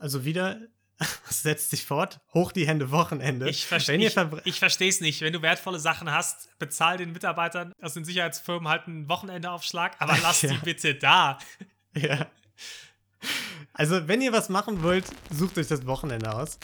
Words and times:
Also 0.00 0.24
wieder 0.24 0.58
setzt 1.30 1.70
sich 1.70 1.84
fort, 1.84 2.20
hoch 2.34 2.52
die 2.52 2.66
Hände 2.66 2.90
Wochenende. 2.90 3.48
Ich, 3.48 3.66
verste 3.66 3.94
ich, 3.94 4.16
ich 4.44 4.58
verstehe 4.58 4.88
es 4.88 5.00
nicht. 5.00 5.20
Wenn 5.20 5.32
du 5.32 5.42
wertvolle 5.42 5.78
Sachen 5.78 6.10
hast, 6.10 6.58
bezahl 6.58 6.96
den 6.96 7.12
Mitarbeitern 7.12 7.72
aus 7.80 7.94
den 7.94 8.04
Sicherheitsfirmen 8.04 8.68
halt 8.68 8.86
einen 8.86 9.08
Wochenendeaufschlag, 9.08 9.96
aber 9.98 10.16
lass 10.22 10.42
ja. 10.42 10.50
die 10.50 10.58
bitte 10.58 10.94
da. 10.94 11.38
Ja. 11.94 12.26
Also, 13.72 14.08
wenn 14.08 14.22
ihr 14.22 14.32
was 14.32 14.48
machen 14.48 14.82
wollt, 14.82 15.04
sucht 15.30 15.58
euch 15.58 15.68
das 15.68 15.86
Wochenende 15.86 16.34
aus. 16.34 16.58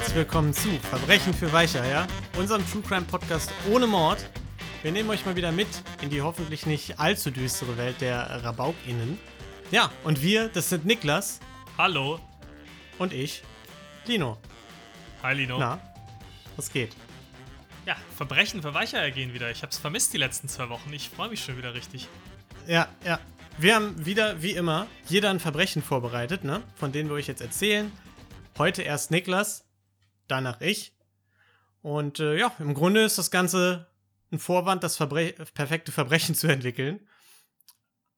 Herzlich 0.00 0.16
willkommen 0.16 0.54
zu 0.54 0.70
Verbrechen 0.88 1.34
für 1.34 1.52
Weicheier, 1.52 2.06
unserem 2.38 2.66
True 2.66 2.80
Crime 2.80 3.04
Podcast 3.04 3.52
ohne 3.70 3.86
Mord. 3.86 4.30
Wir 4.80 4.92
nehmen 4.92 5.10
euch 5.10 5.26
mal 5.26 5.36
wieder 5.36 5.52
mit 5.52 5.68
in 6.00 6.08
die 6.08 6.22
hoffentlich 6.22 6.64
nicht 6.64 6.98
allzu 6.98 7.30
düstere 7.30 7.76
Welt 7.76 8.00
der 8.00 8.42
RabaukInnen. 8.42 9.18
Ja, 9.70 9.92
und 10.02 10.22
wir, 10.22 10.48
das 10.48 10.70
sind 10.70 10.86
Niklas. 10.86 11.38
Hallo. 11.76 12.18
Und 12.98 13.12
ich, 13.12 13.42
Lino. 14.06 14.38
Hi 15.22 15.34
Lino. 15.34 15.58
Na, 15.58 15.78
was 16.56 16.72
geht? 16.72 16.96
Ja, 17.84 17.94
Verbrechen 18.16 18.62
für 18.62 18.72
Weicheier 18.72 19.10
gehen 19.10 19.34
wieder. 19.34 19.50
Ich 19.50 19.62
hab's 19.62 19.76
vermisst 19.76 20.14
die 20.14 20.18
letzten 20.18 20.48
zwei 20.48 20.70
Wochen. 20.70 20.90
Ich 20.94 21.10
freue 21.10 21.28
mich 21.28 21.44
schon 21.44 21.58
wieder 21.58 21.74
richtig. 21.74 22.08
Ja, 22.66 22.88
ja. 23.04 23.20
Wir 23.58 23.74
haben 23.74 24.06
wieder, 24.06 24.40
wie 24.40 24.52
immer, 24.52 24.86
jeder 25.08 25.28
ein 25.28 25.40
Verbrechen 25.40 25.82
vorbereitet, 25.82 26.42
ne? 26.42 26.62
Von 26.74 26.90
denen 26.90 27.10
wir 27.10 27.16
euch 27.16 27.26
jetzt 27.26 27.42
erzählen. 27.42 27.92
Heute 28.56 28.80
erst 28.80 29.10
Niklas, 29.10 29.69
danach 30.30 30.60
ich. 30.60 30.94
Und 31.82 32.20
äh, 32.20 32.38
ja, 32.38 32.52
im 32.58 32.74
Grunde 32.74 33.04
ist 33.04 33.18
das 33.18 33.30
Ganze 33.30 33.86
ein 34.32 34.38
Vorwand, 34.38 34.82
das 34.82 34.96
Verbre 34.96 35.32
perfekte 35.54 35.92
Verbrechen 35.92 36.34
zu 36.36 36.46
entwickeln. 36.48 37.00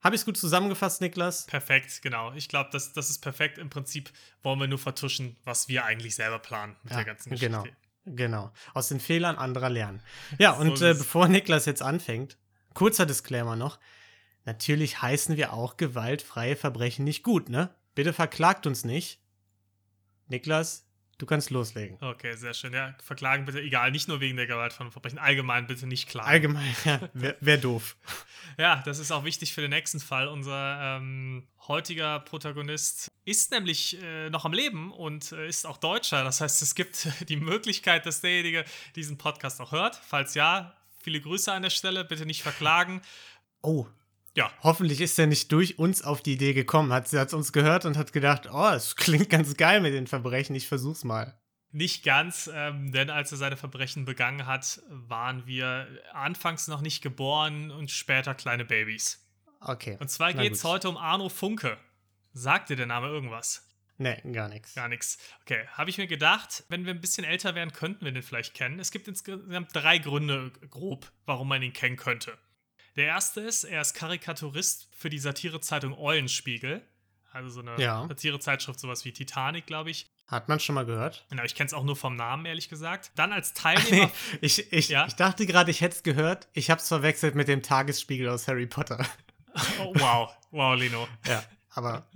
Habe 0.02 0.16
ich 0.16 0.22
es 0.22 0.24
gut 0.24 0.36
zusammengefasst, 0.36 1.00
Niklas? 1.00 1.46
Perfekt, 1.46 2.02
genau. 2.02 2.32
Ich 2.32 2.48
glaube, 2.48 2.70
das, 2.72 2.92
das 2.92 3.08
ist 3.08 3.20
perfekt. 3.20 3.58
Im 3.58 3.70
Prinzip 3.70 4.10
wollen 4.42 4.58
wir 4.58 4.66
nur 4.66 4.80
vertuschen, 4.80 5.36
was 5.44 5.68
wir 5.68 5.84
eigentlich 5.84 6.16
selber 6.16 6.40
planen 6.40 6.76
mit 6.82 6.90
ja, 6.90 6.96
der 6.98 7.06
ganzen 7.06 7.30
Geschichte. 7.30 7.62
Genau, 8.04 8.16
genau. 8.16 8.52
Aus 8.74 8.88
den 8.88 8.98
Fehlern 8.98 9.36
anderer 9.36 9.70
lernen. 9.70 10.02
Ja, 10.38 10.52
und 10.52 10.76
so 10.76 10.86
äh, 10.86 10.94
bevor 10.94 11.28
Niklas 11.28 11.66
jetzt 11.66 11.82
anfängt, 11.82 12.36
kurzer 12.74 13.06
Disclaimer 13.06 13.54
noch. 13.54 13.78
Natürlich 14.44 15.00
heißen 15.00 15.36
wir 15.36 15.52
auch 15.52 15.76
gewaltfreie 15.76 16.56
Verbrechen 16.56 17.04
nicht 17.04 17.22
gut, 17.22 17.48
ne? 17.48 17.72
Bitte 17.94 18.12
verklagt 18.12 18.66
uns 18.66 18.84
nicht. 18.84 19.20
Niklas, 20.26 20.88
du 21.18 21.26
kannst 21.26 21.50
loslegen. 21.50 21.96
Okay, 22.00 22.34
sehr 22.34 22.54
schön. 22.54 22.72
Ja, 22.72 22.94
verklagen 23.02 23.44
bitte, 23.44 23.60
egal, 23.60 23.90
nicht 23.90 24.08
nur 24.08 24.20
wegen 24.20 24.36
der 24.36 24.46
Gewalt 24.46 24.72
von 24.72 24.90
Verbrechen, 24.90 25.18
allgemein 25.18 25.66
bitte 25.66 25.86
nicht 25.86 26.08
klagen. 26.08 26.28
Allgemein, 26.28 26.74
ja, 26.84 27.00
wäre 27.14 27.36
wär 27.40 27.58
doof. 27.58 27.96
ja, 28.58 28.82
das 28.84 28.98
ist 28.98 29.10
auch 29.10 29.24
wichtig 29.24 29.52
für 29.52 29.60
den 29.60 29.70
nächsten 29.70 30.00
Fall. 30.00 30.28
Unser 30.28 30.96
ähm, 30.98 31.46
heutiger 31.68 32.20
Protagonist 32.20 33.08
ist 33.24 33.50
nämlich 33.52 34.02
äh, 34.02 34.30
noch 34.30 34.44
am 34.44 34.52
Leben 34.52 34.92
und 34.92 35.32
äh, 35.32 35.46
ist 35.48 35.66
auch 35.66 35.78
Deutscher. 35.78 36.24
Das 36.24 36.40
heißt, 36.40 36.62
es 36.62 36.74
gibt 36.74 37.08
die 37.28 37.36
Möglichkeit, 37.36 38.06
dass 38.06 38.20
derjenige 38.20 38.64
diesen 38.96 39.18
Podcast 39.18 39.60
auch 39.60 39.72
hört. 39.72 39.96
Falls 39.96 40.34
ja, 40.34 40.76
viele 41.00 41.20
Grüße 41.20 41.52
an 41.52 41.62
der 41.62 41.70
Stelle, 41.70 42.04
bitte 42.04 42.26
nicht 42.26 42.42
verklagen. 42.42 43.02
Oh, 43.62 43.86
ja. 44.34 44.50
Hoffentlich 44.62 45.00
ist 45.00 45.18
er 45.18 45.26
nicht 45.26 45.52
durch 45.52 45.78
uns 45.78 46.02
auf 46.02 46.22
die 46.22 46.34
Idee 46.34 46.54
gekommen. 46.54 46.92
Hat, 46.92 47.12
hat 47.12 47.34
uns 47.34 47.52
gehört 47.52 47.84
und 47.84 47.96
hat 47.96 48.12
gedacht, 48.12 48.48
oh, 48.50 48.70
es 48.70 48.96
klingt 48.96 49.30
ganz 49.30 49.56
geil 49.56 49.80
mit 49.80 49.94
den 49.94 50.06
Verbrechen, 50.06 50.54
ich 50.56 50.68
versuch's 50.68 51.04
mal. 51.04 51.38
Nicht 51.74 52.04
ganz, 52.04 52.50
ähm, 52.52 52.92
denn 52.92 53.08
als 53.08 53.32
er 53.32 53.38
seine 53.38 53.56
Verbrechen 53.56 54.04
begangen 54.04 54.46
hat, 54.46 54.82
waren 54.88 55.46
wir 55.46 55.88
anfangs 56.12 56.68
noch 56.68 56.82
nicht 56.82 57.02
geboren 57.02 57.70
und 57.70 57.90
später 57.90 58.34
kleine 58.34 58.66
Babys. 58.66 59.26
Okay. 59.60 59.96
Und 59.98 60.10
zwar 60.10 60.34
geht 60.34 60.52
es 60.52 60.64
heute 60.64 60.88
um 60.88 60.98
Arno 60.98 61.30
Funke. 61.30 61.78
Sagt 62.34 62.68
dir 62.68 62.76
der 62.76 62.86
Name 62.86 63.08
irgendwas? 63.08 63.66
Nee, 63.96 64.20
gar 64.32 64.48
nichts. 64.48 64.74
Gar 64.74 64.88
nichts. 64.88 65.18
Okay, 65.42 65.66
habe 65.72 65.88
ich 65.88 65.96
mir 65.96 66.06
gedacht, 66.06 66.64
wenn 66.68 66.84
wir 66.84 66.92
ein 66.92 67.00
bisschen 67.00 67.24
älter 67.24 67.54
wären, 67.54 67.72
könnten 67.72 68.04
wir 68.04 68.12
den 68.12 68.22
vielleicht 68.22 68.54
kennen. 68.54 68.80
Es 68.80 68.90
gibt 68.90 69.06
insgesamt 69.06 69.70
drei 69.72 69.98
Gründe 69.98 70.50
grob, 70.70 71.10
warum 71.24 71.48
man 71.48 71.62
ihn 71.62 71.72
kennen 71.72 71.96
könnte. 71.96 72.36
Der 72.96 73.06
erste 73.06 73.40
ist, 73.40 73.64
er 73.64 73.80
ist 73.80 73.94
Karikaturist 73.94 74.88
für 74.92 75.08
die 75.08 75.18
Satirezeitung 75.18 75.96
Eulenspiegel. 75.96 76.82
Also 77.32 77.48
so 77.48 77.60
eine 77.60 77.80
ja. 77.80 78.06
Satirezeitschrift, 78.08 78.78
sowas 78.78 79.04
wie 79.04 79.12
Titanic, 79.12 79.66
glaube 79.66 79.90
ich. 79.90 80.06
Hat 80.26 80.48
man 80.48 80.60
schon 80.60 80.74
mal 80.74 80.84
gehört? 80.84 81.26
Genau, 81.30 81.42
ich 81.44 81.54
kenne 81.54 81.66
es 81.66 81.74
auch 81.74 81.84
nur 81.84 81.96
vom 81.96 82.16
Namen, 82.16 82.44
ehrlich 82.44 82.68
gesagt. 82.68 83.12
Dann 83.14 83.32
als 83.32 83.52
Teilnehmer. 83.54 84.06
Nee, 84.06 84.12
ich, 84.40 84.72
ich, 84.72 84.88
ja? 84.88 85.06
ich 85.06 85.14
dachte 85.14 85.46
gerade, 85.46 85.70
ich 85.70 85.80
hätte 85.80 85.96
es 85.96 86.02
gehört. 86.02 86.48
Ich 86.52 86.70
habe 86.70 86.80
es 86.80 86.88
verwechselt 86.88 87.34
mit 87.34 87.48
dem 87.48 87.62
Tagesspiegel 87.62 88.28
aus 88.28 88.48
Harry 88.48 88.66
Potter. 88.66 89.04
Oh, 89.78 89.92
wow, 89.96 90.34
wow, 90.50 90.74
Lino. 90.74 91.06
Ja, 91.26 91.44
aber. 91.68 92.06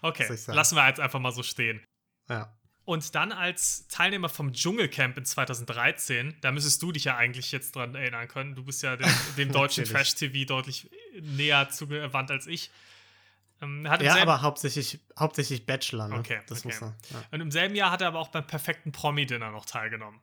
Okay, 0.00 0.26
lassen 0.46 0.74
wir 0.74 0.88
jetzt 0.88 1.00
einfach 1.00 1.20
mal 1.20 1.32
so 1.32 1.42
stehen. 1.42 1.84
Ja. 2.30 2.57
Und 2.88 3.14
dann 3.14 3.32
als 3.32 3.86
Teilnehmer 3.88 4.30
vom 4.30 4.54
Dschungelcamp 4.54 5.18
in 5.18 5.26
2013, 5.26 6.38
da 6.40 6.50
müsstest 6.52 6.82
du 6.82 6.90
dich 6.90 7.04
ja 7.04 7.18
eigentlich 7.18 7.52
jetzt 7.52 7.76
dran 7.76 7.94
erinnern 7.94 8.26
können. 8.28 8.54
Du 8.54 8.64
bist 8.64 8.82
ja 8.82 8.96
dem, 8.96 9.06
dem 9.36 9.52
deutschen 9.52 9.84
Trash-TV 9.84 10.46
deutlich 10.46 10.88
näher 11.20 11.68
zugewandt 11.68 12.30
als 12.30 12.46
ich. 12.46 12.70
Ähm, 13.60 13.84
ja, 14.00 14.22
aber 14.22 14.40
hauptsächlich, 14.40 15.00
hauptsächlich 15.18 15.66
Bachelor. 15.66 16.08
Ne? 16.08 16.14
Okay, 16.14 16.40
das 16.46 16.64
okay. 16.64 16.68
Muss 16.68 16.80
er, 16.80 16.96
ja. 17.10 17.24
Und 17.30 17.42
im 17.42 17.50
selben 17.50 17.74
Jahr 17.74 17.90
hat 17.90 18.00
er 18.00 18.08
aber 18.08 18.20
auch 18.20 18.28
beim 18.28 18.46
perfekten 18.46 18.90
Promi-Dinner 18.90 19.50
noch 19.50 19.66
teilgenommen. 19.66 20.22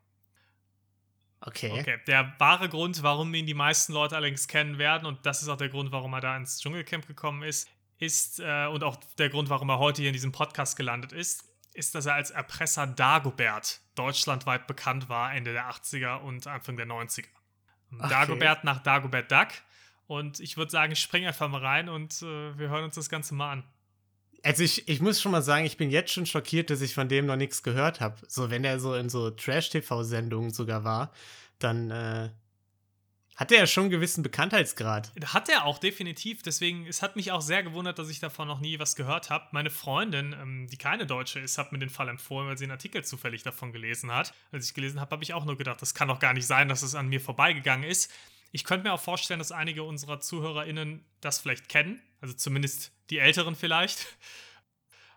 Okay. 1.42 1.70
Okay. 1.72 2.00
Der 2.08 2.34
wahre 2.40 2.68
Grund, 2.68 3.04
warum 3.04 3.32
ihn 3.36 3.46
die 3.46 3.54
meisten 3.54 3.94
Leute 3.94 4.16
allerdings 4.16 4.48
kennen 4.48 4.80
werden, 4.80 5.06
und 5.06 5.24
das 5.24 5.44
ist 5.44 5.50
auch 5.50 5.58
der 5.58 5.70
Grund, 5.70 5.92
warum 5.92 6.14
er 6.14 6.22
da 6.22 6.36
ins 6.36 6.60
Dschungelcamp 6.62 7.06
gekommen 7.06 7.44
ist, 7.44 7.70
ist, 8.00 8.40
äh, 8.40 8.66
und 8.66 8.84
auch 8.84 8.96
der 9.20 9.30
Grund, 9.30 9.52
warum 9.52 9.70
er 9.70 9.78
heute 9.78 10.02
hier 10.02 10.10
in 10.10 10.14
diesem 10.14 10.32
Podcast 10.32 10.76
gelandet 10.78 11.12
ist, 11.12 11.46
ist, 11.76 11.96
dass 11.96 12.06
er 12.06 12.16
als 12.16 12.32
Erpresser 12.32 12.88
Dagobert 12.88 13.82
deutschlandweit 13.96 14.68
bekannt 14.68 15.10
war, 15.10 15.34
Ende 15.34 15.54
der 15.54 15.70
80er 15.70 16.22
und 16.22 16.48
Anfang 16.48 16.78
der 16.78 16.88
90er. 16.88 17.26
Okay. 17.94 18.10
Dagobert 18.10 18.64
nach 18.64 18.82
Dagobert 18.82 19.32
Duck. 19.32 19.50
Und 20.08 20.40
ich 20.40 20.58
würde 20.58 20.72
sagen, 20.72 20.94
ich 20.94 21.00
springe 21.00 21.28
einfach 21.28 21.50
mal 21.50 21.62
rein 21.62 21.90
und 21.90 22.22
äh, 22.22 22.58
wir 22.58 22.70
hören 22.70 22.86
uns 22.86 22.96
das 22.96 23.10
Ganze 23.10 23.34
mal 23.34 23.52
an. 23.52 23.64
Also 24.44 24.62
ich, 24.62 24.88
ich 24.88 25.02
muss 25.02 25.20
schon 25.20 25.32
mal 25.32 25.42
sagen, 25.42 25.66
ich 25.66 25.78
bin 25.78 25.90
jetzt 25.90 26.14
schon 26.14 26.28
schockiert, 26.28 26.70
dass 26.70 26.82
ich 26.82 26.94
von 26.94 27.10
dem 27.10 27.26
noch 27.26 27.36
nichts 27.36 27.64
gehört 27.64 28.00
habe. 28.00 28.18
So, 28.28 28.52
wenn 28.52 28.64
er 28.64 28.80
so 28.80 28.94
in 28.94 29.10
so 29.10 29.32
Trash-TV-Sendungen 29.32 30.52
sogar 30.52 30.84
war, 30.84 31.12
dann 31.58 31.90
äh, 31.90 32.30
hat 33.36 33.52
er 33.52 33.60
ja 33.60 33.68
schon 33.68 33.84
einen 33.84 33.92
gewissen 33.92 34.24
Bekanntheitsgrad. 34.24 35.12
Hat 35.26 35.50
er 35.50 35.66
auch, 35.66 35.78
definitiv. 35.78 36.42
Deswegen, 36.42 36.88
es 36.88 37.02
hat 37.02 37.18
mich 37.18 37.32
auch 37.34 37.42
sehr 37.42 37.64
gewundert, 37.64 38.00
dass 38.00 38.10
ich 38.10 38.20
davon 38.20 38.48
noch 38.48 38.62
nie 38.62 38.80
was 38.80 38.96
gehört 38.96 39.30
habe. 39.30 39.48
Meine 39.52 39.70
Freundin, 39.70 40.34
ähm, 40.34 40.68
die 40.72 40.78
keine 40.78 41.06
Deutsche 41.06 41.40
ist, 41.40 41.58
hat 41.58 41.74
mir 41.74 41.80
den 41.80 41.90
Fall 41.90 42.08
empfohlen, 42.08 42.48
weil 42.48 42.58
sie 42.58 42.64
einen 42.64 42.72
Artikel 42.72 43.04
zufällig 43.04 43.44
davon 43.44 43.74
gelesen 43.74 44.12
hat. 44.12 44.34
Als 44.52 44.68
ich 44.68 44.74
gelesen 44.74 45.02
habe, 45.02 45.12
habe 45.12 45.24
ich 45.24 45.34
auch 45.34 45.44
nur 45.44 45.58
gedacht, 45.58 45.82
das 45.82 45.94
kann 45.94 46.08
doch 46.08 46.20
gar 46.20 46.34
nicht 46.34 46.48
sein, 46.48 46.70
dass 46.70 46.82
es 46.82 46.96
an 46.96 47.08
mir 47.10 47.20
vorbeigegangen 47.20 47.90
ist. 47.90 48.12
Ich 48.52 48.64
könnte 48.64 48.88
mir 48.88 48.94
auch 48.94 49.02
vorstellen, 49.02 49.40
dass 49.40 49.52
einige 49.52 49.84
unserer 49.84 50.22
ZuhörerInnen 50.22 51.04
das 51.20 51.40
vielleicht 51.40 51.68
kennen. 51.68 52.02
Also 52.22 52.34
zumindest 52.36 52.94
die 53.10 53.20
Älteren 53.20 53.56
vielleicht. 53.56 54.08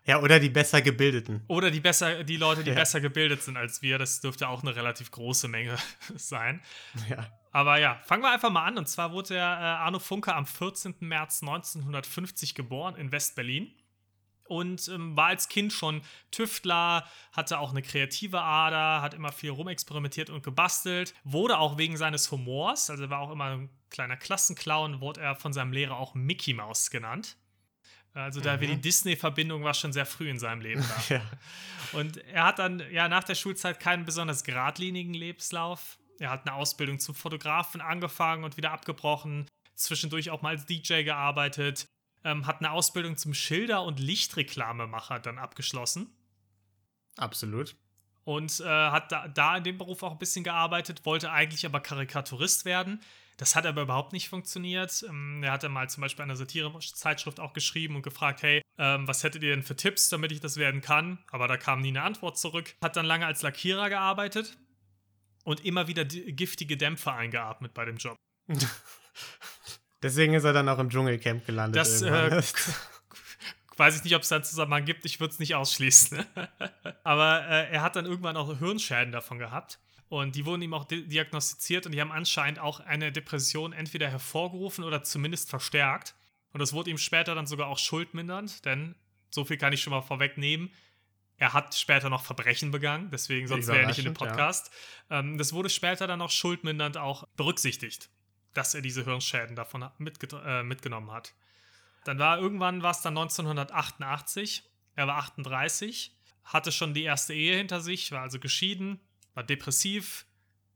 Ja, 0.05 0.21
oder 0.21 0.41
die 0.41 0.49
besser 0.49 0.81
gebildeten. 0.81 1.43
Oder 1.47 1.71
die 1.71 1.79
besser, 1.79 2.23
die 2.25 2.37
Leute, 2.37 2.63
die 2.63 2.71
ja. 2.71 2.75
besser 2.75 2.99
gebildet 2.99 3.43
sind 3.43 3.55
als 3.55 3.81
wir. 3.81 3.97
Das 3.97 4.19
dürfte 4.19 4.49
auch 4.49 4.61
eine 4.61 4.75
relativ 4.75 5.11
große 5.11 5.47
Menge 5.47 5.77
sein. 6.15 6.61
Ja. 7.09 7.29
Aber 7.51 7.79
ja, 7.79 7.99
fangen 8.03 8.23
wir 8.23 8.31
einfach 8.31 8.51
mal 8.51 8.65
an. 8.65 8.77
Und 8.77 8.87
zwar 8.87 9.11
wurde 9.11 9.29
der 9.29 9.43
äh, 9.43 9.83
Arno 9.83 9.99
Funke 9.99 10.35
am 10.35 10.45
14. 10.45 10.95
März 10.99 11.41
1950 11.41 12.55
geboren 12.55 12.95
in 12.95 13.11
West-Berlin 13.11 13.73
und 14.49 14.87
ähm, 14.87 15.15
war 15.15 15.27
als 15.27 15.47
Kind 15.47 15.71
schon 15.71 16.01
Tüftler, 16.31 17.07
hatte 17.31 17.59
auch 17.59 17.71
eine 17.71 17.81
kreative 17.81 18.41
Ader, 18.41 19.01
hat 19.01 19.13
immer 19.13 19.31
viel 19.31 19.51
rumexperimentiert 19.51 20.29
und 20.29 20.43
gebastelt, 20.43 21.13
wurde 21.23 21.59
auch 21.59 21.77
wegen 21.77 21.97
seines 21.97 22.31
Humors, 22.31 22.89
also 22.89 23.09
war 23.09 23.19
auch 23.19 23.31
immer 23.31 23.45
ein 23.45 23.69
kleiner 23.89 24.17
Klassenclown, 24.17 25.01
wurde 25.01 25.21
er 25.21 25.35
von 25.35 25.53
seinem 25.53 25.71
Lehrer 25.71 25.97
auch 25.97 26.15
Mickey 26.15 26.53
Mouse 26.53 26.89
genannt. 26.89 27.37
Also 28.13 28.41
da 28.41 28.57
mhm. 28.57 28.61
die 28.61 28.81
Disney-Verbindung 28.81 29.63
war 29.63 29.75
schon 29.75 29.93
sehr 29.93 30.05
früh 30.05 30.29
in 30.29 30.39
seinem 30.39 30.61
Leben 30.61 30.83
da. 30.83 31.03
ja. 31.15 31.21
Und 31.93 32.17
er 32.17 32.45
hat 32.45 32.59
dann 32.59 32.83
ja 32.91 33.07
nach 33.07 33.23
der 33.23 33.35
Schulzeit 33.35 33.79
keinen 33.79 34.03
besonders 34.03 34.43
geradlinigen 34.43 35.13
Lebenslauf. 35.13 35.99
Er 36.19 36.29
hat 36.29 36.45
eine 36.45 36.55
Ausbildung 36.55 36.99
zum 36.99 37.15
Fotografen 37.15 37.81
angefangen 37.81 38.43
und 38.43 38.57
wieder 38.57 38.71
abgebrochen. 38.71 39.47
Zwischendurch 39.75 40.29
auch 40.29 40.41
mal 40.41 40.49
als 40.49 40.65
DJ 40.65 41.03
gearbeitet. 41.03 41.87
Ähm, 42.25 42.45
hat 42.45 42.59
eine 42.59 42.71
Ausbildung 42.71 43.15
zum 43.15 43.33
Schilder- 43.33 43.83
und 43.83 43.99
Lichtreklamemacher 43.99 45.19
dann 45.19 45.37
abgeschlossen. 45.37 46.13
Absolut. 47.17 47.75
Und 48.25 48.59
äh, 48.59 48.65
hat 48.65 49.11
da, 49.11 49.27
da 49.29 49.57
in 49.57 49.63
dem 49.63 49.77
Beruf 49.77 50.03
auch 50.03 50.11
ein 50.11 50.19
bisschen 50.19 50.43
gearbeitet, 50.43 51.05
wollte 51.05 51.31
eigentlich 51.31 51.65
aber 51.65 51.79
Karikaturist 51.79 52.65
werden. 52.65 53.01
Das 53.37 53.55
hat 53.55 53.65
aber 53.65 53.83
überhaupt 53.83 54.11
nicht 54.11 54.27
funktioniert. 54.27 55.05
Ähm, 55.07 55.41
er 55.41 55.53
hatte 55.53 55.69
mal 55.69 55.89
zum 55.89 56.01
Beispiel 56.01 56.23
eine 56.23 56.35
Satire-Zeitschrift 56.35 57.39
auch 57.39 57.53
geschrieben 57.53 57.95
und 57.95 58.01
gefragt, 58.01 58.43
hey, 58.43 58.61
ähm, 58.77 59.07
was 59.07 59.23
hättet 59.23 59.43
ihr 59.43 59.51
denn 59.51 59.63
für 59.63 59.77
Tipps, 59.77 60.09
damit 60.09 60.33
ich 60.33 60.41
das 60.41 60.57
werden 60.57 60.81
kann? 60.81 61.19
Aber 61.31 61.47
da 61.47 61.55
kam 61.55 61.79
nie 61.79 61.87
eine 61.87 62.03
Antwort 62.03 62.37
zurück. 62.37 62.75
Hat 62.83 62.97
dann 62.97 63.05
lange 63.05 63.25
als 63.25 63.41
Lackierer 63.41 63.89
gearbeitet 63.89 64.57
und 65.49 65.65
immer 65.65 65.87
wieder 65.87 66.05
giftige 66.05 66.77
Dämpfe 66.77 67.11
eingeatmet 67.11 67.73
bei 67.73 67.83
dem 67.83 67.97
Job. 67.97 68.15
Deswegen 70.03 70.35
ist 70.35 70.43
er 70.43 70.53
dann 70.53 70.69
auch 70.69 70.77
im 70.77 70.91
Dschungelcamp 70.91 71.43
gelandet. 71.43 71.75
Das 71.75 72.03
äh, 72.03 72.39
weiß 73.77 73.97
ich 73.97 74.03
nicht, 74.03 74.15
ob 74.15 74.21
es 74.21 74.29
da 74.29 74.35
einen 74.35 74.43
Zusammenhang 74.43 74.85
gibt. 74.85 75.05
Ich 75.05 75.19
würde 75.19 75.33
es 75.33 75.39
nicht 75.39 75.55
ausschließen. 75.55 76.23
Aber 77.03 77.47
äh, 77.47 77.71
er 77.71 77.81
hat 77.81 77.95
dann 77.95 78.05
irgendwann 78.05 78.37
auch 78.37 78.59
Hirnschäden 78.59 79.11
davon 79.11 79.39
gehabt. 79.39 79.79
Und 80.07 80.35
die 80.35 80.45
wurden 80.45 80.61
ihm 80.61 80.75
auch 80.75 80.85
di 80.85 81.07
diagnostiziert 81.07 81.87
und 81.87 81.93
die 81.93 82.01
haben 82.01 82.11
anscheinend 82.11 82.59
auch 82.59 82.79
eine 82.81 83.11
Depression 83.11 83.73
entweder 83.73 84.07
hervorgerufen 84.07 84.83
oder 84.83 85.01
zumindest 85.01 85.49
verstärkt. 85.49 86.13
Und 86.53 86.59
das 86.59 86.73
wurde 86.73 86.91
ihm 86.91 86.99
später 86.99 87.33
dann 87.33 87.47
sogar 87.47 87.69
auch 87.69 87.79
schuldmindernd, 87.79 88.65
denn 88.65 88.93
so 89.31 89.45
viel 89.45 89.57
kann 89.57 89.73
ich 89.73 89.81
schon 89.81 89.93
mal 89.93 90.01
vorwegnehmen. 90.01 90.69
Er 91.39 91.53
hat 91.53 91.73
später 91.73 92.09
noch 92.09 92.23
Verbrechen 92.23 92.69
begangen, 92.69 93.09
deswegen 93.11 93.47
sonst 93.47 93.67
wäre 93.67 93.79
er 93.79 93.87
nicht 93.87 93.97
in 93.97 94.05
dem 94.05 94.13
Podcast. 94.13 94.71
Ja. 95.09 95.19
Ähm, 95.19 95.37
das 95.37 95.53
wurde 95.53 95.69
später 95.69 96.05
dann 96.05 96.21
auch 96.21 96.29
schuldmindernd 96.29 96.97
auch 96.97 97.25
berücksichtigt, 97.37 98.09
dass 98.53 98.75
er 98.75 98.81
diese 98.81 99.05
Hirnschäden 99.05 99.55
davon 99.55 99.89
mitge 99.97 100.27
äh, 100.45 100.63
mitgenommen 100.63 101.11
hat. 101.11 101.33
Dann 102.03 102.19
war 102.19 102.39
irgendwann 102.39 102.83
was 102.83 103.01
dann 103.01 103.17
1988. 103.17 104.63
Er 104.95 105.07
war 105.07 105.17
38, 105.17 106.13
hatte 106.43 106.73
schon 106.73 106.93
die 106.93 107.03
erste 107.03 107.33
Ehe 107.33 107.55
hinter 107.55 107.79
sich, 107.79 108.11
war 108.11 108.21
also 108.21 108.39
geschieden, 108.39 108.99
war 109.33 109.43
depressiv, 109.43 110.25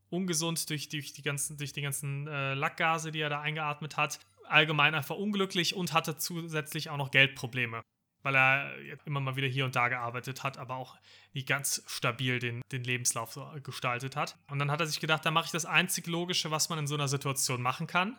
ungesund 0.10 0.70
durch, 0.70 0.88
durch 0.88 1.12
die 1.12 1.24
ganzen, 1.24 1.58
durch 1.58 1.74
die 1.74 1.82
ganzen 1.82 2.28
äh, 2.28 2.54
Lackgase, 2.54 3.12
die 3.12 3.20
er 3.20 3.30
da 3.30 3.42
eingeatmet 3.42 3.98
hat, 3.98 4.20
allgemein 4.46 4.96
einfach 4.96 5.16
unglücklich 5.16 5.76
und 5.76 5.92
hatte 5.92 6.16
zusätzlich 6.16 6.90
auch 6.90 6.98
noch 6.98 7.12
Geldprobleme, 7.12 7.82
weil 8.24 8.36
er 8.36 8.74
immer 9.06 9.20
mal 9.20 9.36
wieder 9.36 9.48
hier 9.48 9.66
und 9.66 9.76
da 9.76 9.90
gearbeitet 9.90 10.44
hat, 10.44 10.58
aber 10.58 10.76
auch 10.76 10.98
nicht 11.34 11.48
ganz 11.48 11.84
stabil 11.88 12.40
den, 12.40 12.62
den 12.72 12.84
Lebenslauf 12.84 13.34
so 13.34 13.48
gestaltet 13.62 14.16
hat. 14.16 14.38
Und 14.50 14.60
dann 14.60 14.72
hat 14.72 14.80
er 14.80 14.88
sich 14.88 15.00
gedacht, 15.00 15.26
da 15.26 15.32
mache 15.32 15.46
ich 15.46 15.52
das 15.52 15.66
einzig 15.66 16.08
Logische, 16.08 16.50
was 16.50 16.70
man 16.70 16.80
in 16.80 16.88
so 16.88 16.96
einer 16.96 17.08
Situation 17.08 17.62
machen 17.62 17.86
kann. 17.86 18.18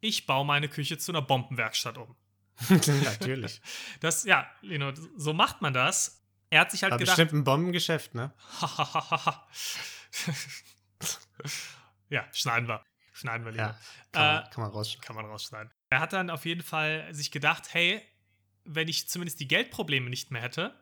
Ich 0.00 0.26
baue 0.26 0.44
meine 0.44 0.68
Küche 0.68 0.98
zu 0.98 1.10
einer 1.12 1.22
Bombenwerkstatt 1.22 1.98
um. 1.98 2.14
Natürlich. 2.68 3.60
Das, 4.00 4.24
ja, 4.24 4.46
Lino, 4.60 4.92
so 5.16 5.32
macht 5.32 5.62
man 5.62 5.72
das. 5.72 6.22
Er 6.50 6.60
hat 6.60 6.70
sich 6.70 6.82
halt 6.82 6.92
War 6.92 6.98
gedacht. 6.98 7.16
bestimmt 7.16 7.40
ein 7.40 7.44
Bombengeschäft, 7.44 8.14
ne? 8.14 8.32
ja, 12.08 12.24
schneiden 12.32 12.68
wir. 12.68 12.84
Schneiden 13.12 13.44
wir 13.44 13.52
lieber. 13.52 13.64
Ja, 13.64 13.78
kann, 14.12 14.22
man, 14.22 14.44
äh, 14.44 14.50
kann 14.50 14.62
man 14.62 14.70
rausschneiden. 14.70 15.06
Kann 15.06 15.16
man 15.16 15.24
rausschneiden. 15.26 15.72
Er 15.88 16.00
hat 16.00 16.12
dann 16.12 16.30
auf 16.30 16.44
jeden 16.44 16.62
Fall 16.62 17.08
sich 17.12 17.30
gedacht, 17.30 17.72
hey, 17.72 18.02
wenn 18.66 18.88
ich 18.88 19.08
zumindest 19.08 19.40
die 19.40 19.48
Geldprobleme 19.48 20.10
nicht 20.10 20.30
mehr 20.30 20.42
hätte, 20.42 20.74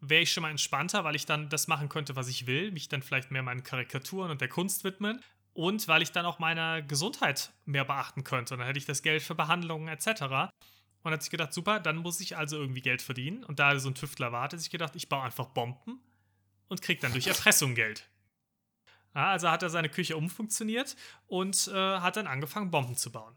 wäre 0.00 0.22
ich 0.22 0.32
schon 0.32 0.42
mal 0.42 0.50
entspannter, 0.50 1.04
weil 1.04 1.16
ich 1.16 1.26
dann 1.26 1.48
das 1.48 1.68
machen 1.68 1.88
könnte, 1.88 2.16
was 2.16 2.28
ich 2.28 2.46
will, 2.46 2.70
mich 2.70 2.88
dann 2.88 3.02
vielleicht 3.02 3.30
mehr 3.30 3.42
meinen 3.42 3.62
Karikaturen 3.62 4.30
und 4.30 4.40
der 4.40 4.48
Kunst 4.48 4.84
widmen 4.84 5.20
und 5.52 5.88
weil 5.88 6.02
ich 6.02 6.12
dann 6.12 6.26
auch 6.26 6.38
meiner 6.38 6.82
Gesundheit 6.82 7.52
mehr 7.64 7.84
beachten 7.84 8.24
könnte. 8.24 8.54
Und 8.54 8.60
dann 8.60 8.66
hätte 8.66 8.78
ich 8.78 8.84
das 8.84 9.02
Geld 9.02 9.22
für 9.22 9.34
Behandlungen 9.34 9.88
etc. 9.88 10.52
Und 11.02 11.12
hat 11.12 11.22
sich 11.22 11.30
gedacht, 11.30 11.52
super, 11.52 11.80
dann 11.80 11.96
muss 11.96 12.20
ich 12.20 12.36
also 12.36 12.58
irgendwie 12.58 12.82
Geld 12.82 13.00
verdienen. 13.00 13.42
Und 13.44 13.58
da 13.58 13.78
so 13.78 13.88
ein 13.88 13.94
Tüftler 13.94 14.32
war, 14.32 14.42
hat 14.42 14.58
sich 14.58 14.70
gedacht, 14.70 14.94
ich 14.96 15.08
baue 15.08 15.22
einfach 15.22 15.46
Bomben 15.46 16.00
und 16.68 16.82
kriege 16.82 17.00
dann 17.00 17.12
durch 17.12 17.26
Erpressung 17.26 17.74
Geld. 17.74 18.08
Also 19.14 19.50
hat 19.50 19.62
er 19.62 19.70
seine 19.70 19.88
Küche 19.88 20.16
umfunktioniert 20.16 20.94
und 21.26 21.68
äh, 21.68 21.72
hat 21.72 22.18
dann 22.18 22.26
angefangen, 22.26 22.70
Bomben 22.70 22.96
zu 22.96 23.10
bauen. 23.10 23.34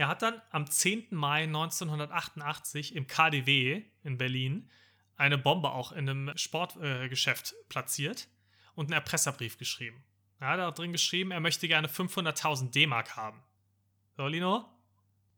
Er 0.00 0.08
hat 0.08 0.22
dann 0.22 0.40
am 0.50 0.66
10. 0.66 1.08
Mai 1.10 1.42
1988 1.42 2.96
im 2.96 3.06
KDW 3.06 3.82
in 4.02 4.16
Berlin 4.16 4.70
eine 5.18 5.36
Bombe 5.36 5.72
auch 5.72 5.92
in 5.92 6.08
einem 6.08 6.32
Sportgeschäft 6.38 7.52
äh, 7.52 7.64
platziert 7.68 8.26
und 8.74 8.86
einen 8.86 8.94
Erpresserbrief 8.94 9.58
geschrieben. 9.58 10.02
Er 10.38 10.48
hat 10.48 10.60
auch 10.60 10.72
drin 10.72 10.92
geschrieben, 10.92 11.32
er 11.32 11.40
möchte 11.40 11.68
gerne 11.68 11.86
500.000 11.86 12.70
D-Mark 12.70 13.14
haben. 13.14 13.42
So, 14.16 14.26
Lino, 14.26 14.64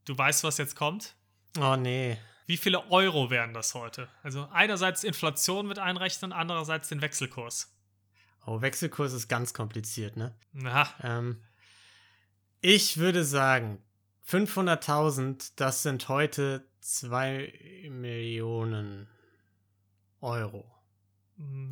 du 0.05 0.17
weißt, 0.17 0.45
was 0.45 0.59
jetzt 0.59 0.77
kommt? 0.77 1.17
Oh 1.59 1.75
nee. 1.75 2.17
Wie 2.47 2.57
viele 2.57 2.89
Euro 2.93 3.31
wären 3.31 3.55
das 3.55 3.75
heute? 3.75 4.09
Also 4.23 4.49
einerseits 4.53 5.03
Inflation 5.03 5.67
mit 5.67 5.81
einrechnen, 5.81 6.33
andererseits 6.33 6.87
den 6.87 7.03
Wechselkurs. 7.03 7.77
Oh, 8.47 8.61
Wechselkurs 8.61 9.13
ist 9.13 9.27
ganz 9.27 9.55
kompliziert, 9.55 10.17
ne? 10.17 10.37
Na. 10.53 10.89
Ähm, 11.03 11.43
ich 12.61 12.99
würde 12.99 13.25
sagen, 13.25 13.83
500.000, 14.29 15.53
das 15.57 15.83
sind 15.83 16.09
heute 16.09 16.67
2 16.81 17.89
Millionen 17.91 19.09
Euro. 20.21 20.71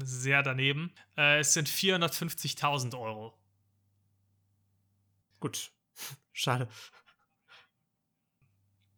Sehr 0.02 0.42
daneben. 0.42 0.92
Äh, 1.16 1.40
es 1.40 1.54
sind 1.54 1.68
450.000 1.68 2.98
Euro. 2.98 3.38
Gut. 5.38 5.70
Schade 6.32 6.68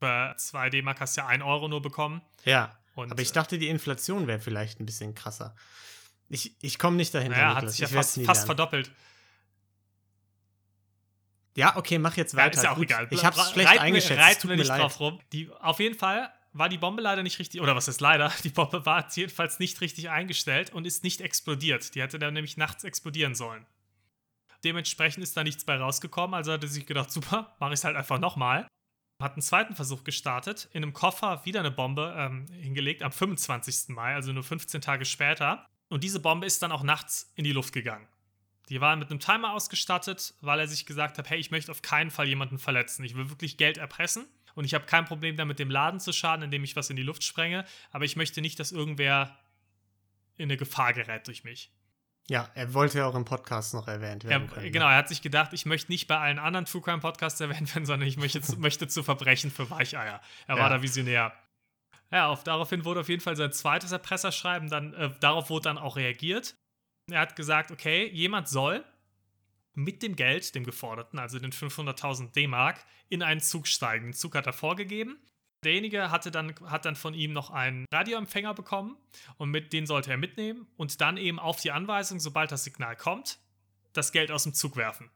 bei 0.03 0.35
2 0.37 0.69
D-Mark 0.69 1.01
hast 1.01 1.17
du 1.17 1.23
ja 1.23 1.29
1 1.29 1.43
Euro 1.45 1.69
nur 1.69 1.81
bekommen. 1.81 2.21
Ja. 2.45 2.77
Und, 2.95 3.11
aber 3.11 3.23
ich 3.23 3.31
äh, 3.31 3.35
dachte, 3.35 3.57
die 3.57 3.69
Inflation 3.69 4.27
wäre 4.27 4.41
vielleicht 4.41 4.81
ein 4.81 4.85
bisschen 4.85 5.15
krasser. 5.15 5.55
Ich, 6.29 6.57
ich 6.61 6.79
komme 6.79 6.97
nicht 6.97 7.15
dahinter. 7.15 7.39
Ja, 7.39 7.55
hat 7.55 7.71
sich 7.71 7.79
ja 7.79 7.89
fast, 7.89 8.21
fast 8.23 8.45
verdoppelt. 8.45 8.91
Ja, 11.57 11.77
okay, 11.77 11.99
mach 11.99 12.17
jetzt 12.17 12.35
weiter. 12.35 12.55
Ja, 12.55 12.61
ist 12.61 12.65
ja 12.65 12.71
auch 12.73 12.77
Gut. 12.77 12.85
egal. 12.85 13.09
Ich 13.11 13.25
hab's 13.25 13.51
schlecht 13.51 13.69
reiten, 13.69 13.81
eingeschätzt. 13.81 14.21
Reiten 14.21 14.49
wir 14.49 14.57
nicht 14.57 14.69
leid. 14.69 14.81
drauf 14.81 15.01
rum. 15.01 15.21
Die, 15.33 15.51
auf 15.61 15.81
jeden 15.81 15.99
Fall 15.99 16.33
war 16.55 16.69
die 16.69 16.79
Bombe 16.79 17.03
leider 17.03 17.23
nicht 17.23 17.39
richtig, 17.39 17.61
oder 17.61 17.77
was 17.77 17.89
ist 17.89 18.01
leider? 18.01 18.33
Die 18.45 18.51
Bombe 18.51 18.85
war 18.85 19.07
jedenfalls 19.15 19.59
nicht 19.59 19.81
richtig 19.81 20.11
eingestellt 20.11 20.73
und 20.73 20.87
ist 20.87 21.03
nicht 21.03 21.21
explodiert. 21.21 21.95
Die 21.95 22.03
hätte 22.03 22.19
dann 22.19 22.35
nämlich 22.35 22.57
nachts 22.57 22.85
explodieren 22.85 23.35
sollen. 23.35 23.67
Dementsprechend 24.65 25.23
ist 25.23 25.37
da 25.37 25.45
nichts 25.45 25.65
bei 25.65 25.77
rausgekommen, 25.77 26.35
also 26.35 26.53
hatte 26.53 26.69
sich 26.69 26.87
gedacht, 26.87 27.11
super, 27.11 27.57
mache 27.59 27.73
ich 27.73 27.81
es 27.81 27.85
halt 27.85 27.97
einfach 27.97 28.19
nochmal 28.19 28.69
hat 29.23 29.33
einen 29.33 29.43
zweiten 29.43 29.75
Versuch 29.75 30.05
gestartet, 30.05 30.69
in 30.73 30.83
einem 30.83 30.93
Koffer 30.93 31.45
wieder 31.45 31.61
eine 31.61 31.71
Bombe 31.71 32.15
ähm, 32.17 32.47
hingelegt 32.51 33.03
am 33.03 33.13
25. 33.13 33.95
Mai, 33.95 34.15
also 34.15 34.33
nur 34.33 34.43
15 34.43 34.81
Tage 34.81 35.05
später. 35.05 35.67
Und 35.89 36.05
diese 36.05 36.21
Bombe 36.21 36.47
ist 36.47 36.63
dann 36.63 36.73
auch 36.73 36.83
nachts 36.83 37.33
in 37.35 37.45
die 37.45 37.53
Luft 37.53 37.73
gegangen. 37.73 38.07
Die 38.69 38.81
war 38.81 38.97
mit 38.97 39.11
einem 39.11 39.21
Timer 39.21 39.53
ausgestattet, 39.53 40.35
weil 40.41 40.61
er 40.61 40.69
sich 40.69 40.87
gesagt 40.87 41.19
hat, 41.19 41.29
hey, 41.29 41.39
ich 41.39 41.51
möchte 41.51 41.71
auf 41.71 41.83
keinen 41.83 42.11
Fall 42.11 42.29
jemanden 42.29 42.59
verletzen. 42.59 43.05
Ich 43.05 43.17
will 43.17 43.29
wirklich 43.29 43.57
Geld 43.57 43.79
erpressen 43.79 44.27
und 44.55 44.65
ich 44.65 44.75
habe 44.75 44.87
kein 44.87 45.05
Problem 45.05 45.37
damit, 45.37 45.59
dem 45.59 45.71
Laden 45.71 46.01
zu 46.01 46.13
schaden, 46.13 46.45
indem 46.45 46.65
ich 46.65 46.77
was 46.77 46.91
in 46.91 46.97
die 46.97 47.03
Luft 47.03 47.25
sprenge, 47.25 47.65
aber 47.91 48.05
ich 48.05 48.17
möchte 48.17 48.41
nicht, 48.41 48.59
dass 48.61 48.73
irgendwer 48.73 49.37
in 50.37 50.45
eine 50.45 50.57
Gefahr 50.57 50.93
gerät 50.93 51.27
durch 51.27 51.45
mich. 51.45 51.73
Ja, 52.29 52.49
er 52.55 52.73
wollte 52.73 52.99
ja 52.99 53.07
auch 53.07 53.15
im 53.15 53.25
Podcast 53.25 53.75
noch 53.75 53.89
erwähnt 53.89 54.25
werden. 54.25 54.49
Er, 54.49 54.55
können, 54.55 54.73
genau, 54.73 54.89
er 54.89 54.97
hat 54.97 55.09
sich 55.09 55.23
gedacht, 55.23 55.53
ich 55.53 55.67
möchte 55.67 55.91
nicht 55.91 56.07
bei 56.07 56.19
allen 56.19 56.39
anderen 56.39 56.67
True 56.67 56.81
Crime 56.81 57.01
Podcasts 57.01 57.41
erwähnt 57.41 57.75
werden, 57.75 57.85
sondern 57.87 58.09
ich 58.09 58.17
möchte, 58.17 58.41
zu, 58.41 58.57
möchte 58.59 58.87
zu 58.87 59.03
Verbrechen 59.03 59.51
für 59.51 59.69
Weicheier. 59.71 60.21
Er 60.47 60.57
ja. 60.57 60.63
war 60.63 60.71
da 60.71 60.83
visionär. 60.83 61.33
Ja, 62.11 62.29
auf, 62.29 62.45
daraufhin 62.45 62.85
wurde 62.85 63.01
auf 63.01 63.09
jeden 63.09 63.23
Fall 63.23 63.37
sein 63.37 63.53
zweites 63.53 63.91
Erpresserschreiben, 63.91 64.69
dann, 64.69 64.95
äh, 64.95 65.11
darauf 65.21 65.51
wurde 65.51 65.65
dann 65.65 65.79
auch 65.79 65.97
reagiert. 65.97 66.55
Er 67.13 67.21
hat 67.21 67.37
gesagt, 67.37 67.71
okay, 67.71 68.09
jemand 68.09 68.49
soll 68.49 68.85
mit 69.75 70.03
dem 70.03 70.17
Geld, 70.17 70.55
dem 70.55 70.65
geforderten, 70.65 71.19
also 71.19 71.39
den 71.39 71.53
500.000 71.53 72.33
D-Mark, 72.33 72.85
in 73.09 73.23
einen 73.23 73.41
Zug 73.41 73.67
steigen. 73.67 74.07
Den 74.07 74.13
Zug 74.13 74.35
hat 74.35 74.47
er 74.47 74.53
vorgegeben 74.53 75.19
Derjenige 75.65 76.11
hatte 76.11 76.33
dann, 76.33 76.55
hat 76.65 76.85
dann 76.85 76.97
von 76.97 77.15
ihm 77.15 77.33
noch 77.33 77.51
einen 77.51 77.87
Radioempfänger 77.93 78.53
bekommen 78.55 78.97
und 79.37 79.51
mit 79.51 79.73
den 79.73 79.87
sollte 79.87 80.11
er 80.11 80.17
mitnehmen 80.17 80.67
und 80.77 81.01
dann 81.01 81.17
eben 81.17 81.39
auf 81.39 81.61
die 81.61 81.71
Anweisung, 81.71 82.19
sobald 82.19 82.51
das 82.51 82.65
Signal 82.65 82.97
kommt, 82.97 83.39
das 83.93 84.11
Geld 84.11 84.33
aus 84.33 84.43
dem 84.43 84.55
Zug 84.55 84.77
werfen. 84.77 85.09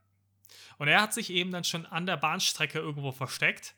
Und 0.79 0.87
er 0.88 1.03
hat 1.03 1.12
sich 1.12 1.31
eben 1.31 1.50
dann 1.50 1.65
schon 1.65 1.85
an 1.87 2.07
der 2.07 2.17
Bahnstrecke 2.17 2.79
irgendwo 2.79 3.11
versteckt. 3.11 3.75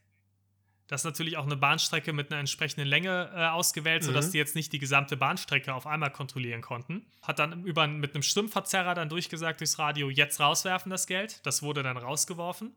Das 0.88 1.02
ist 1.02 1.04
natürlich 1.04 1.37
auch 1.37 1.45
eine 1.45 1.57
Bahnstrecke 1.57 2.14
mit 2.14 2.33
einer 2.33 2.40
entsprechenden 2.40 2.88
Länge 2.88 3.30
äh, 3.35 3.47
ausgewählt, 3.49 4.02
sodass 4.02 4.28
mhm. 4.28 4.33
die 4.33 4.38
jetzt 4.38 4.54
nicht 4.54 4.73
die 4.73 4.78
gesamte 4.78 5.18
Bahnstrecke 5.18 5.75
auf 5.75 5.87
einmal 5.87 6.11
kontrollieren 6.11 6.62
konnten. 6.62 7.04
Hat 7.21 7.38
dann 7.38 7.62
über, 7.64 7.87
mit 7.87 8.14
einem 8.14 8.23
Stimmverzerrer 8.23 8.95
dann 8.95 9.11
durchgesagt 9.11 9.61
durchs 9.61 9.78
Radio, 9.78 10.09
jetzt 10.09 10.40
rauswerfen 10.40 10.90
das 10.90 11.07
Geld. 11.07 11.45
Das 11.47 11.62
wurde 11.62 11.83
dann 11.83 11.99
rausgeworfen. 11.99 12.75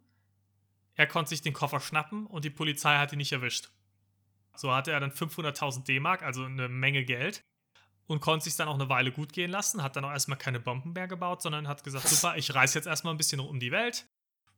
Er 0.96 1.08
konnte 1.08 1.30
sich 1.30 1.42
den 1.42 1.54
Koffer 1.54 1.80
schnappen 1.80 2.28
und 2.28 2.44
die 2.44 2.50
Polizei 2.50 2.98
hat 2.98 3.14
ihn 3.14 3.18
nicht 3.18 3.32
erwischt. 3.32 3.70
So 4.56 4.74
hatte 4.74 4.92
er 4.92 5.00
dann 5.00 5.12
500.000 5.12 5.86
D-Mark, 5.86 6.22
also 6.22 6.44
eine 6.44 6.68
Menge 6.68 7.06
Geld. 7.06 7.46
Und 8.08 8.20
konnte 8.20 8.44
sich 8.44 8.58
dann 8.58 8.68
auch 8.68 8.76
eine 8.76 8.90
Weile 8.90 9.14
gut 9.14 9.32
gehen 9.32 9.50
lassen, 9.50 9.82
hat 9.82 9.96
dann 9.96 10.04
auch 10.04 10.12
erstmal 10.12 10.38
keine 10.38 10.60
Bomben 10.60 10.92
mehr 10.92 11.08
gebaut, 11.08 11.42
sondern 11.42 11.70
hat 11.70 11.86
gesagt, 11.86 12.10
super, 12.10 12.36
ich 12.36 12.54
reise 12.54 12.78
jetzt 12.78 12.86
erstmal 12.86 13.14
ein 13.14 13.18
bisschen 13.18 13.40
um 13.40 13.58
die 13.58 13.72
Welt. 13.72 14.06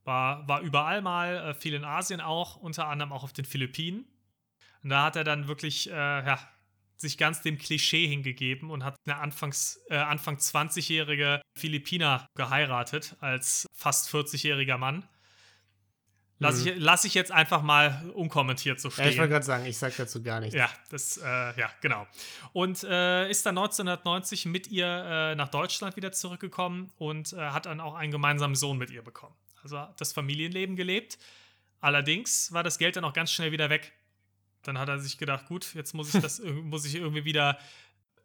War, 0.04 0.48
war 0.48 0.62
überall 0.62 1.02
mal, 1.02 1.36
äh, 1.36 1.54
viel 1.54 1.74
in 1.74 1.86
Asien 1.86 2.22
auch, 2.22 2.58
unter 2.58 2.88
anderem 2.88 3.12
auch 3.12 3.24
auf 3.24 3.34
den 3.34 3.46
Philippinen. 3.46 4.06
Und 4.84 4.90
da 4.90 5.04
hat 5.04 5.16
er 5.16 5.24
dann 5.24 5.48
wirklich, 5.48 5.90
äh, 5.90 5.94
ja, 5.94 6.40
sich 6.98 7.18
ganz 7.18 7.42
dem 7.42 7.58
Klischee 7.58 8.08
hingegeben 8.08 8.70
und 8.70 8.84
hat 8.84 8.96
eine 9.06 9.18
Anfangs, 9.18 9.80
äh, 9.90 9.96
Anfang 9.96 10.38
20-jährige 10.38 11.42
Philippiner 11.58 12.28
geheiratet 12.36 13.16
als 13.20 13.66
fast 13.74 14.10
40-jähriger 14.10 14.78
Mann. 14.78 15.08
Lass, 16.40 16.66
ich, 16.66 16.74
lass 16.78 17.06
ich 17.06 17.14
jetzt 17.14 17.32
einfach 17.32 17.62
mal 17.62 18.12
unkommentiert 18.14 18.80
so 18.80 18.90
stehen. 18.90 19.06
Ja, 19.06 19.12
ich 19.12 19.18
wollte 19.18 19.32
gerade 19.32 19.46
sagen, 19.46 19.66
ich 19.66 19.78
sage 19.78 19.94
dazu 19.98 20.22
gar 20.22 20.40
nichts. 20.40 20.56
Ja, 20.56 20.70
das, 20.90 21.18
äh, 21.18 21.24
ja, 21.24 21.70
genau. 21.82 22.06
Und 22.52 22.84
äh, 22.84 23.30
ist 23.30 23.46
dann 23.46 23.58
1990 23.58 24.46
mit 24.48 24.68
ihr 24.68 24.86
äh, 24.86 25.36
nach 25.36 25.50
Deutschland 25.50 25.96
wieder 25.96 26.12
zurückgekommen 26.12 26.92
und 26.98 27.34
äh, 27.34 27.38
hat 27.38 27.66
dann 27.66 27.80
auch 27.80 27.96
einen 27.96 28.12
gemeinsamen 28.12 28.56
Sohn 28.56 28.78
mit 28.78 28.90
ihr 28.90 29.04
bekommen. 29.04 29.36
Also 29.64 29.88
das 29.98 30.14
Familienleben 30.14 30.76
gelebt. 30.76 31.18
Allerdings 31.80 32.52
war 32.54 32.64
das 32.64 32.78
Geld 32.78 32.96
dann 32.96 33.06
auch 33.06 33.14
ganz 33.14 33.32
schnell 33.32 33.52
wieder 33.52 33.70
weg. 33.70 33.94
Dann 34.64 34.78
hat 34.78 34.90
er 34.90 35.00
sich 35.00 35.18
gedacht, 35.18 35.48
gut, 35.48 35.74
jetzt 35.74 35.94
muss 35.94 36.14
ich 36.14 36.22
das 36.22 36.40
muss 36.64 36.86
ich 36.86 36.96
irgendwie 36.96 37.26
wieder 37.26 37.58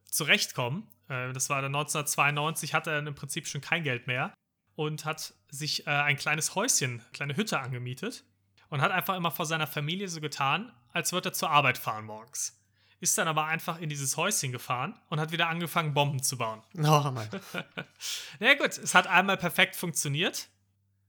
zurechtkommen. 0.04 0.88
Äh, 1.08 1.32
das 1.32 1.50
war 1.50 1.62
dann 1.62 1.74
1992, 1.74 2.74
hatte 2.74 2.90
er 2.90 3.06
im 3.06 3.14
Prinzip 3.14 3.46
schon 3.46 3.60
kein 3.60 3.82
Geld 3.82 4.06
mehr 4.06 4.34
und 4.74 5.04
hat 5.04 5.34
sich 5.50 5.86
äh, 5.86 5.90
ein 5.90 6.16
kleines 6.16 6.54
Häuschen, 6.54 7.02
kleine 7.12 7.36
Hütte 7.36 7.58
angemietet 7.58 8.24
und 8.68 8.80
hat 8.80 8.92
einfach 8.92 9.16
immer 9.16 9.30
vor 9.30 9.46
seiner 9.46 9.66
Familie 9.66 10.08
so 10.08 10.20
getan, 10.20 10.72
als 10.92 11.12
würde 11.12 11.30
er 11.30 11.32
zur 11.32 11.50
Arbeit 11.50 11.78
fahren 11.78 12.04
morgens. 12.04 12.60
Ist 13.00 13.16
dann 13.16 13.28
aber 13.28 13.46
einfach 13.46 13.80
in 13.80 13.88
dieses 13.88 14.16
Häuschen 14.16 14.50
gefahren 14.50 14.98
und 15.08 15.20
hat 15.20 15.30
wieder 15.30 15.48
angefangen, 15.48 15.94
Bomben 15.94 16.22
zu 16.22 16.36
bauen. 16.36 16.62
Oh 16.76 17.10
Mann. 17.10 17.28
Na 18.38 18.46
ja, 18.46 18.54
gut, 18.54 18.76
es 18.76 18.94
hat 18.94 19.06
einmal 19.06 19.36
perfekt 19.36 19.76
funktioniert. 19.76 20.48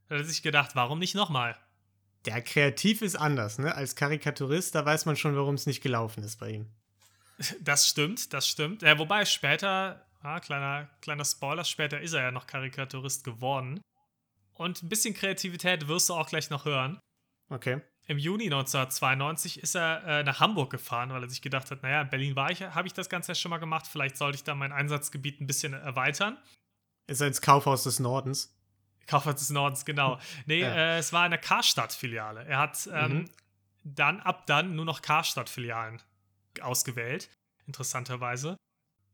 Da 0.09 0.15
hat 0.15 0.21
er 0.23 0.25
sich 0.25 0.43
gedacht, 0.43 0.71
warum 0.75 0.99
nicht 0.99 1.15
nochmal? 1.15 1.55
Der 2.25 2.41
kreativ 2.41 3.01
ist 3.01 3.15
anders, 3.15 3.59
ne? 3.59 3.73
Als 3.73 3.95
Karikaturist, 3.95 4.75
da 4.75 4.85
weiß 4.85 5.05
man 5.05 5.15
schon, 5.15 5.35
warum 5.35 5.55
es 5.55 5.65
nicht 5.65 5.81
gelaufen 5.81 6.23
ist 6.23 6.39
bei 6.39 6.49
ihm. 6.51 6.67
Das 7.61 7.87
stimmt, 7.87 8.33
das 8.33 8.49
stimmt. 8.49 8.81
Ja, 8.81 8.99
wobei 8.99 9.23
später 9.23 10.05
Ah, 10.21 10.39
kleiner, 10.39 10.89
kleiner 11.01 11.23
Spoiler, 11.23 11.63
später 11.63 12.01
ist 12.01 12.13
er 12.13 12.23
ja 12.23 12.31
noch 12.31 12.45
Karikaturist 12.45 13.23
geworden. 13.23 13.81
Und 14.53 14.83
ein 14.83 14.89
bisschen 14.89 15.13
Kreativität 15.13 15.87
wirst 15.87 16.09
du 16.09 16.13
auch 16.13 16.27
gleich 16.27 16.49
noch 16.49 16.65
hören. 16.65 16.99
Okay. 17.49 17.81
Im 18.07 18.17
Juni 18.17 18.45
1992 18.45 19.63
ist 19.63 19.75
er 19.75 20.03
äh, 20.03 20.23
nach 20.23 20.39
Hamburg 20.41 20.71
gefahren, 20.71 21.11
weil 21.11 21.23
er 21.23 21.29
sich 21.29 21.41
gedacht 21.41 21.71
hat, 21.71 21.83
naja, 21.83 22.01
in 22.01 22.09
Berlin 22.09 22.35
war 22.35 22.51
ich, 22.51 22.61
habe 22.61 22.87
ich 22.87 22.93
das 22.93 23.07
Ganze 23.07 23.31
ja 23.31 23.35
schon 23.35 23.51
mal 23.51 23.59
gemacht, 23.59 23.87
vielleicht 23.87 24.17
sollte 24.17 24.35
ich 24.35 24.43
da 24.43 24.55
mein 24.55 24.73
Einsatzgebiet 24.73 25.39
ein 25.39 25.47
bisschen 25.47 25.73
erweitern. 25.73 26.37
Ist 27.07 27.21
er 27.21 27.27
ins 27.27 27.41
Kaufhaus 27.41 27.83
des 27.83 27.99
Nordens? 27.99 28.53
Kaufhaus 29.09 29.35
des 29.35 29.49
Nordens, 29.49 29.85
genau. 29.85 30.19
Nee, 30.45 30.61
ja. 30.61 30.73
äh, 30.73 30.97
es 30.99 31.11
war 31.13 31.23
eine 31.23 31.37
Karstadt-Filiale. 31.37 32.45
Er 32.45 32.59
hat 32.59 32.89
ähm, 32.93 33.13
mhm. 33.13 33.29
dann 33.83 34.19
ab 34.21 34.45
dann 34.47 34.75
nur 34.75 34.85
noch 34.85 35.01
Karstadt-Filialen 35.01 36.01
ausgewählt, 36.61 37.29
interessanterweise 37.65 38.57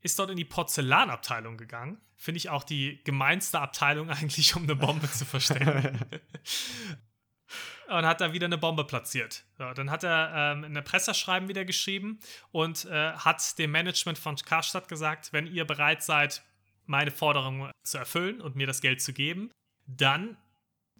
ist 0.05 0.19
dort 0.19 0.29
in 0.29 0.37
die 0.37 0.45
Porzellanabteilung 0.45 1.57
gegangen. 1.57 1.99
Finde 2.15 2.37
ich 2.37 2.49
auch 2.49 2.63
die 2.63 3.03
gemeinste 3.03 3.59
Abteilung 3.59 4.09
eigentlich, 4.11 4.55
um 4.55 4.63
eine 4.63 4.75
Bombe 4.75 5.11
zu 5.11 5.25
verstecken. 5.25 5.99
und 7.87 8.05
hat 8.05 8.21
da 8.21 8.31
wieder 8.31 8.45
eine 8.45 8.59
Bombe 8.59 8.85
platziert. 8.85 9.45
So, 9.57 9.73
dann 9.73 9.89
hat 9.89 10.03
er 10.03 10.53
ähm, 10.53 10.63
ein 10.63 10.83
Presseschreiben 10.83 11.49
wieder 11.49 11.65
geschrieben 11.65 12.19
und 12.51 12.85
äh, 12.85 13.13
hat 13.13 13.57
dem 13.57 13.71
Management 13.71 14.19
von 14.19 14.35
Karstadt 14.35 14.87
gesagt, 14.87 15.33
wenn 15.33 15.47
ihr 15.47 15.65
bereit 15.65 16.03
seid, 16.03 16.43
meine 16.85 17.09
Forderung 17.09 17.71
zu 17.83 17.97
erfüllen 17.97 18.41
und 18.41 18.55
mir 18.55 18.67
das 18.67 18.81
Geld 18.81 19.01
zu 19.01 19.11
geben, 19.11 19.49
dann 19.85 20.37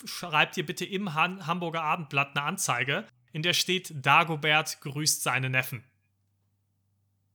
schreibt 0.04 0.58
ihr 0.58 0.66
bitte 0.66 0.86
im 0.86 1.14
Han 1.14 1.48
Hamburger 1.48 1.84
Abendblatt 1.84 2.36
eine 2.36 2.46
Anzeige, 2.46 3.08
in 3.32 3.42
der 3.42 3.54
steht, 3.54 4.06
Dagobert 4.06 4.82
grüßt 4.82 5.24
seine 5.24 5.50
Neffen. 5.50 5.84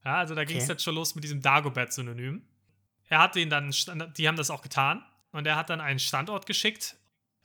Ja, 0.05 0.17
also 0.17 0.35
da 0.35 0.45
ging 0.45 0.57
es 0.57 0.69
jetzt 0.69 0.83
schon 0.83 0.95
los 0.95 1.15
mit 1.15 1.25
diesem 1.25 1.43
Dagobert-Synonym. 1.43 2.43
Er 3.09 3.19
hat 3.19 3.35
den 3.35 3.51
dann, 3.51 3.75
die 4.17 4.29
haben 4.29 4.37
das 4.37 4.51
auch 4.51 4.63
getan 4.63 5.05
und 5.33 5.47
er 5.47 5.57
hat 5.57 5.69
dann 5.69 5.81
einen 5.81 5.99
Standort 5.99 6.47
geschickt. 6.47 6.97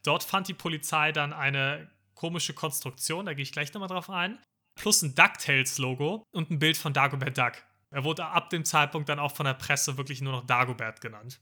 Dort 0.03 0.23
fand 0.23 0.47
die 0.47 0.53
Polizei 0.53 1.11
dann 1.11 1.33
eine 1.33 1.89
komische 2.13 2.53
Konstruktion, 2.53 3.25
da 3.25 3.33
gehe 3.33 3.43
ich 3.43 3.51
gleich 3.51 3.73
nochmal 3.73 3.89
drauf 3.89 4.09
ein, 4.09 4.39
plus 4.75 5.01
ein 5.01 5.15
DuckTales-Logo 5.15 6.23
und 6.31 6.49
ein 6.49 6.59
Bild 6.59 6.77
von 6.77 6.93
Dagobert 6.93 7.37
Duck. 7.37 7.53
Er 7.89 8.03
wurde 8.03 8.25
ab 8.25 8.49
dem 8.49 8.63
Zeitpunkt 8.63 9.09
dann 9.09 9.19
auch 9.19 9.35
von 9.35 9.45
der 9.45 9.53
Presse 9.53 9.97
wirklich 9.97 10.21
nur 10.21 10.33
noch 10.33 10.45
Dagobert 10.45 11.01
genannt. 11.01 11.41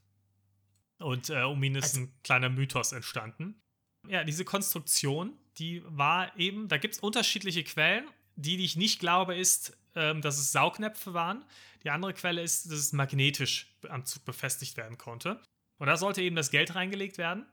Und 1.04 1.28
äh, 1.28 1.42
um 1.42 1.62
ihn 1.62 1.74
ist 1.74 1.94
also, 1.94 2.00
ein 2.00 2.12
kleiner 2.22 2.48
Mythos 2.48 2.92
entstanden. 2.92 3.60
Ja, 4.08 4.24
diese 4.24 4.44
Konstruktion, 4.44 5.36
die 5.58 5.82
war 5.84 6.36
eben, 6.38 6.68
da 6.68 6.78
gibt 6.78 6.94
es 6.94 7.00
unterschiedliche 7.00 7.62
Quellen. 7.62 8.06
Die, 8.36 8.56
die 8.56 8.64
ich 8.64 8.76
nicht 8.76 8.98
glaube, 8.98 9.36
ist, 9.36 9.76
ähm, 9.94 10.20
dass 10.22 10.38
es 10.38 10.50
Saugnäpfe 10.50 11.14
waren. 11.14 11.44
Die 11.84 11.90
andere 11.90 12.14
Quelle 12.14 12.42
ist, 12.42 12.66
dass 12.66 12.78
es 12.78 12.92
magnetisch 12.92 13.76
am 13.88 14.04
Zug 14.06 14.24
befestigt 14.24 14.76
werden 14.76 14.98
konnte. 14.98 15.40
Und 15.78 15.86
da 15.86 15.96
sollte 15.96 16.22
eben 16.22 16.36
das 16.36 16.50
Geld 16.50 16.74
reingelegt 16.74 17.18
werden. 17.18 17.46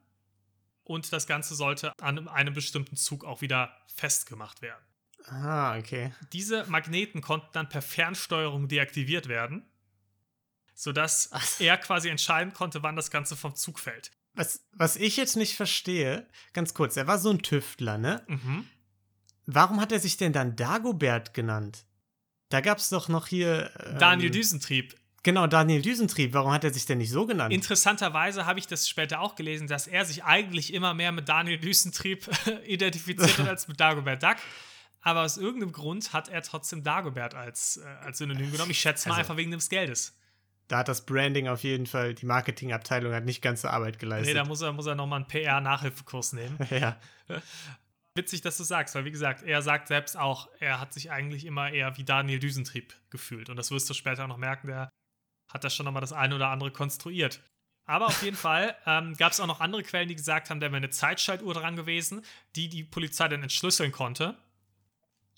Und 0.83 1.11
das 1.13 1.27
Ganze 1.27 1.53
sollte 1.53 1.93
an 2.01 2.27
einem 2.29 2.53
bestimmten 2.53 2.95
Zug 2.95 3.25
auch 3.25 3.41
wieder 3.41 3.77
festgemacht 3.93 4.61
werden. 4.61 4.83
Ah, 5.25 5.77
okay. 5.77 6.13
Diese 6.33 6.65
Magneten 6.65 7.21
konnten 7.21 7.49
dann 7.53 7.69
per 7.69 7.81
Fernsteuerung 7.81 8.67
deaktiviert 8.67 9.27
werden, 9.27 9.65
sodass 10.73 11.29
Ach. 11.31 11.59
er 11.59 11.77
quasi 11.77 12.09
entscheiden 12.09 12.53
konnte, 12.53 12.83
wann 12.83 12.95
das 12.95 13.11
Ganze 13.11 13.35
vom 13.35 13.55
Zug 13.55 13.79
fällt. 13.79 14.11
Was, 14.33 14.65
was 14.71 14.95
ich 14.95 15.17
jetzt 15.17 15.35
nicht 15.35 15.55
verstehe, 15.55 16.27
ganz 16.53 16.73
kurz, 16.73 16.95
er 16.95 17.07
war 17.07 17.19
so 17.19 17.29
ein 17.31 17.41
Tüftler, 17.41 17.97
ne? 17.97 18.23
Mhm. 18.27 18.67
Warum 19.45 19.81
hat 19.81 19.91
er 19.91 19.99
sich 19.99 20.17
denn 20.17 20.33
dann 20.33 20.55
Dagobert 20.55 21.33
genannt? 21.33 21.85
Da 22.49 22.61
gab 22.61 22.77
es 22.77 22.89
doch 22.89 23.09
noch 23.09 23.27
hier. 23.27 23.71
Ähm, 23.85 23.97
Daniel 23.97 24.29
Düsentrieb. 24.29 24.95
Genau, 25.23 25.45
Daniel 25.47 25.81
Düsentrieb. 25.81 26.33
Warum 26.33 26.51
hat 26.51 26.63
er 26.63 26.73
sich 26.73 26.85
denn 26.85 26.97
nicht 26.97 27.11
so 27.11 27.25
genannt? 27.25 27.53
Interessanterweise 27.53 28.45
habe 28.45 28.59
ich 28.59 28.67
das 28.67 28.89
später 28.89 29.21
auch 29.21 29.35
gelesen, 29.35 29.67
dass 29.67 29.87
er 29.87 30.05
sich 30.05 30.23
eigentlich 30.23 30.73
immer 30.73 30.93
mehr 30.93 31.11
mit 31.11 31.29
Daniel 31.29 31.59
Düsentrieb 31.59 32.27
identifiziert 32.65 33.37
hat 33.37 33.47
als 33.49 33.67
mit 33.67 33.79
Dagobert 33.79 34.23
Duck. 34.23 34.37
Aber 35.01 35.21
aus 35.23 35.37
irgendeinem 35.37 35.71
Grund 35.71 36.13
hat 36.13 36.29
er 36.29 36.41
trotzdem 36.41 36.83
Dagobert 36.83 37.35
als, 37.35 37.77
äh, 37.77 37.85
als 38.03 38.19
Synonym 38.19 38.51
genommen. 38.51 38.71
Ich 38.71 38.79
schätze 38.79 39.09
mal 39.09 39.15
also, 39.15 39.21
einfach 39.21 39.37
wegen 39.37 39.51
des 39.51 39.69
Geldes. 39.69 40.15
Da 40.71 40.77
hat 40.77 40.87
das 40.87 41.05
Branding 41.05 41.49
auf 41.49 41.63
jeden 41.63 41.85
Fall, 41.85 42.13
die 42.13 42.25
Marketingabteilung 42.25 43.13
hat 43.13 43.25
nicht 43.25 43.41
ganze 43.41 43.71
Arbeit 43.71 43.99
geleistet. 43.99 44.33
Nee, 44.33 44.39
da 44.39 44.45
muss 44.45 44.61
er, 44.61 44.71
muss 44.71 44.85
er 44.85 44.95
nochmal 44.95 45.17
einen 45.17 45.27
PR-Nachhilfekurs 45.27 46.31
nehmen. 46.31 46.57
ja. 46.69 46.97
witzig, 48.15 48.39
dass 48.39 48.55
du 48.55 48.63
sagst, 48.63 48.95
weil 48.95 49.03
wie 49.03 49.11
gesagt, 49.11 49.43
er 49.43 49.61
sagt 49.61 49.89
selbst 49.89 50.17
auch, 50.17 50.47
er 50.61 50.79
hat 50.79 50.93
sich 50.93 51.11
eigentlich 51.11 51.45
immer 51.45 51.71
eher 51.71 51.97
wie 51.97 52.05
Daniel 52.05 52.39
Düsentrieb 52.39 52.95
gefühlt. 53.09 53.49
Und 53.49 53.57
das 53.57 53.69
wirst 53.71 53.89
du 53.89 53.93
später 53.93 54.23
auch 54.23 54.29
noch 54.29 54.37
merken, 54.37 54.67
der 54.67 54.89
hat 55.51 55.61
da 55.61 55.69
schon 55.69 55.85
nochmal 55.85 55.99
das 55.99 56.13
eine 56.13 56.35
oder 56.35 56.47
andere 56.47 56.71
konstruiert. 56.71 57.41
Aber 57.85 58.07
auf 58.07 58.23
jeden 58.23 58.37
Fall 58.37 58.73
ähm, 58.85 59.13
gab 59.17 59.33
es 59.33 59.41
auch 59.41 59.47
noch 59.47 59.59
andere 59.59 59.83
Quellen, 59.83 60.07
die 60.07 60.15
gesagt 60.15 60.49
haben, 60.49 60.61
da 60.61 60.67
wäre 60.67 60.77
eine 60.77 60.89
Zeitschaltuhr 60.89 61.53
dran 61.53 61.75
gewesen, 61.75 62.23
die 62.55 62.69
die 62.69 62.85
Polizei 62.85 63.27
dann 63.27 63.43
entschlüsseln 63.43 63.91
konnte. 63.91 64.37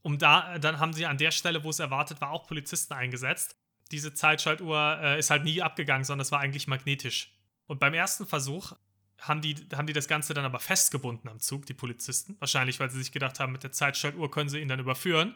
Um 0.04 0.20
da, 0.20 0.60
dann 0.60 0.80
haben 0.80 0.94
sie 0.94 1.08
an 1.08 1.18
der 1.18 1.32
Stelle, 1.32 1.63
wo 1.63 1.72
es 1.72 1.80
erwartet 1.80 2.22
war, 2.22 2.30
auch 2.30 2.46
Polizisten 2.46 2.94
eingesetzt. 2.94 3.56
Diese 3.92 4.13
Zeitschaltuhr 4.13 5.00
äh, 5.02 5.20
ist 5.20 5.30
halt 5.30 5.44
nie 5.44 5.62
abgegangen, 5.62 6.04
sondern 6.04 6.24
es 6.24 6.32
war 6.32 6.40
eigentlich 6.40 6.68
magnetisch. 6.68 7.34
Und 7.68 7.80
beim 7.80 7.94
ersten 7.94 8.25
Versuch 8.25 8.74
haben 9.20 9.42
die, 9.42 9.56
haben 9.74 9.88
die 9.88 9.94
das 9.94 10.08
Ganze 10.08 10.34
dann 10.34 10.46
aber 10.46 10.60
festgebunden 10.60 11.30
am 11.30 11.40
Zug, 11.40 11.66
die 11.66 11.74
Polizisten. 11.74 12.36
Wahrscheinlich, 12.40 12.80
weil 12.80 12.90
sie 12.90 12.98
sich 12.98 13.12
gedacht 13.12 13.40
haben, 13.40 13.52
mit 13.52 13.63
der 13.63 13.72
Zeitschaltuhr 13.72 14.30
können 14.30 14.50
sie 14.50 14.60
ihn 14.60 14.68
dann 14.68 14.80
überführen. 14.80 15.36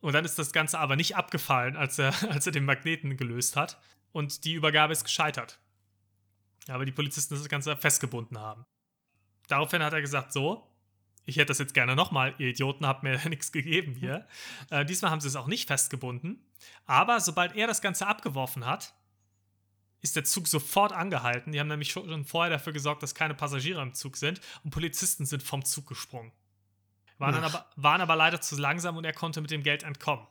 Und 0.00 0.12
dann 0.12 0.24
ist 0.24 0.38
das 0.38 0.52
Ganze 0.52 0.78
aber 0.78 0.96
nicht 0.96 1.16
abgefallen, 1.16 1.76
als 1.76 1.98
er, 1.98 2.14
als 2.30 2.46
er 2.46 2.52
den 2.52 2.64
Magneten 2.64 3.16
gelöst 3.16 3.56
hat. 3.56 3.80
Und 4.12 4.44
die 4.44 4.54
Übergabe 4.54 4.92
ist 4.92 5.04
gescheitert. 5.04 5.58
Aber 6.68 6.84
die 6.84 6.92
Polizisten 6.92 7.34
das 7.34 7.48
Ganze 7.48 7.76
festgebunden 7.76 8.38
haben. 8.38 8.64
Daraufhin 9.48 9.82
hat 9.82 9.92
er 9.92 10.00
gesagt: 10.00 10.32
So, 10.32 10.66
ich 11.24 11.36
hätte 11.36 11.46
das 11.46 11.58
jetzt 11.58 11.74
gerne 11.74 11.94
nochmal. 11.94 12.34
Ihr 12.38 12.48
Idioten 12.48 12.86
habt 12.86 13.02
mir 13.02 13.20
nichts 13.28 13.52
gegeben 13.52 13.94
hier. 13.94 14.26
Äh, 14.70 14.84
diesmal 14.84 15.10
haben 15.10 15.20
sie 15.20 15.28
es 15.28 15.36
auch 15.36 15.46
nicht 15.46 15.68
festgebunden. 15.68 16.42
Aber 16.86 17.20
sobald 17.20 17.54
er 17.56 17.66
das 17.66 17.80
Ganze 17.80 18.06
abgeworfen 18.06 18.66
hat, 18.66 18.94
ist 20.00 20.16
der 20.16 20.24
Zug 20.24 20.46
sofort 20.46 20.92
angehalten. 20.92 21.52
Die 21.52 21.60
haben 21.60 21.68
nämlich 21.68 21.90
schon 21.90 22.24
vorher 22.24 22.50
dafür 22.50 22.72
gesorgt, 22.72 23.02
dass 23.02 23.14
keine 23.14 23.34
Passagiere 23.34 23.82
im 23.82 23.94
Zug 23.94 24.16
sind 24.16 24.40
und 24.64 24.70
Polizisten 24.70 25.26
sind 25.26 25.42
vom 25.42 25.64
Zug 25.64 25.86
gesprungen. 25.86 26.32
Waren, 27.18 27.34
dann 27.34 27.44
aber, 27.44 27.66
waren 27.74 28.00
aber 28.00 28.14
leider 28.14 28.40
zu 28.40 28.56
langsam 28.56 28.96
und 28.96 29.04
er 29.04 29.12
konnte 29.12 29.40
mit 29.40 29.50
dem 29.50 29.64
Geld 29.64 29.82
entkommen. 29.82 30.26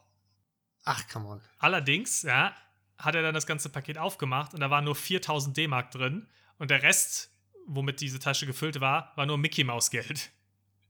Ach, 0.85 1.05
come 1.09 1.27
on. 1.27 1.41
Allerdings, 1.59 2.21
ja, 2.21 2.55
hat 2.97 3.13
er 3.13 3.21
dann 3.21 3.33
das 3.33 3.45
ganze 3.45 3.69
Paket 3.69 3.97
aufgemacht 3.97 4.53
und 4.53 4.61
da 4.61 4.69
waren 4.69 4.85
nur 4.85 4.95
4000 4.95 5.55
D-Mark 5.55 5.91
drin 5.91 6.27
und 6.57 6.71
der 6.71 6.83
Rest, 6.83 7.29
womit 7.67 7.99
diese 7.99 8.19
Tasche 8.19 8.45
gefüllt 8.45 8.79
war, 8.79 9.11
war 9.17 9.25
nur 9.25 9.37
Mickey 9.37 9.65
Maus 9.65 9.91
Geld. 9.91 10.31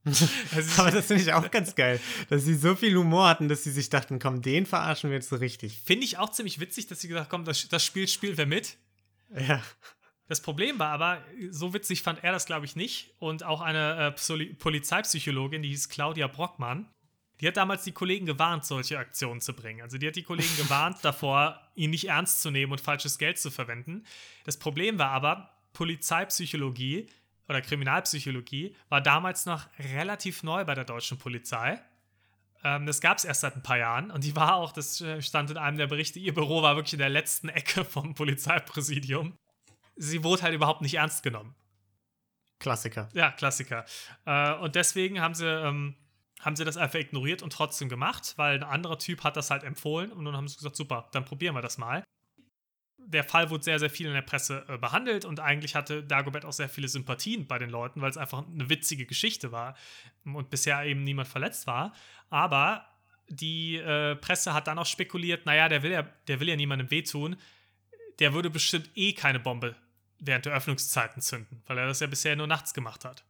Aber 0.77 0.91
das 0.91 1.07
finde 1.07 1.23
ich 1.23 1.33
auch 1.33 1.49
ganz 1.51 1.75
geil, 1.75 1.99
dass 2.29 2.43
sie 2.43 2.55
so 2.55 2.75
viel 2.75 2.95
Humor 2.95 3.27
hatten, 3.27 3.47
dass 3.47 3.63
sie 3.63 3.71
sich 3.71 3.89
dachten, 3.89 4.19
komm, 4.19 4.41
den 4.41 4.65
verarschen 4.65 5.09
wir 5.09 5.17
jetzt 5.17 5.29
so 5.29 5.35
richtig. 5.35 5.81
Finde 5.85 6.05
ich 6.05 6.17
auch 6.17 6.31
ziemlich 6.31 6.59
witzig, 6.59 6.87
dass 6.87 7.01
sie 7.01 7.07
gesagt 7.07 7.31
haben, 7.31 7.45
das, 7.45 7.67
das 7.67 7.85
Spiel 7.85 8.07
spielt 8.07 8.37
wer 8.37 8.45
mit. 8.45 8.77
Ja. 9.35 9.61
Das 10.27 10.41
Problem 10.41 10.77
war 10.77 10.89
aber, 10.89 11.23
so 11.51 11.73
witzig 11.73 12.01
fand 12.01 12.23
er 12.23 12.33
das, 12.33 12.45
glaube 12.45 12.65
ich, 12.65 12.75
nicht. 12.75 13.13
Und 13.19 13.43
auch 13.43 13.61
eine 13.61 14.13
äh, 14.17 14.53
Polizeipsychologin, 14.55 15.61
die 15.61 15.69
hieß 15.69 15.89
Claudia 15.89 16.27
Brockmann, 16.27 16.89
die 17.39 17.47
hat 17.47 17.55
damals 17.55 17.83
die 17.83 17.91
Kollegen 17.91 18.25
gewarnt, 18.25 18.65
solche 18.65 18.97
Aktionen 18.97 19.41
zu 19.41 19.53
bringen. 19.53 19.81
Also 19.81 19.97
die 19.97 20.07
hat 20.07 20.15
die 20.15 20.23
Kollegen 20.23 20.53
gewarnt 20.57 20.97
davor, 21.03 21.61
ihn 21.75 21.91
nicht 21.91 22.09
ernst 22.09 22.41
zu 22.41 22.51
nehmen 22.51 22.71
und 22.71 22.81
falsches 22.81 23.17
Geld 23.17 23.39
zu 23.39 23.51
verwenden. 23.51 24.03
Das 24.43 24.57
Problem 24.57 24.97
war 24.97 25.11
aber, 25.11 25.51
Polizeipsychologie 25.73 27.07
oder 27.47 27.61
Kriminalpsychologie 27.61 28.75
war 28.89 29.01
damals 29.01 29.45
noch 29.45 29.67
relativ 29.79 30.43
neu 30.43 30.65
bei 30.65 30.75
der 30.75 30.83
deutschen 30.83 31.17
Polizei. 31.17 31.81
Ähm, 32.63 32.85
das 32.85 33.01
gab 33.01 33.17
es 33.17 33.25
erst 33.25 33.41
seit 33.41 33.55
ein 33.55 33.63
paar 33.63 33.77
Jahren 33.77 34.11
und 34.11 34.23
die 34.23 34.35
war 34.35 34.55
auch, 34.55 34.71
das 34.71 35.01
äh, 35.01 35.21
stand 35.21 35.51
in 35.51 35.57
einem 35.57 35.77
der 35.77 35.87
Berichte, 35.87 36.19
ihr 36.19 36.33
Büro 36.33 36.61
war 36.61 36.75
wirklich 36.75 36.93
in 36.93 36.99
der 36.99 37.09
letzten 37.09 37.49
Ecke 37.49 37.85
vom 37.85 38.15
Polizeipräsidium. 38.15 39.37
Sie 39.95 40.23
wurde 40.23 40.43
halt 40.43 40.53
überhaupt 40.53 40.81
nicht 40.81 40.95
ernst 40.95 41.23
genommen. 41.23 41.55
Klassiker. 42.59 43.09
Ja, 43.13 43.31
Klassiker. 43.31 43.85
Äh, 44.25 44.53
und 44.55 44.75
deswegen 44.75 45.21
haben 45.21 45.35
sie, 45.35 45.47
ähm, 45.47 45.95
haben 46.41 46.55
sie 46.55 46.65
das 46.65 46.77
einfach 46.77 46.99
ignoriert 46.99 47.43
und 47.43 47.53
trotzdem 47.53 47.89
gemacht, 47.89 48.33
weil 48.37 48.57
ein 48.57 48.63
anderer 48.63 48.97
Typ 48.97 49.23
hat 49.23 49.37
das 49.37 49.51
halt 49.51 49.63
empfohlen 49.63 50.11
und 50.11 50.25
dann 50.25 50.35
haben 50.35 50.47
sie 50.47 50.57
gesagt, 50.57 50.75
super, 50.75 51.07
dann 51.11 51.25
probieren 51.25 51.55
wir 51.55 51.61
das 51.61 51.77
mal. 51.77 52.03
Der 53.09 53.23
Fall 53.23 53.49
wurde 53.49 53.63
sehr, 53.63 53.79
sehr 53.79 53.89
viel 53.89 54.07
in 54.07 54.13
der 54.13 54.21
Presse 54.21 54.65
äh, 54.67 54.77
behandelt 54.77 55.23
und 55.23 55.39
eigentlich 55.39 55.75
hatte 55.75 56.03
Dagobert 56.03 56.43
auch 56.43 56.51
sehr 56.51 56.67
viele 56.67 56.87
Sympathien 56.89 57.47
bei 57.47 57.57
den 57.57 57.69
Leuten, 57.69 58.01
weil 58.01 58.09
es 58.09 58.17
einfach 58.17 58.45
eine 58.45 58.69
witzige 58.69 59.05
Geschichte 59.05 59.51
war 59.51 59.75
und 60.25 60.49
bisher 60.49 60.83
eben 60.83 61.03
niemand 61.03 61.27
verletzt 61.27 61.67
war. 61.67 61.93
Aber 62.29 62.85
die 63.29 63.77
äh, 63.77 64.15
Presse 64.15 64.53
hat 64.53 64.67
dann 64.67 64.77
auch 64.77 64.85
spekuliert, 64.85 65.45
naja, 65.45 65.69
der 65.69 65.83
will 65.83 65.91
ja, 65.91 66.03
der 66.27 66.39
will 66.39 66.49
ja 66.49 66.55
niemandem 66.55 66.91
wehtun, 66.91 67.37
der 68.19 68.33
würde 68.33 68.49
bestimmt 68.49 68.89
eh 68.95 69.13
keine 69.13 69.39
Bombe 69.39 69.75
während 70.19 70.45
der 70.45 70.53
Öffnungszeiten 70.53 71.21
zünden, 71.21 71.61
weil 71.67 71.77
er 71.77 71.87
das 71.87 71.99
ja 71.99 72.07
bisher 72.07 72.35
nur 72.35 72.47
nachts 72.47 72.73
gemacht 72.73 73.05
hat. 73.05 73.23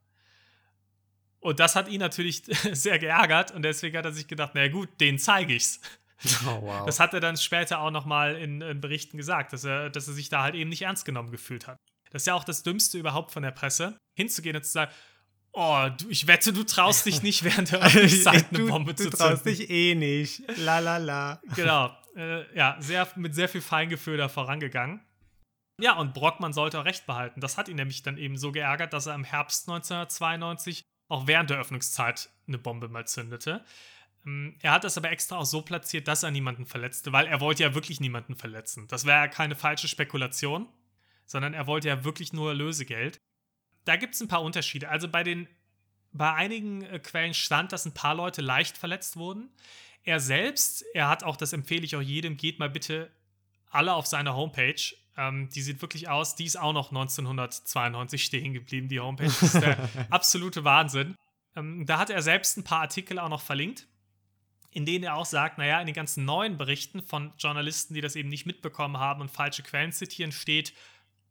Und 1.39 1.59
das 1.59 1.75
hat 1.75 1.87
ihn 1.87 1.99
natürlich 1.99 2.43
sehr 2.71 2.99
geärgert 2.99 3.51
und 3.51 3.61
deswegen 3.63 3.97
hat 3.97 4.05
er 4.05 4.11
sich 4.11 4.27
gedacht, 4.27 4.55
naja 4.55 4.71
gut, 4.71 4.89
den 4.99 5.19
zeige 5.19 5.53
ich's. 5.53 5.81
Oh, 6.45 6.61
wow. 6.61 6.85
Das 6.85 6.99
hat 6.99 7.13
er 7.13 7.19
dann 7.19 7.37
später 7.37 7.79
auch 7.79 7.91
nochmal 7.91 8.35
in, 8.35 8.61
in 8.61 8.81
Berichten 8.81 9.17
gesagt, 9.17 9.53
dass 9.53 9.63
er, 9.63 9.89
dass 9.89 10.07
er 10.07 10.13
sich 10.13 10.29
da 10.29 10.43
halt 10.43 10.55
eben 10.55 10.69
nicht 10.69 10.83
ernst 10.83 11.05
genommen 11.05 11.31
gefühlt 11.31 11.67
hat. 11.67 11.77
Das 12.11 12.23
ist 12.23 12.27
ja 12.27 12.33
auch 12.33 12.43
das 12.43 12.63
Dümmste 12.63 12.97
überhaupt 12.97 13.31
von 13.31 13.43
der 13.43 13.51
Presse, 13.51 13.97
hinzugehen 14.15 14.55
und 14.55 14.63
zu 14.63 14.71
sagen, 14.71 14.91
oh, 15.51 15.87
du, 15.97 16.09
ich 16.09 16.27
wette, 16.27 16.53
du 16.53 16.63
traust 16.63 17.05
dich 17.05 17.23
nicht 17.23 17.43
während 17.43 17.71
der 17.71 17.81
Öffnungszeit 17.83 18.45
eine 18.53 18.65
Bombe 18.65 18.93
du, 18.93 19.03
zu 19.03 19.09
zünden. 19.09 19.19
Du 19.19 19.35
traust 19.35 19.45
dich 19.45 19.69
eh 19.69 19.95
nicht. 19.95 20.43
La 20.57 20.79
la 20.79 20.97
la. 20.97 21.41
Genau. 21.55 21.95
Äh, 22.15 22.55
ja, 22.55 22.77
sehr, 22.79 23.07
mit 23.15 23.35
sehr 23.35 23.49
viel 23.49 23.61
Feingefühl 23.61 24.17
da 24.17 24.29
vorangegangen. 24.29 25.01
Ja, 25.79 25.95
und 25.97 26.13
Brockmann 26.13 26.53
sollte 26.53 26.79
auch 26.79 26.85
recht 26.85 27.05
behalten. 27.05 27.39
Das 27.39 27.57
hat 27.57 27.69
ihn 27.69 27.75
nämlich 27.75 28.01
dann 28.01 28.17
eben 28.17 28.37
so 28.37 28.51
geärgert, 28.51 28.93
dass 28.93 29.05
er 29.05 29.13
im 29.13 29.23
Herbst 29.23 29.69
1992 29.69 30.83
auch 31.09 31.27
während 31.27 31.49
der 31.49 31.59
Öffnungszeit 31.59 32.29
eine 32.47 32.57
Bombe 32.57 32.89
mal 32.89 33.05
zündete. 33.05 33.63
Ähm, 34.25 34.55
er 34.61 34.71
hat 34.71 34.83
das 34.83 34.97
aber 34.97 35.11
extra 35.11 35.37
auch 35.37 35.45
so 35.45 35.61
platziert, 35.61 36.07
dass 36.07 36.23
er 36.23 36.31
niemanden 36.31 36.65
verletzte, 36.65 37.11
weil 37.11 37.27
er 37.27 37.39
wollte 37.39 37.63
ja 37.63 37.73
wirklich 37.73 37.99
niemanden 37.99 38.35
verletzen. 38.35 38.87
Das 38.87 39.05
wäre 39.05 39.17
ja 39.17 39.27
keine 39.27 39.55
falsche 39.55 39.87
Spekulation, 39.87 40.67
sondern 41.25 41.53
er 41.53 41.67
wollte 41.67 41.87
ja 41.87 42.03
wirklich 42.03 42.33
nur 42.33 42.53
Lösegeld. 42.53 43.19
Da 43.85 43.95
gibt 43.95 44.15
es 44.15 44.21
ein 44.21 44.27
paar 44.27 44.43
Unterschiede. 44.43 44.89
Also 44.89 45.07
bei 45.07 45.23
den 45.23 45.47
bei 46.13 46.33
einigen 46.33 46.83
äh, 46.83 46.99
Quellen 46.99 47.33
stand, 47.33 47.71
dass 47.71 47.85
ein 47.85 47.93
paar 47.93 48.15
Leute 48.15 48.41
leicht 48.41 48.77
verletzt 48.77 49.17
wurden. 49.17 49.49
Er 50.03 50.19
selbst, 50.19 50.85
er 50.93 51.09
hat 51.09 51.23
auch, 51.23 51.35
das 51.35 51.53
empfehle 51.53 51.83
ich 51.83 51.95
auch 51.95 52.01
jedem, 52.01 52.37
geht 52.37 52.59
mal 52.59 52.69
bitte 52.69 53.11
alle 53.69 53.93
auf 53.93 54.07
seine 54.07 54.33
Homepage 54.33 54.95
ähm, 55.17 55.49
die 55.49 55.61
sieht 55.61 55.81
wirklich 55.81 56.07
aus. 56.07 56.35
Die 56.35 56.45
ist 56.45 56.57
auch 56.57 56.73
noch 56.73 56.91
1992 56.91 58.23
stehen 58.23 58.53
geblieben, 58.53 58.87
die 58.87 58.99
Homepage. 58.99 59.25
Das 59.25 59.41
ist 59.41 59.55
der 59.55 59.77
absolute 60.09 60.63
Wahnsinn. 60.63 61.15
Ähm, 61.55 61.85
da 61.85 61.97
hat 61.97 62.09
er 62.09 62.21
selbst 62.21 62.57
ein 62.57 62.63
paar 62.63 62.81
Artikel 62.81 63.17
auch 63.19 63.29
noch 63.29 63.41
verlinkt, 63.41 63.87
in 64.71 64.85
denen 64.85 65.03
er 65.03 65.15
auch 65.15 65.25
sagt, 65.25 65.57
naja, 65.57 65.79
in 65.79 65.87
den 65.87 65.95
ganzen 65.95 66.25
neuen 66.25 66.57
Berichten 66.57 67.01
von 67.01 67.33
Journalisten, 67.37 67.93
die 67.93 68.01
das 68.01 68.15
eben 68.15 68.29
nicht 68.29 68.45
mitbekommen 68.45 68.97
haben 68.97 69.21
und 69.21 69.31
falsche 69.31 69.63
Quellen 69.63 69.91
zitieren, 69.91 70.31
steht, 70.31 70.73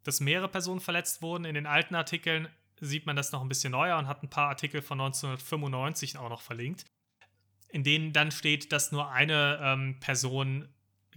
dass 0.02 0.20
mehrere 0.20 0.48
Personen 0.48 0.80
verletzt 0.80 1.22
wurden. 1.22 1.44
In 1.44 1.54
den 1.54 1.66
alten 1.66 1.94
Artikeln 1.94 2.48
sieht 2.80 3.06
man 3.06 3.16
das 3.16 3.32
noch 3.32 3.42
ein 3.42 3.48
bisschen 3.48 3.72
neuer 3.72 3.98
und 3.98 4.06
hat 4.06 4.22
ein 4.22 4.30
paar 4.30 4.48
Artikel 4.48 4.82
von 4.82 5.00
1995 5.00 6.18
auch 6.18 6.28
noch 6.28 6.42
verlinkt, 6.42 6.84
in 7.68 7.84
denen 7.84 8.12
dann 8.12 8.30
steht, 8.30 8.72
dass 8.72 8.92
nur 8.92 9.10
eine 9.10 9.58
ähm, 9.62 9.98
Person 10.00 10.68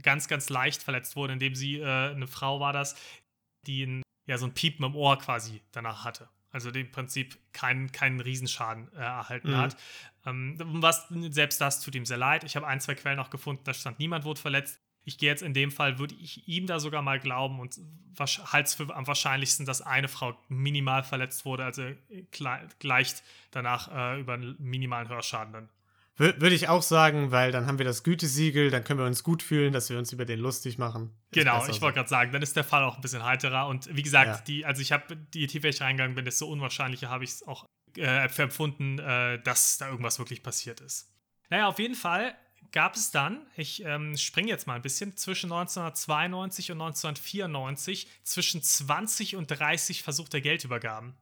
ganz, 0.02 0.28
ganz 0.28 0.50
leicht 0.50 0.82
verletzt 0.82 1.16
wurde, 1.16 1.34
indem 1.34 1.56
sie, 1.56 1.80
äh, 1.80 2.12
eine 2.12 2.28
Frau 2.28 2.60
war 2.60 2.74
das, 2.74 2.96
die 3.68 3.84
ein, 3.86 4.04
ja, 4.28 4.38
so 4.38 4.46
ein 4.46 4.54
Piepen 4.54 4.86
im 4.86 4.96
Ohr 4.96 5.18
quasi 5.18 5.62
danach 5.72 6.06
hatte. 6.06 6.30
Also 6.52 6.70
im 6.72 6.92
Prinzip 6.92 7.38
keinen, 7.54 7.92
keinen 7.92 8.22
Riesenschaden 8.22 8.92
äh, 8.94 8.98
erhalten 8.98 9.52
mhm. 9.52 9.58
hat. 9.58 9.78
Ähm, 10.26 10.56
was, 10.60 11.08
selbst 11.30 11.62
das 11.62 11.82
tut 11.82 11.96
ihm 11.96 12.06
sehr 12.06 12.18
leid. 12.18 12.44
Ich 12.44 12.56
habe 12.56 12.68
ein, 12.68 12.80
zwei 12.80 12.96
Quellen 12.96 13.18
noch 13.18 13.30
gefunden, 13.30 13.62
da 13.64 13.74
stand, 13.74 14.00
niemand 14.00 14.26
wurde 14.26 14.40
verletzt. 14.40 14.80
Ich 15.06 15.18
gehe 15.18 15.30
jetzt 15.30 15.42
in 15.42 15.54
dem 15.54 15.72
Fall, 15.72 15.98
würde 15.98 16.14
ich 16.16 16.48
ihm 16.48 16.68
da 16.68 16.80
sogar 16.80 17.02
mal 17.02 17.20
glauben 17.20 17.60
und 17.60 17.80
halte 18.20 18.68
es 18.68 18.76
für 18.76 18.96
am 18.96 19.08
wahrscheinlichsten, 19.08 19.66
dass 19.66 19.82
eine 19.82 20.08
Frau 20.08 20.38
minimal 20.50 21.04
verletzt 21.04 21.46
wurde, 21.46 21.64
also 21.64 21.84
gleicht 22.80 23.24
danach 23.52 23.90
äh, 23.92 24.20
über 24.20 24.34
einen 24.34 24.56
minimalen 24.60 25.08
Hörschaden 25.08 25.54
dann 25.54 25.70
würde 26.20 26.54
ich 26.54 26.68
auch 26.68 26.82
sagen, 26.82 27.32
weil 27.32 27.52
dann 27.52 27.66
haben 27.66 27.78
wir 27.78 27.86
das 27.86 28.04
Gütesiegel, 28.04 28.70
dann 28.72 28.84
können 28.84 29.00
wir 29.00 29.06
uns 29.06 29.24
gut 29.24 29.42
fühlen, 29.42 29.72
dass 29.72 29.90
wir 29.90 29.98
uns 29.98 30.12
über 30.12 30.26
den 30.26 30.40
lustig 30.40 30.78
machen. 30.78 31.14
Ist 31.32 31.40
genau, 31.40 31.66
ich 31.66 31.82
wollte 31.82 31.96
gerade 31.96 32.10
sagen, 32.10 32.34
dann 32.34 32.42
ist 32.42 32.58
der 32.58 32.66
Fall 32.66 32.84
auch 32.84 32.96
ein 32.96 33.02
bisschen 33.02 33.24
heiterer. 33.24 33.68
Und 33.68 33.96
wie 33.96 34.04
gesagt, 34.04 34.28
ja. 34.28 34.42
die, 34.46 34.66
also 34.66 34.82
ich 34.82 34.92
habe, 34.92 35.18
je 35.34 35.48
tiefer 35.48 35.70
ich 35.70 35.80
reingegangen 35.80 36.16
bin, 36.16 36.26
desto 36.26 36.46
unwahrscheinlicher 36.48 37.10
habe 37.10 37.24
ich 37.24 37.30
es 37.32 37.48
auch 37.48 37.66
äh, 37.98 38.26
empfunden, 38.42 39.00
äh, 39.00 39.42
dass 39.42 39.78
da 39.78 39.90
irgendwas 39.90 40.20
wirklich 40.20 40.44
passiert 40.44 40.82
ist. 40.82 41.12
Naja, 41.50 41.68
auf 41.68 41.80
jeden 41.80 41.96
Fall 41.96 42.36
gab 42.72 42.96
es 42.96 43.12
dann, 43.12 43.46
ich 43.56 43.84
ähm, 43.84 44.16
springe 44.18 44.50
jetzt 44.50 44.68
mal 44.68 44.76
ein 44.76 44.82
bisschen, 44.82 45.18
zwischen 45.18 45.52
1992 45.52 46.72
und 46.72 46.82
1994 46.82 48.08
zwischen 48.24 48.62
20 48.62 49.36
und 49.36 49.48
30 49.48 50.04
versuchte 50.04 50.42
Geldübergaben. 50.42 51.16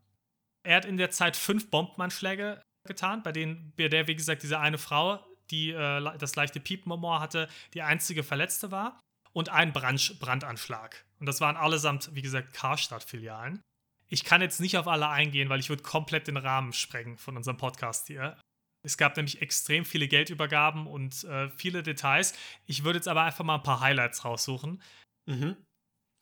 Er 0.64 0.78
hat 0.78 0.86
in 0.86 0.98
der 0.98 1.12
Zeit 1.12 1.38
fünf 1.38 1.70
Bombenanschläge 1.70 2.62
getan, 2.86 3.24
bei 3.24 3.32
denen 3.32 3.74
bei 3.78 3.88
der, 3.88 4.08
wie 4.08 4.16
gesagt, 4.16 4.44
diese 4.44 4.60
eine 4.60 4.78
Frau, 4.78 5.26
die 5.52 5.72
äh, 5.72 6.18
das 6.18 6.36
leichte 6.36 6.62
Ohr 6.90 7.20
hatte, 7.20 7.48
die 7.74 7.82
einzige 7.82 8.24
Verletzte 8.24 8.72
war 8.72 9.00
und 9.32 9.50
ein 9.50 9.72
Brand 9.72 10.20
Brandanschlag. 10.20 11.06
Und 11.20 11.26
das 11.26 11.42
waren 11.42 11.56
allesamt, 11.56 12.14
wie 12.14 12.22
gesagt, 12.22 12.54
Karstadt-Filialen. 12.54 13.62
Ich 14.08 14.24
kann 14.24 14.42
jetzt 14.42 14.60
nicht 14.60 14.78
auf 14.78 14.88
alle 14.88 15.10
eingehen, 15.10 15.50
weil 15.50 15.60
ich 15.60 15.70
würde 15.70 15.84
komplett 15.84 16.28
den 16.28 16.38
Rahmen 16.38 16.74
sprengen 16.74 17.18
von 17.18 17.36
unserem 17.38 17.58
Podcast 17.58 18.08
hier. 18.08 18.38
Es 18.84 18.98
gab 18.98 19.18
nämlich 19.18 19.42
extrem 19.42 19.84
viele 19.84 20.08
Geldübergaben 20.08 20.88
und 20.88 21.24
äh, 21.26 21.50
viele 21.50 21.84
Details. 21.84 22.34
Ich 22.66 22.84
würde 22.84 23.00
jetzt 23.00 23.08
aber 23.08 23.24
einfach 23.24 23.44
mal 23.44 23.56
ein 23.56 23.64
paar 23.64 23.82
Highlights 23.82 24.24
raussuchen. 24.24 24.82
Mhm. 25.26 25.58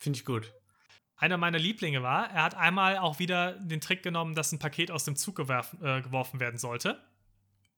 Finde 0.02 0.18
ich 0.18 0.26
gut 0.26 0.52
einer 1.18 1.38
meiner 1.38 1.60
Lieblinge 1.60 2.04
war. 2.04 2.30
Er 2.32 2.44
hat 2.44 2.56
einmal 2.56 2.98
auch 2.98 3.20
wieder 3.20 3.54
den 3.54 3.82
Trick 3.82 4.04
genommen, 4.04 4.36
dass 4.36 4.52
ein 4.52 4.60
Paket 4.60 4.92
aus 4.92 5.06
dem 5.06 5.16
Zug 5.16 5.36
gewerfen, 5.36 5.84
äh, 5.84 6.02
geworfen 6.02 6.40
werden 6.40 6.58
sollte. 6.58 7.02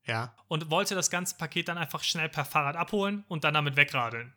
Ja. 0.04 0.34
Und 0.48 0.70
wollte 0.70 0.94
das 0.94 1.10
ganze 1.10 1.36
Paket 1.36 1.68
dann 1.68 1.78
einfach 1.78 2.02
schnell 2.02 2.28
per 2.28 2.44
Fahrrad 2.44 2.76
abholen 2.76 3.24
und 3.28 3.44
dann 3.44 3.54
damit 3.54 3.76
wegradeln. 3.76 4.32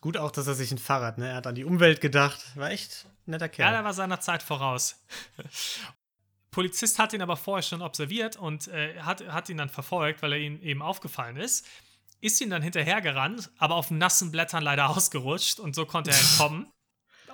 Gut 0.00 0.16
auch, 0.16 0.30
dass 0.30 0.46
er 0.46 0.54
sich 0.54 0.72
ein 0.72 0.78
Fahrrad, 0.78 1.18
ne? 1.18 1.28
Er 1.28 1.36
hat 1.36 1.46
an 1.46 1.54
die 1.54 1.64
Umwelt 1.64 2.00
gedacht. 2.00 2.56
War 2.56 2.70
echt 2.70 3.06
ein 3.26 3.32
netter 3.32 3.48
Kerl. 3.48 3.68
Ja, 3.68 3.76
der 3.78 3.84
war 3.84 3.92
seiner 3.92 4.20
Zeit 4.20 4.42
voraus. 4.42 5.04
Polizist 6.50 6.98
hat 6.98 7.12
ihn 7.12 7.22
aber 7.22 7.36
vorher 7.36 7.62
schon 7.62 7.82
observiert 7.82 8.36
und 8.36 8.68
äh, 8.68 8.98
hat, 9.00 9.26
hat 9.28 9.48
ihn 9.48 9.58
dann 9.58 9.68
verfolgt, 9.68 10.22
weil 10.22 10.32
er 10.32 10.38
ihm 10.38 10.60
eben 10.62 10.82
aufgefallen 10.82 11.36
ist. 11.36 11.66
Ist 12.20 12.40
ihn 12.40 12.50
dann 12.50 12.62
hinterhergerannt, 12.62 13.50
aber 13.58 13.76
auf 13.76 13.90
nassen 13.90 14.32
Blättern 14.32 14.62
leider 14.62 14.88
ausgerutscht 14.96 15.60
und 15.60 15.74
so 15.74 15.86
konnte 15.86 16.10
er 16.10 16.18
entkommen. 16.18 16.72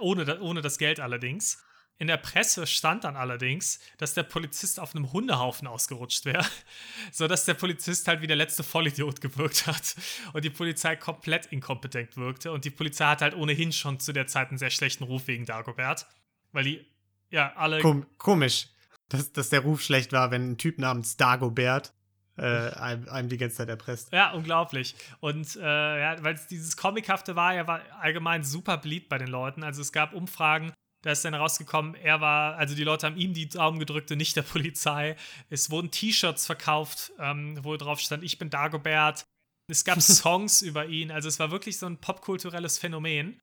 Ohne, 0.01 0.41
ohne 0.41 0.61
das 0.61 0.77
Geld 0.77 1.01
allerdings. 1.01 1.63
In 1.99 2.09
der 2.09 2.19
Presse 2.19 2.67
stand 2.67 3.05
dann 3.05 3.17
allerdings, 3.17 3.81
dass 3.97 4.13
der 4.13 4.23
Polizist 4.23 4.79
auf 4.79 4.95
einem 4.95 5.13
Hundehaufen 5.13 5.67
ausgerutscht 5.67 6.27
wäre, 6.27 6.45
sodass 7.13 7.47
der 7.47 7.55
Polizist 7.55 8.07
halt 8.07 8.21
wie 8.21 8.27
der 8.27 8.37
letzte 8.37 8.63
Vollidiot 8.63 9.21
gewirkt 9.21 9.67
hat 9.67 9.97
und 10.35 10.45
die 10.45 10.51
Polizei 10.51 10.97
komplett 10.97 11.47
inkompetent 11.47 12.17
wirkte. 12.17 12.53
Und 12.53 12.65
die 12.65 12.71
Polizei 12.71 13.07
hat 13.07 13.23
halt 13.23 13.35
ohnehin 13.35 13.73
schon 13.73 13.99
zu 13.99 14.13
der 14.13 14.27
Zeit 14.27 14.51
einen 14.51 14.59
sehr 14.59 14.71
schlechten 14.71 15.05
Ruf 15.05 15.27
wegen 15.27 15.47
Dagobert, 15.47 16.07
weil 16.53 16.65
die 16.65 16.87
ja 17.31 17.55
alle. 17.57 17.81
Kom 17.81 18.07
komisch, 18.19 18.69
dass, 19.09 19.33
dass 19.33 19.49
der 19.49 19.61
Ruf 19.61 19.81
schlecht 19.81 20.13
war, 20.13 20.31
wenn 20.31 20.53
ein 20.53 20.59
Typ 20.59 20.79
namens 20.79 21.17
Dagobert 21.17 21.95
äh, 22.37 22.43
einem, 22.43 23.09
einem, 23.09 23.29
die 23.31 23.39
ganze 23.39 23.57
Zeit 23.57 23.69
erpresst. 23.71 24.13
Ja, 24.13 24.33
unglaublich. 24.33 24.95
Und 25.21 25.57
äh, 25.57 25.61
ja, 25.63 26.23
weil 26.23 26.39
dieses 26.51 26.77
Comichafte 26.77 27.35
war, 27.37 27.55
er 27.55 27.67
war 27.67 27.81
allgemein 28.01 28.45
super 28.45 28.77
beliebt 28.77 29.09
bei 29.09 29.17
den 29.17 29.29
Leuten. 29.29 29.65
Also 29.65 29.81
es 29.81 29.93
gab 29.93 30.13
Umfragen, 30.13 30.73
da 31.07 31.13
ist 31.13 31.25
dann 31.25 31.35
rausgekommen, 31.35 31.95
er 31.95 32.21
war, 32.21 32.57
also 32.57 32.75
die 32.75 32.83
Leute 32.83 33.07
haben 33.07 33.17
ihm 33.17 33.33
die 33.33 33.49
Daumen 33.49 33.79
gedrückt 33.79 34.11
und 34.11 34.19
nicht 34.19 34.35
der 34.35 34.43
Polizei. 34.43 35.17
Es 35.51 35.71
wurden 35.71 35.93
T-Shirts 35.93 36.47
verkauft, 36.47 37.13
ähm, 37.21 37.59
wo 37.63 37.77
drauf 37.77 38.01
stand, 38.01 38.25
ich 38.25 38.39
bin 38.39 38.51
Dagobert. 38.51 39.25
Es 39.69 39.85
gab 39.85 40.01
Songs 40.03 40.63
über 40.63 40.87
ihn. 40.87 41.13
Also 41.13 41.29
es 41.29 41.39
war 41.39 41.53
wirklich 41.53 41.79
so 41.79 41.87
ein 41.87 41.99
popkulturelles 41.99 42.79
Phänomen. 42.79 43.41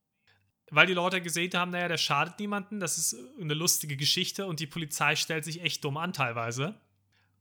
Weil 0.71 0.87
die 0.87 0.93
Leute 0.93 1.21
gesehen 1.21 1.53
haben, 1.53 1.71
naja, 1.71 1.87
der 1.87 1.97
schadet 1.97 2.39
niemanden, 2.39 2.79
das 2.79 2.97
ist 2.97 3.15
eine 3.39 3.53
lustige 3.53 3.95
Geschichte 3.95 4.45
und 4.45 4.59
die 4.59 4.67
Polizei 4.67 5.15
stellt 5.15 5.45
sich 5.45 5.61
echt 5.61 5.83
dumm 5.83 5.97
an 5.97 6.13
teilweise. 6.13 6.75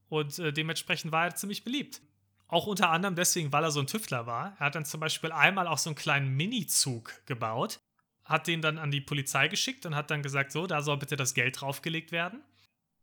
Und 0.09 0.39
äh, 0.39 0.53
dementsprechend 0.53 1.11
war 1.11 1.25
er 1.25 1.35
ziemlich 1.35 1.65
beliebt. 1.65 2.01
Auch 2.47 2.67
unter 2.67 2.91
anderem 2.91 3.17
deswegen, 3.17 3.53
weil 3.53 3.65
er 3.65 3.71
so 3.71 3.81
ein 3.81 3.87
Tüftler 3.87 4.27
war. 4.27 4.55
Er 4.59 4.67
hat 4.67 4.75
dann 4.75 4.85
zum 4.85 5.01
Beispiel 5.01 5.33
einmal 5.33 5.67
auch 5.67 5.79
so 5.79 5.91
einen 5.91 5.97
kleinen 5.97 6.37
Mini-Zug 6.37 7.27
gebaut, 7.27 7.81
hat 8.25 8.47
den 8.47 8.63
dann 8.63 8.79
an 8.79 8.91
die 8.91 9.01
Polizei 9.01 9.49
geschickt 9.49 9.87
und 9.87 9.95
hat 9.95 10.11
dann 10.11 10.23
gesagt, 10.23 10.53
so, 10.53 10.67
da 10.67 10.83
soll 10.83 10.99
bitte 10.99 11.17
das 11.17 11.35
Geld 11.35 11.61
draufgelegt 11.61 12.13
werden. 12.13 12.43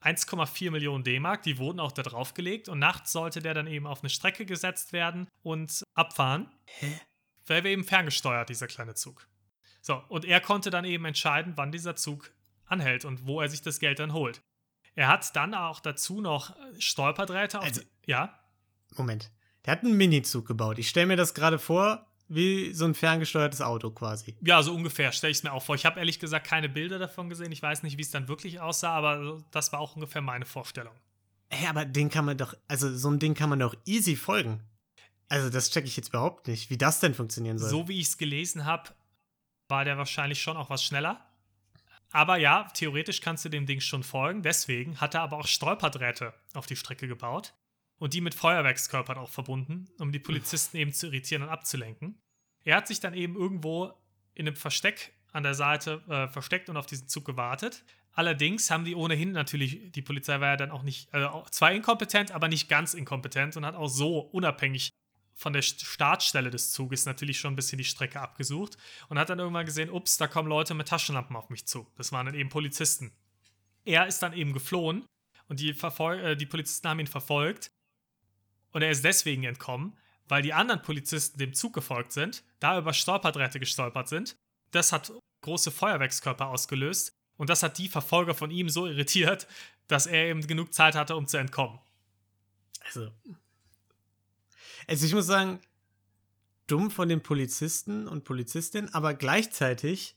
1,4 0.01 0.71
Millionen 0.71 1.03
D-Mark, 1.03 1.43
die 1.43 1.57
wurden 1.57 1.79
auch 1.79 1.91
da 1.91 2.03
draufgelegt 2.03 2.69
und 2.69 2.79
nachts 2.79 3.11
sollte 3.11 3.41
der 3.41 3.53
dann 3.53 3.67
eben 3.67 3.85
auf 3.85 4.01
eine 4.01 4.09
Strecke 4.09 4.45
gesetzt 4.45 4.93
werden 4.93 5.27
und 5.43 5.83
abfahren. 5.93 6.49
Hä? 6.65 6.99
Weil 7.45 7.63
wir 7.63 7.71
eben 7.71 7.83
ferngesteuert, 7.83 8.47
dieser 8.49 8.67
kleine 8.67 8.95
Zug. 8.95 9.27
So, 9.81 10.01
und 10.07 10.23
er 10.23 10.39
konnte 10.39 10.69
dann 10.69 10.85
eben 10.85 11.05
entscheiden, 11.05 11.53
wann 11.55 11.71
dieser 11.71 11.95
Zug 11.95 12.31
anhält 12.65 13.03
und 13.03 13.25
wo 13.27 13.41
er 13.41 13.49
sich 13.49 13.61
das 13.61 13.79
Geld 13.79 13.99
dann 13.99 14.13
holt. 14.13 14.41
Er 14.95 15.07
hat 15.07 15.35
dann 15.35 15.53
auch 15.53 15.79
dazu 15.79 16.21
noch 16.21 16.55
Stolperdrähte 16.77 17.59
auf. 17.59 17.65
Also, 17.65 17.81
ja? 18.05 18.39
Moment. 18.95 19.31
Der 19.65 19.73
hat 19.73 19.83
einen 19.83 19.97
Minizug 19.97 20.47
gebaut. 20.47 20.79
Ich 20.79 20.89
stelle 20.89 21.07
mir 21.07 21.17
das 21.17 21.33
gerade 21.33 21.59
vor, 21.59 22.08
wie 22.29 22.73
so 22.73 22.85
ein 22.85 22.93
ferngesteuertes 22.93 23.61
Auto 23.61 23.89
quasi. 23.89 24.35
Ja, 24.41 24.61
so 24.61 24.73
ungefähr 24.73 25.11
stelle 25.11 25.31
ich 25.31 25.37
es 25.37 25.43
mir 25.43 25.51
auch 25.51 25.63
vor. 25.63 25.75
Ich 25.75 25.85
habe 25.85 25.99
ehrlich 25.99 26.19
gesagt 26.19 26.47
keine 26.47 26.69
Bilder 26.69 26.99
davon 26.99 27.27
gesehen. 27.27 27.51
Ich 27.51 27.61
weiß 27.61 27.83
nicht, 27.83 27.97
wie 27.97 28.03
es 28.03 28.11
dann 28.11 28.27
wirklich 28.27 28.59
aussah, 28.59 28.91
aber 28.91 29.43
das 29.51 29.73
war 29.73 29.79
auch 29.79 29.95
ungefähr 29.95 30.21
meine 30.21 30.45
Vorstellung. 30.45 30.93
Hey, 31.49 31.67
aber 31.67 31.85
den 31.85 32.09
kann 32.09 32.25
man 32.25 32.37
doch, 32.37 32.53
also 32.67 32.95
so 32.95 33.09
ein 33.09 33.19
Ding 33.19 33.33
kann 33.33 33.49
man 33.49 33.59
doch 33.59 33.75
easy 33.85 34.15
folgen. 34.15 34.61
Also 35.27 35.49
das 35.49 35.71
checke 35.71 35.87
ich 35.87 35.97
jetzt 35.97 36.09
überhaupt 36.09 36.47
nicht, 36.47 36.69
wie 36.69 36.77
das 36.77 36.99
denn 36.99 37.15
funktionieren 37.15 37.57
soll. 37.57 37.69
So 37.69 37.87
wie 37.87 37.99
ich 37.99 38.07
es 38.07 38.17
gelesen 38.17 38.65
habe, 38.65 38.91
war 39.67 39.83
der 39.83 39.97
wahrscheinlich 39.97 40.41
schon 40.41 40.57
auch 40.57 40.69
was 40.69 40.83
schneller. 40.83 41.25
Aber 42.11 42.37
ja, 42.37 42.67
theoretisch 42.73 43.21
kannst 43.21 43.45
du 43.45 43.49
dem 43.49 43.65
Ding 43.65 43.81
schon 43.81 44.03
folgen. 44.03 44.41
Deswegen 44.41 45.01
hat 45.01 45.15
er 45.15 45.21
aber 45.21 45.37
auch 45.37 45.47
Stolperdrähte 45.47 46.33
auf 46.53 46.65
die 46.65 46.75
Strecke 46.75 47.07
gebaut 47.07 47.53
und 47.99 48.13
die 48.13 48.21
mit 48.21 48.33
Feuerwerkskörpern 48.33 49.17
auch 49.17 49.29
verbunden, 49.29 49.87
um 49.99 50.11
die 50.11 50.19
Polizisten 50.19 50.77
eben 50.77 50.93
zu 50.93 51.07
irritieren 51.07 51.43
und 51.43 51.49
abzulenken. 51.49 52.17
Er 52.63 52.77
hat 52.77 52.87
sich 52.87 52.99
dann 52.99 53.13
eben 53.13 53.35
irgendwo 53.35 53.93
in 54.33 54.47
einem 54.47 54.55
Versteck 54.55 55.13
an 55.31 55.43
der 55.43 55.53
Seite 55.53 56.01
äh, 56.07 56.27
versteckt 56.27 56.69
und 56.69 56.77
auf 56.77 56.85
diesen 56.85 57.07
Zug 57.07 57.25
gewartet. 57.25 57.83
Allerdings 58.13 58.71
haben 58.71 58.85
die 58.85 58.95
ohnehin 58.95 59.31
natürlich, 59.31 59.91
die 59.91 60.01
Polizei 60.01 60.39
war 60.39 60.49
ja 60.49 60.57
dann 60.57 60.71
auch 60.71 60.83
nicht, 60.83 61.13
also 61.13 61.45
zwar 61.51 61.71
inkompetent, 61.71 62.31
aber 62.31 62.47
nicht 62.47 62.67
ganz 62.67 62.93
inkompetent 62.93 63.55
und 63.57 63.65
hat 63.65 63.75
auch 63.75 63.87
so 63.87 64.19
unabhängig 64.19 64.89
von 65.35 65.53
der 65.53 65.61
Startstelle 65.61 66.49
des 66.49 66.71
Zuges 66.71 67.05
natürlich 67.05 67.39
schon 67.39 67.53
ein 67.53 67.55
bisschen 67.55 67.77
die 67.77 67.85
Strecke 67.85 68.19
abgesucht 68.19 68.77
und 69.07 69.17
hat 69.17 69.29
dann 69.29 69.39
irgendwann 69.39 69.65
gesehen, 69.65 69.89
ups, 69.89 70.17
da 70.17 70.27
kommen 70.27 70.49
Leute 70.49 70.73
mit 70.73 70.89
Taschenlampen 70.89 71.35
auf 71.35 71.49
mich 71.49 71.65
zu. 71.65 71.87
Das 71.95 72.11
waren 72.11 72.25
dann 72.25 72.35
eben 72.35 72.49
Polizisten. 72.49 73.13
Er 73.85 74.05
ist 74.07 74.19
dann 74.19 74.33
eben 74.33 74.51
geflohen 74.51 75.05
und 75.47 75.61
die, 75.61 75.73
Verfol 75.73 76.19
äh, 76.19 76.35
die 76.35 76.45
Polizisten 76.45 76.89
haben 76.89 76.99
ihn 76.99 77.07
verfolgt 77.07 77.71
und 78.71 78.81
er 78.81 78.91
ist 78.91 79.03
deswegen 79.03 79.43
entkommen, 79.43 79.97
weil 80.27 80.41
die 80.41 80.53
anderen 80.53 80.81
Polizisten 80.81 81.39
dem 81.39 81.53
Zug 81.53 81.73
gefolgt 81.73 82.11
sind, 82.11 82.43
da 82.59 82.77
über 82.77 82.93
Stolperdrähte 82.93 83.59
gestolpert 83.59 84.07
sind. 84.07 84.35
Das 84.71 84.91
hat 84.91 85.11
große 85.41 85.71
Feuerwerkskörper 85.71 86.47
ausgelöst 86.47 87.13
und 87.37 87.49
das 87.49 87.63
hat 87.63 87.77
die 87.77 87.89
Verfolger 87.89 88.35
von 88.35 88.51
ihm 88.51 88.69
so 88.69 88.85
irritiert, 88.85 89.47
dass 89.87 90.05
er 90.05 90.25
eben 90.25 90.45
genug 90.45 90.73
Zeit 90.73 90.95
hatte, 90.95 91.15
um 91.15 91.27
zu 91.27 91.37
entkommen. 91.37 91.79
Also, 92.85 93.11
also 94.87 95.05
ich 95.05 95.13
muss 95.13 95.25
sagen, 95.25 95.59
dumm 96.67 96.91
von 96.91 97.09
den 97.09 97.21
Polizisten 97.21 98.07
und 98.07 98.23
Polizistinnen, 98.23 98.93
aber 98.93 99.13
gleichzeitig 99.13 100.15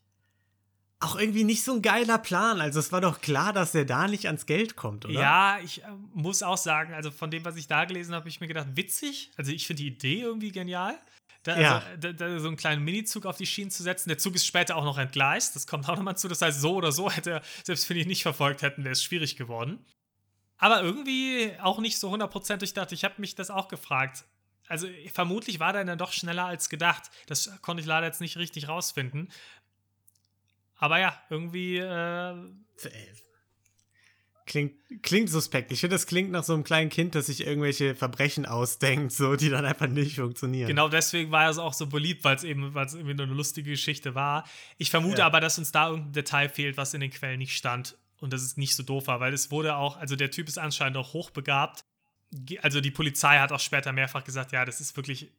auch 1.02 1.16
irgendwie 1.16 1.44
nicht 1.44 1.64
so 1.64 1.74
ein 1.74 1.82
geiler 1.82 2.18
Plan. 2.18 2.60
Also 2.60 2.78
es 2.78 2.92
war 2.92 3.00
doch 3.00 3.20
klar, 3.20 3.52
dass 3.52 3.74
er 3.74 3.84
da 3.84 4.06
nicht 4.08 4.26
ans 4.26 4.46
Geld 4.46 4.76
kommt, 4.76 5.04
oder? 5.04 5.14
Ja, 5.14 5.58
ich 5.62 5.82
äh, 5.82 5.86
muss 6.14 6.42
auch 6.42 6.56
sagen, 6.56 6.94
also 6.94 7.10
von 7.10 7.30
dem, 7.30 7.44
was 7.44 7.56
ich 7.56 7.66
da 7.66 7.84
gelesen 7.84 8.12
habe, 8.12 8.20
habe 8.22 8.28
ich 8.28 8.40
mir 8.40 8.48
gedacht, 8.48 8.68
witzig. 8.74 9.30
Also 9.36 9.52
ich 9.52 9.66
finde 9.66 9.82
die 9.82 9.88
Idee 9.88 10.20
irgendwie 10.20 10.52
genial. 10.52 10.96
Da, 11.42 11.60
ja. 11.60 11.78
also, 11.78 11.96
da, 11.98 12.12
da, 12.12 12.38
so 12.38 12.46
einen 12.46 12.56
kleinen 12.56 12.84
Minizug 12.84 13.26
auf 13.26 13.36
die 13.36 13.46
Schienen 13.46 13.70
zu 13.70 13.82
setzen. 13.82 14.08
Der 14.08 14.18
Zug 14.18 14.36
ist 14.36 14.46
später 14.46 14.76
auch 14.76 14.84
noch 14.84 14.98
entgleist. 14.98 15.56
Das 15.56 15.66
kommt 15.66 15.88
auch 15.88 15.96
nochmal 15.96 16.16
zu. 16.16 16.28
Das 16.28 16.40
heißt, 16.40 16.60
so 16.60 16.76
oder 16.76 16.92
so 16.92 17.10
hätte 17.10 17.30
er, 17.30 17.42
selbst 17.64 17.90
wenn 17.90 17.96
ich 17.96 18.06
nicht 18.06 18.22
verfolgt 18.22 18.62
hätten, 18.62 18.84
wäre 18.84 18.92
es 18.92 19.02
schwierig 19.02 19.36
geworden. 19.36 19.84
Aber 20.58 20.82
irgendwie 20.82 21.52
auch 21.60 21.80
nicht 21.80 21.98
so 21.98 22.10
hundertprozentig 22.10 22.74
dachte. 22.74 22.94
Ich 22.94 23.02
habe 23.02 23.14
mich 23.18 23.34
das 23.34 23.50
auch 23.50 23.66
gefragt. 23.66 24.24
Also 24.68 24.86
vermutlich 25.12 25.58
war 25.58 25.72
der 25.72 25.84
dann 25.84 25.98
doch 25.98 26.12
schneller 26.12 26.46
als 26.46 26.68
gedacht. 26.68 27.10
Das 27.26 27.50
konnte 27.60 27.80
ich 27.80 27.86
leider 27.86 28.06
jetzt 28.06 28.20
nicht 28.20 28.36
richtig 28.36 28.68
rausfinden. 28.68 29.28
Aber 30.82 30.98
ja, 30.98 31.16
irgendwie. 31.30 31.76
Äh 31.76 32.34
klingt, 34.46 34.74
klingt 35.04 35.30
suspekt. 35.30 35.70
Ich 35.70 35.78
finde, 35.78 35.94
das 35.94 36.08
klingt 36.08 36.32
nach 36.32 36.42
so 36.42 36.54
einem 36.54 36.64
kleinen 36.64 36.90
Kind, 36.90 37.14
das 37.14 37.26
sich 37.26 37.46
irgendwelche 37.46 37.94
Verbrechen 37.94 38.46
ausdenkt, 38.46 39.12
so, 39.12 39.36
die 39.36 39.48
dann 39.48 39.64
einfach 39.64 39.86
nicht 39.86 40.16
funktionieren. 40.16 40.66
Genau 40.66 40.88
deswegen 40.88 41.30
war 41.30 41.48
es 41.48 41.58
auch 41.58 41.72
so 41.72 41.86
beliebt, 41.86 42.24
weil 42.24 42.34
es 42.34 42.42
eben, 42.42 42.74
weil's 42.74 42.94
irgendwie 42.94 43.14
nur 43.14 43.26
eine 43.26 43.34
lustige 43.36 43.70
Geschichte 43.70 44.16
war. 44.16 44.44
Ich 44.76 44.90
vermute 44.90 45.18
ja. 45.18 45.26
aber, 45.26 45.40
dass 45.40 45.56
uns 45.56 45.70
da 45.70 45.88
irgendein 45.88 46.14
Detail 46.14 46.48
fehlt, 46.48 46.76
was 46.76 46.94
in 46.94 47.00
den 47.00 47.12
Quellen 47.12 47.38
nicht 47.38 47.56
stand. 47.56 47.96
Und 48.18 48.32
das 48.32 48.42
ist 48.42 48.58
nicht 48.58 48.74
so 48.74 48.82
doof 48.82 49.06
war, 49.06 49.20
weil 49.20 49.32
es 49.32 49.52
wurde 49.52 49.76
auch, 49.76 49.98
also 49.98 50.16
der 50.16 50.32
Typ 50.32 50.48
ist 50.48 50.58
anscheinend 50.58 50.96
auch 50.96 51.12
hochbegabt. 51.12 51.84
Also 52.60 52.80
die 52.80 52.90
Polizei 52.90 53.38
hat 53.38 53.52
auch 53.52 53.60
später 53.60 53.92
mehrfach 53.92 54.24
gesagt, 54.24 54.50
ja, 54.50 54.64
das 54.64 54.80
ist 54.80 54.96
wirklich 54.96 55.30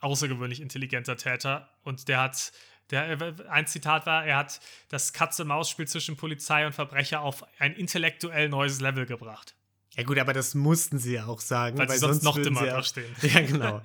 außergewöhnlich 0.00 0.60
intelligenter 0.60 1.16
Täter. 1.16 1.70
Und 1.84 2.08
der 2.08 2.20
hat 2.22 2.50
der, 2.90 3.20
äh, 3.20 3.34
ein 3.48 3.66
Zitat 3.66 4.06
war, 4.06 4.24
er 4.24 4.36
hat 4.36 4.60
das 4.88 5.12
Katze-Maus-Spiel 5.12 5.86
zwischen 5.86 6.16
Polizei 6.16 6.66
und 6.66 6.72
Verbrecher 6.72 7.20
auf 7.20 7.44
ein 7.58 7.74
intellektuell 7.74 8.48
neues 8.48 8.80
Level 8.80 9.06
gebracht. 9.06 9.54
Ja 9.96 10.04
gut, 10.04 10.18
aber 10.18 10.32
das 10.32 10.54
mussten 10.54 10.98
sie 10.98 11.14
ja 11.14 11.26
auch 11.26 11.40
sagen. 11.40 11.78
Weil, 11.78 11.88
weil 11.88 11.96
sie 11.96 12.00
sonst, 12.00 12.22
sonst 12.22 12.36
noch 12.36 12.42
dümmer 12.42 12.66
da 12.66 12.82
stehen. 12.82 13.14
Ja, 13.22 13.40
genau. 13.40 13.82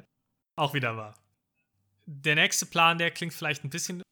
auch 0.56 0.74
wieder 0.74 0.96
wahr. 0.96 1.14
Der 2.06 2.34
nächste 2.34 2.66
Plan, 2.66 2.98
der 2.98 3.10
klingt 3.10 3.32
vielleicht 3.32 3.64
ein 3.64 3.70
bisschen 3.70 4.02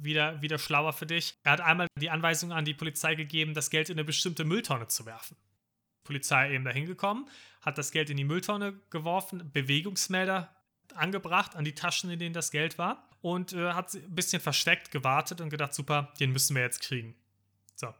wieder, 0.00 0.40
wieder 0.42 0.58
schlauer 0.58 0.92
für 0.92 1.06
dich. 1.06 1.34
Er 1.44 1.52
hat 1.52 1.60
einmal 1.60 1.86
die 1.98 2.10
Anweisung 2.10 2.52
an 2.52 2.64
die 2.64 2.74
Polizei 2.74 3.14
gegeben, 3.14 3.54
das 3.54 3.70
Geld 3.70 3.90
in 3.90 3.96
eine 3.96 4.04
bestimmte 4.04 4.44
Mülltonne 4.44 4.88
zu 4.88 5.06
werfen. 5.06 5.36
Die 5.36 6.08
Polizei 6.08 6.52
eben 6.52 6.64
dahin 6.64 6.86
gekommen, 6.86 7.28
hat 7.60 7.78
das 7.78 7.92
Geld 7.92 8.10
in 8.10 8.16
die 8.16 8.24
Mülltonne 8.24 8.74
geworfen, 8.90 9.50
Bewegungsmelder 9.52 10.54
angebracht 10.94 11.54
an 11.56 11.64
die 11.64 11.74
Taschen, 11.74 12.10
in 12.10 12.18
denen 12.18 12.34
das 12.34 12.50
Geld 12.50 12.76
war 12.76 13.08
und 13.22 13.52
äh, 13.52 13.72
hat 13.72 13.94
ein 13.94 14.14
bisschen 14.14 14.42
versteckt 14.42 14.90
gewartet 14.90 15.40
und 15.40 15.48
gedacht, 15.48 15.72
super, 15.72 16.12
den 16.20 16.32
müssen 16.32 16.54
wir 16.54 16.62
jetzt 16.62 16.82
kriegen. 16.82 17.14
So. 17.76 17.94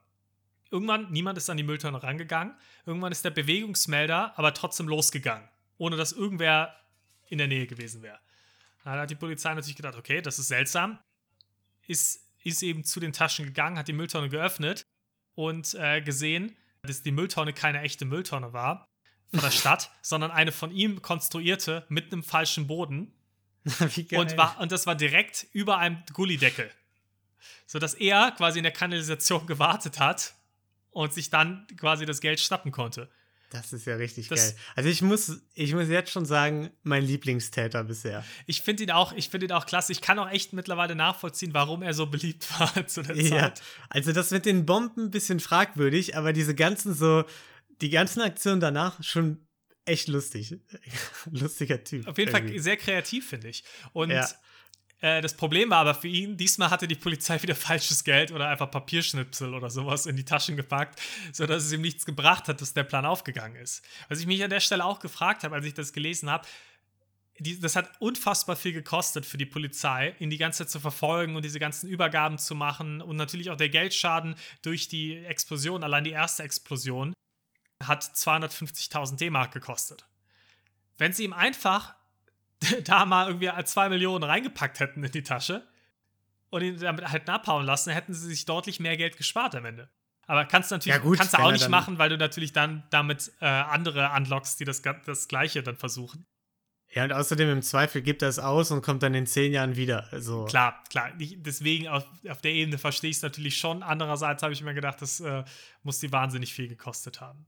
Irgendwann, 0.71 1.11
niemand 1.11 1.39
ist 1.39 1.49
an 1.49 1.57
die 1.57 1.63
Mülltonne 1.63 2.03
rangegangen. 2.03 2.55
Irgendwann 2.85 3.13
ist 3.13 3.25
der 3.25 3.31
Bewegungsmelder 3.31 4.37
aber 4.37 4.53
trotzdem 4.53 4.89
losgegangen, 4.89 5.49
ohne 5.79 5.97
dass 5.97 6.13
irgendwer 6.13 6.77
in 7.29 7.39
der 7.39 7.47
Nähe 7.47 7.67
gewesen 7.67 8.03
wäre. 8.03 8.19
Dann 8.85 8.99
hat 8.99 9.11
die 9.11 9.15
Polizei 9.15 9.55
natürlich 9.55 9.77
gedacht, 9.77 9.97
okay, 9.97 10.21
das 10.21 10.39
ist 10.39 10.49
seltsam. 10.49 10.99
Ist, 11.87 12.29
ist 12.43 12.63
eben 12.63 12.85
zu 12.85 13.01
den 13.01 13.13
Taschen 13.13 13.47
gegangen, 13.47 13.79
hat 13.79 13.89
die 13.89 13.93
Mülltonne 13.93 14.29
geöffnet 14.29 14.85
und 15.35 15.75
äh, 15.75 16.01
gesehen, 16.03 16.57
dass 16.83 17.03
die 17.03 17.13
Mülltonne 17.13 17.53
keine 17.53 17.81
echte 17.81 18.05
Mülltonne 18.05 18.53
war 18.53 18.89
von 19.31 19.41
der 19.41 19.51
Stadt, 19.53 19.91
sondern 20.03 20.33
eine 20.33 20.51
von 20.51 20.73
ihm 20.73 21.01
konstruierte 21.01 21.87
mit 21.89 22.13
einem 22.13 22.25
falschen 22.25 22.67
Boden. 22.67 23.13
Und, 24.13 24.37
war, 24.37 24.59
und 24.61 24.73
das 24.73 24.87
war 24.87 24.97
direkt 24.97 25.47
über 25.53 25.79
einem 25.79 26.03
Gullideckel. 26.13 26.71
Sodass 27.67 27.95
er 27.95 28.33
quasi 28.33 28.59
in 28.59 28.65
der 28.65 28.73
Kanalisation 28.73 29.47
gewartet 29.47 30.01
hat 30.01 30.35
und 30.91 31.13
sich 31.13 31.31
dann 31.31 31.67
quasi 31.77 32.05
das 32.05 32.21
Geld 32.21 32.41
schnappen 32.41 32.73
konnte. 32.73 33.09
Das 33.53 33.73
ist 33.75 33.87
ja 33.87 33.97
richtig 33.97 34.29
das, 34.29 34.41
geil. 34.41 34.57
Also 34.77 34.89
ich 34.89 35.03
muss, 35.03 35.43
ich 35.55 35.75
muss 35.75 35.89
jetzt 35.89 36.11
schon 36.11 36.25
sagen, 36.25 36.71
mein 36.85 37.05
Lieblingstäter 37.05 37.85
bisher. 37.85 38.25
Ich 38.47 38.63
finde 38.63 38.85
ihn 38.85 38.91
auch, 38.91 39.13
ich 39.13 39.29
finde 39.29 39.47
ihn 39.47 39.53
auch 39.53 39.67
klasse. 39.67 39.93
Ich 39.93 40.01
kann 40.01 40.19
auch 40.19 40.31
echt 40.31 40.55
mittlerweile 40.55 40.95
nachvollziehen, 40.95 41.53
warum 41.53 41.83
er 41.83 41.93
so 41.93 42.07
beliebt 42.07 42.49
war 42.59 42.87
zu 42.87 43.03
der 43.03 43.17
ja, 43.17 43.29
Zeit. 43.29 43.63
Also 43.91 44.13
das 44.13 44.31
mit 44.31 44.47
den 44.47 44.65
Bomben 44.65 45.07
ein 45.07 45.11
bisschen 45.11 45.39
fragwürdig, 45.39 46.17
aber 46.17 46.33
diese 46.33 46.55
ganzen 46.55 46.95
so, 46.95 47.25
die 47.83 47.91
ganzen 47.91 48.23
Aktionen 48.23 48.61
danach 48.61 49.03
schon 49.03 49.47
echt 49.85 50.09
lustig. 50.09 50.59
Lustiger 51.31 51.83
Typ. 51.83 52.07
Auf 52.07 52.19
jeden 52.19 52.35
irgendwie. 52.35 52.55
Fall 52.55 52.63
sehr 52.63 52.77
kreativ, 52.77 53.29
finde 53.29 53.49
ich. 53.49 53.65
Und 53.93 54.11
ja. 54.11 54.29
äh, 55.01 55.21
das 55.21 55.35
Problem 55.35 55.71
war 55.71 55.79
aber 55.79 55.95
für 55.95 56.09
ihn, 56.09 56.37
diesmal 56.37 56.71
hatte 56.71 56.87
die 56.87 56.95
Polizei 56.95 57.41
wieder 57.43 57.55
falsches 57.57 58.05
Geld 58.05 58.33
oder 58.33 58.49
einfach 58.49 58.71
Papierschnipsel 58.71 59.55
oder 59.55 59.71
sowas 59.71 60.07
in 60.07 60.17
die 60.17 60.25
Taschen 60.25 60.57
gepackt, 60.57 61.01
sodass 61.33 61.65
es 61.65 61.73
ihm 61.73 61.83
nichts 61.83 62.05
gebracht 62.05 62.49
hat, 62.49 62.61
dass 62.61 62.75
der 62.75 62.85
Plan 62.85 63.05
aufgegangen 63.05 63.57
ist. 63.57 63.83
Was 64.09 64.21
ich 64.21 64.27
mich 64.27 64.43
an 64.43 64.51
der 64.51 64.61
Stelle 64.61 64.85
auch 64.85 65.01
gefragt 65.01 65.45
habe, 65.45 65.55
als 65.55 65.67
ich 65.67 65.75
das 65.75 65.93
gelesen 65.93 66.31
habe, 66.31 66.47
die, 67.39 67.59
das 67.59 67.77
hat 67.77 67.91
unfassbar 67.99 68.57
viel 68.57 68.73
gekostet 68.73 69.27
für 69.27 69.39
die 69.39 69.47
Polizei, 69.47 70.15
ihn 70.19 70.31
die 70.31 70.39
ganze 70.39 70.59
Zeit 70.59 70.71
zu 70.71 70.81
verfolgen 70.81 71.35
und 71.35 71.45
diese 71.45 71.59
ganzen 71.59 71.89
Übergaben 71.89 72.39
zu 72.39 72.55
machen 72.55 73.01
und 73.01 73.17
natürlich 73.17 73.51
auch 73.51 73.57
der 73.57 73.69
Geldschaden 73.69 74.37
durch 74.63 74.87
die 74.89 75.17
Explosion, 75.17 75.83
allein 75.83 76.05
die 76.05 76.11
erste 76.11 76.43
Explosion, 76.43 77.15
hat 77.87 78.03
250.000 78.03 79.17
D-Mark 79.17 79.53
gekostet. 79.53 80.07
Wenn 80.99 81.13
sie 81.13 81.25
ihm 81.25 81.33
einfach 81.33 81.95
da 82.85 83.05
mal 83.05 83.29
irgendwie 83.29 83.51
2 83.65 83.89
Millionen 83.89 84.25
reingepackt 84.25 84.81
hätten 84.81 85.03
in 85.05 85.11
die 85.11 85.23
Tasche 85.23 85.67
und 86.51 86.63
ihn 86.63 86.79
damit 86.79 87.09
halt 87.09 87.29
abhauen 87.29 87.65
lassen, 87.65 87.93
hätten 87.93 88.15
sie 88.15 88.29
sich 88.29 88.45
deutlich 88.45 88.81
mehr 88.81 88.97
Geld 88.97 89.17
gespart 89.17 89.55
am 89.55 89.65
Ende. 89.65 89.89
Aber 90.27 90.45
kannst 90.45 90.71
du 90.71 90.77
natürlich 90.77 90.97
ja 90.97 91.03
gut, 91.03 91.19
kannst 91.19 91.35
du 91.35 91.39
auch 91.39 91.51
nicht 91.51 91.69
machen, 91.69 91.99
weil 91.99 92.09
du 92.09 92.17
natürlich 92.17 92.53
dann 92.53 92.85
damit 92.91 93.33
äh, 93.41 93.47
andere 93.47 94.13
unlocks, 94.17 94.57
die 94.57 94.65
das, 94.65 94.83
das 95.05 95.29
Gleiche 95.29 95.63
dann 95.63 95.77
versuchen. 95.77 96.27
Ja, 96.95 97.05
und 97.05 97.13
außerdem 97.13 97.51
im 97.51 97.63
Zweifel 97.63 98.03
gibt 98.03 98.21
er 98.21 98.29
es 98.29 98.39
aus 98.39 98.71
und 98.71 98.83
kommt 98.83 99.03
dann 99.03 99.15
in 99.15 99.27
zehn 99.27 99.53
Jahren 99.53 99.77
wieder. 99.77 100.09
Also. 100.13 100.45
Klar, 100.45 100.85
klar. 100.91 101.11
Deswegen 101.17 101.89
auf, 101.89 102.07
auf 102.29 102.43
der 102.43 102.53
Ebene 102.53 102.77
verstehe 102.77 103.11
ich 103.11 103.17
es 103.17 103.23
natürlich 103.23 103.57
schon. 103.57 103.83
Andererseits 103.83 104.43
habe 104.43 104.53
ich 104.53 104.63
mir 104.63 104.75
gedacht, 104.75 105.01
das 105.01 105.21
äh, 105.21 105.43
muss 105.83 106.01
die 106.01 106.13
wahnsinnig 106.13 106.53
viel 106.53 106.69
gekostet 106.69 107.23
haben. 107.23 107.47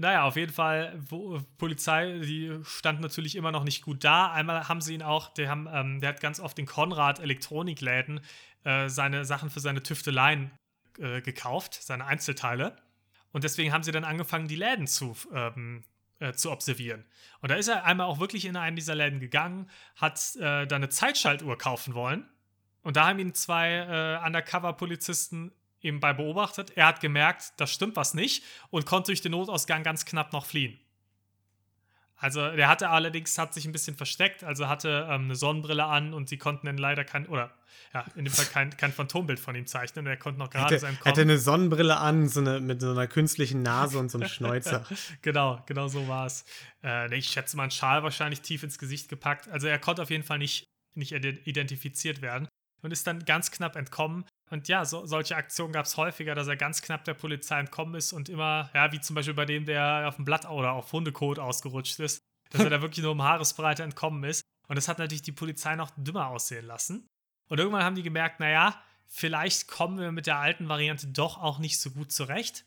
Naja, 0.00 0.24
auf 0.24 0.36
jeden 0.36 0.52
Fall, 0.52 0.98
wo, 1.08 1.40
Polizei, 1.58 2.20
die 2.20 2.58
stand 2.62 3.00
natürlich 3.00 3.34
immer 3.34 3.50
noch 3.50 3.64
nicht 3.64 3.82
gut 3.82 4.04
da. 4.04 4.30
Einmal 4.30 4.68
haben 4.68 4.80
sie 4.80 4.94
ihn 4.94 5.02
auch, 5.02 5.28
der, 5.34 5.48
haben, 5.48 5.68
ähm, 5.72 6.00
der 6.00 6.10
hat 6.10 6.20
ganz 6.20 6.38
oft 6.40 6.58
in 6.58 6.66
Konrad 6.66 7.18
Elektronikläden 7.18 8.20
äh, 8.64 8.88
seine 8.88 9.24
Sachen 9.24 9.50
für 9.50 9.60
seine 9.60 9.82
Tüfteleien 9.82 10.52
äh, 10.98 11.20
gekauft, 11.20 11.74
seine 11.82 12.04
Einzelteile. 12.06 12.76
Und 13.32 13.44
deswegen 13.44 13.72
haben 13.72 13.82
sie 13.82 13.92
dann 13.92 14.04
angefangen, 14.04 14.48
die 14.48 14.56
Läden 14.56 14.86
zu 14.86 15.16
ähm, 15.32 15.84
äh, 16.20 16.32
zu 16.32 16.50
observieren. 16.50 17.04
Und 17.40 17.50
da 17.50 17.54
ist 17.54 17.68
er 17.68 17.84
einmal 17.84 18.06
auch 18.06 18.18
wirklich 18.18 18.44
in 18.44 18.56
einen 18.56 18.76
dieser 18.76 18.94
Läden 18.94 19.20
gegangen, 19.20 19.70
hat 19.96 20.34
äh, 20.36 20.66
da 20.66 20.76
eine 20.76 20.88
Zeitschaltuhr 20.88 21.56
kaufen 21.56 21.94
wollen. 21.94 22.28
Und 22.82 22.96
da 22.96 23.06
haben 23.06 23.18
ihn 23.18 23.34
zwei 23.34 23.74
äh, 23.74 24.26
Undercover-Polizisten 24.26 25.52
eben 25.82 26.00
bei 26.00 26.12
beobachtet. 26.12 26.72
Er 26.76 26.86
hat 26.86 27.00
gemerkt, 27.00 27.52
da 27.56 27.66
stimmt 27.66 27.96
was 27.96 28.14
nicht 28.14 28.44
und 28.70 28.86
konnte 28.86 29.08
durch 29.08 29.20
den 29.20 29.32
Notausgang 29.32 29.82
ganz 29.82 30.04
knapp 30.04 30.32
noch 30.32 30.46
fliehen. 30.46 30.78
Also 32.20 32.50
der 32.50 32.68
hatte 32.68 32.90
allerdings, 32.90 33.38
hat 33.38 33.54
sich 33.54 33.64
ein 33.64 33.70
bisschen 33.70 33.94
versteckt, 33.94 34.42
also 34.42 34.66
hatte 34.66 35.06
ähm, 35.08 35.24
eine 35.24 35.36
Sonnenbrille 35.36 35.84
an 35.84 36.12
und 36.12 36.28
sie 36.28 36.36
konnten 36.36 36.66
dann 36.66 36.76
leider 36.76 37.04
kein, 37.04 37.26
oder 37.28 37.52
ja, 37.94 38.04
in 38.16 38.24
dem 38.24 38.34
Fall 38.34 38.46
kein, 38.46 38.76
kein 38.76 38.92
Phantombild 38.92 39.38
von 39.38 39.54
ihm 39.54 39.68
zeichnen. 39.68 40.04
Er 40.04 40.16
konnte 40.16 40.40
noch 40.40 40.50
gerade 40.50 40.80
sein 40.80 40.98
Hatte 41.04 41.20
eine 41.20 41.38
Sonnenbrille 41.38 41.96
an, 41.96 42.28
so 42.28 42.40
eine, 42.40 42.58
mit 42.58 42.80
so 42.80 42.90
einer 42.90 43.06
künstlichen 43.06 43.62
Nase 43.62 44.00
und 44.00 44.10
so 44.10 44.18
einem 44.18 44.28
Schnäuzer. 44.28 44.84
genau, 45.22 45.62
genau 45.66 45.86
so 45.86 46.08
war 46.08 46.26
es. 46.26 46.44
Äh, 46.82 47.14
ich 47.16 47.28
schätze 47.28 47.56
mal, 47.56 47.62
einen 47.64 47.70
Schal 47.70 48.02
wahrscheinlich 48.02 48.40
tief 48.40 48.64
ins 48.64 48.80
Gesicht 48.80 49.08
gepackt. 49.08 49.48
Also 49.48 49.68
er 49.68 49.78
konnte 49.78 50.02
auf 50.02 50.10
jeden 50.10 50.24
Fall 50.24 50.38
nicht, 50.38 50.64
nicht 50.96 51.12
identifiziert 51.12 52.20
werden 52.20 52.48
und 52.82 52.92
ist 52.92 53.06
dann 53.06 53.24
ganz 53.24 53.50
knapp 53.50 53.76
entkommen. 53.76 54.24
Und 54.50 54.68
ja, 54.68 54.84
so, 54.84 55.04
solche 55.06 55.36
Aktionen 55.36 55.72
gab 55.72 55.86
es 55.86 55.96
häufiger, 55.96 56.34
dass 56.34 56.48
er 56.48 56.56
ganz 56.56 56.82
knapp 56.82 57.04
der 57.04 57.14
Polizei 57.14 57.58
entkommen 57.60 57.94
ist 57.94 58.12
und 58.12 58.28
immer, 58.28 58.70
ja, 58.74 58.90
wie 58.92 59.00
zum 59.00 59.14
Beispiel 59.14 59.34
bei 59.34 59.44
dem, 59.44 59.66
der 59.66 60.04
auf 60.08 60.16
dem 60.16 60.24
Blatt 60.24 60.48
oder 60.48 60.72
auf 60.72 60.92
Hundekot 60.92 61.38
ausgerutscht 61.38 61.98
ist, 62.00 62.22
dass 62.50 62.62
er 62.62 62.70
da 62.70 62.80
wirklich 62.82 63.02
nur 63.02 63.12
um 63.12 63.22
Haaresbreite 63.22 63.82
entkommen 63.82 64.24
ist. 64.24 64.42
Und 64.68 64.76
das 64.76 64.88
hat 64.88 64.98
natürlich 64.98 65.22
die 65.22 65.32
Polizei 65.32 65.76
noch 65.76 65.90
dümmer 65.96 66.28
aussehen 66.28 66.66
lassen. 66.66 67.06
Und 67.48 67.58
irgendwann 67.58 67.84
haben 67.84 67.96
die 67.96 68.02
gemerkt, 68.02 68.40
naja, 68.40 68.80
vielleicht 69.06 69.68
kommen 69.68 69.98
wir 69.98 70.12
mit 70.12 70.26
der 70.26 70.36
alten 70.36 70.68
Variante 70.68 71.06
doch 71.08 71.38
auch 71.38 71.58
nicht 71.58 71.80
so 71.80 71.90
gut 71.90 72.12
zurecht. 72.12 72.64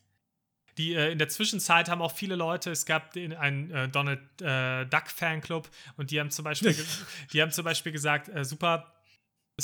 Die, 0.78 0.94
äh, 0.94 1.12
in 1.12 1.18
der 1.18 1.30
Zwischenzeit 1.30 1.90
haben 1.90 2.02
auch 2.02 2.14
viele 2.14 2.36
Leute, 2.36 2.72
es 2.72 2.86
gab 2.86 3.14
den, 3.14 3.34
einen 3.34 3.72
äh, 3.72 3.90
Donald 3.90 4.22
äh, 4.42 4.86
Duck 4.86 5.10
Fanclub 5.10 5.70
und 5.98 6.12
die 6.12 6.20
haben 6.20 6.32
zum 6.32 6.44
Beispiel, 6.44 6.76
die 7.34 7.42
haben 7.42 7.52
zum 7.52 7.66
Beispiel 7.66 7.92
gesagt, 7.92 8.30
äh, 8.30 8.46
super, 8.46 8.92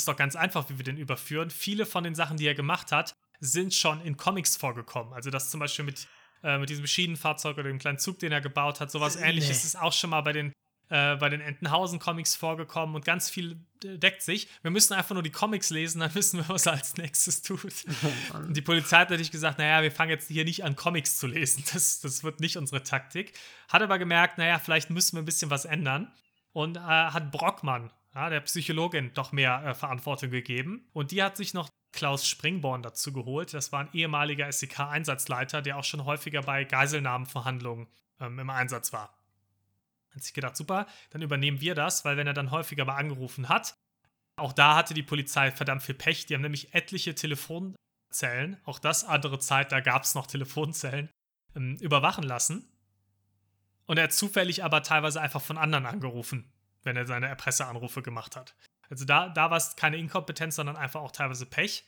ist 0.00 0.08
doch 0.08 0.16
ganz 0.16 0.36
einfach, 0.36 0.68
wie 0.70 0.78
wir 0.78 0.84
den 0.84 0.96
überführen. 0.96 1.50
Viele 1.50 1.86
von 1.86 2.04
den 2.04 2.14
Sachen, 2.14 2.36
die 2.36 2.46
er 2.46 2.54
gemacht 2.54 2.92
hat, 2.92 3.14
sind 3.40 3.74
schon 3.74 4.00
in 4.00 4.16
Comics 4.16 4.56
vorgekommen. 4.56 5.12
Also 5.12 5.30
das 5.30 5.50
zum 5.50 5.60
Beispiel 5.60 5.84
mit, 5.84 6.08
äh, 6.42 6.58
mit 6.58 6.70
diesem 6.70 6.86
Schienenfahrzeug 6.86 7.54
oder 7.54 7.68
dem 7.68 7.78
kleinen 7.78 7.98
Zug, 7.98 8.18
den 8.18 8.32
er 8.32 8.40
gebaut 8.40 8.80
hat, 8.80 8.90
sowas 8.90 9.16
äh, 9.16 9.28
ähnliches 9.28 9.58
nee. 9.58 9.66
ist 9.66 9.76
auch 9.76 9.92
schon 9.92 10.10
mal 10.10 10.20
bei 10.22 10.32
den, 10.32 10.52
äh, 10.88 11.16
bei 11.16 11.28
den 11.28 11.40
Entenhausen-Comics 11.40 12.34
vorgekommen 12.34 12.96
und 12.96 13.04
ganz 13.04 13.30
viel 13.30 13.60
deckt 13.82 14.22
sich. 14.22 14.48
Wir 14.62 14.70
müssen 14.70 14.94
einfach 14.94 15.14
nur 15.14 15.22
die 15.22 15.30
Comics 15.30 15.70
lesen, 15.70 16.00
dann 16.00 16.14
wissen 16.14 16.40
wir, 16.40 16.48
was 16.48 16.66
er 16.66 16.72
als 16.72 16.96
nächstes 16.96 17.42
tut. 17.42 17.60
Oh 18.34 18.38
die 18.48 18.62
Polizei 18.62 18.98
hat 18.98 19.10
natürlich 19.10 19.30
gesagt, 19.30 19.58
naja, 19.58 19.82
wir 19.82 19.92
fangen 19.92 20.10
jetzt 20.10 20.28
hier 20.28 20.44
nicht 20.44 20.64
an, 20.64 20.76
Comics 20.76 21.18
zu 21.18 21.26
lesen. 21.26 21.64
Das, 21.72 22.00
das 22.00 22.24
wird 22.24 22.40
nicht 22.40 22.56
unsere 22.56 22.82
Taktik. 22.82 23.32
Hat 23.68 23.82
aber 23.82 23.98
gemerkt, 23.98 24.38
naja, 24.38 24.58
vielleicht 24.58 24.90
müssen 24.90 25.16
wir 25.16 25.22
ein 25.22 25.26
bisschen 25.26 25.50
was 25.50 25.64
ändern. 25.64 26.12
Und 26.52 26.76
äh, 26.76 26.80
hat 26.80 27.30
Brockmann 27.30 27.90
ja, 28.18 28.30
der 28.30 28.40
Psychologin 28.40 29.12
doch 29.14 29.30
mehr 29.30 29.64
äh, 29.64 29.74
Verantwortung 29.74 30.30
gegeben. 30.30 30.88
Und 30.92 31.12
die 31.12 31.22
hat 31.22 31.36
sich 31.36 31.54
noch 31.54 31.68
Klaus 31.92 32.26
Springborn 32.26 32.82
dazu 32.82 33.12
geholt. 33.12 33.54
Das 33.54 33.70
war 33.70 33.80
ein 33.80 33.92
ehemaliger 33.92 34.50
SEK-Einsatzleiter, 34.50 35.62
der 35.62 35.78
auch 35.78 35.84
schon 35.84 36.04
häufiger 36.04 36.42
bei 36.42 36.64
Geiselnahmenverhandlungen 36.64 37.86
ähm, 38.18 38.40
im 38.40 38.50
Einsatz 38.50 38.92
war. 38.92 39.16
Hat 40.12 40.24
sich 40.24 40.34
gedacht, 40.34 40.56
super, 40.56 40.86
dann 41.10 41.22
übernehmen 41.22 41.60
wir 41.60 41.76
das, 41.76 42.04
weil 42.04 42.16
wenn 42.16 42.26
er 42.26 42.32
dann 42.32 42.50
häufiger 42.50 42.84
mal 42.84 42.96
angerufen 42.96 43.48
hat, 43.48 43.74
auch 44.36 44.52
da 44.52 44.74
hatte 44.74 44.94
die 44.94 45.04
Polizei 45.04 45.52
verdammt 45.52 45.84
viel 45.84 45.94
Pech. 45.94 46.26
Die 46.26 46.34
haben 46.34 46.42
nämlich 46.42 46.74
etliche 46.74 47.14
Telefonzellen, 47.14 48.56
auch 48.64 48.80
das 48.80 49.04
andere 49.04 49.38
Zeit, 49.38 49.70
da 49.70 49.78
gab 49.78 50.02
es 50.02 50.16
noch 50.16 50.26
Telefonzellen, 50.26 51.08
ähm, 51.54 51.76
überwachen 51.76 52.24
lassen. 52.24 52.68
Und 53.86 53.96
er 53.98 54.04
hat 54.04 54.12
zufällig 54.12 54.64
aber 54.64 54.82
teilweise 54.82 55.20
einfach 55.20 55.40
von 55.40 55.56
anderen 55.56 55.86
angerufen 55.86 56.52
wenn 56.88 56.96
er 56.96 57.06
seine 57.06 57.28
Erpresseranrufe 57.28 58.02
gemacht 58.02 58.34
hat. 58.34 58.54
Also 58.90 59.04
da, 59.04 59.28
da 59.28 59.50
war 59.50 59.58
es 59.58 59.76
keine 59.76 59.98
Inkompetenz, 59.98 60.56
sondern 60.56 60.76
einfach 60.76 61.00
auch 61.00 61.12
teilweise 61.12 61.46
Pech. 61.46 61.84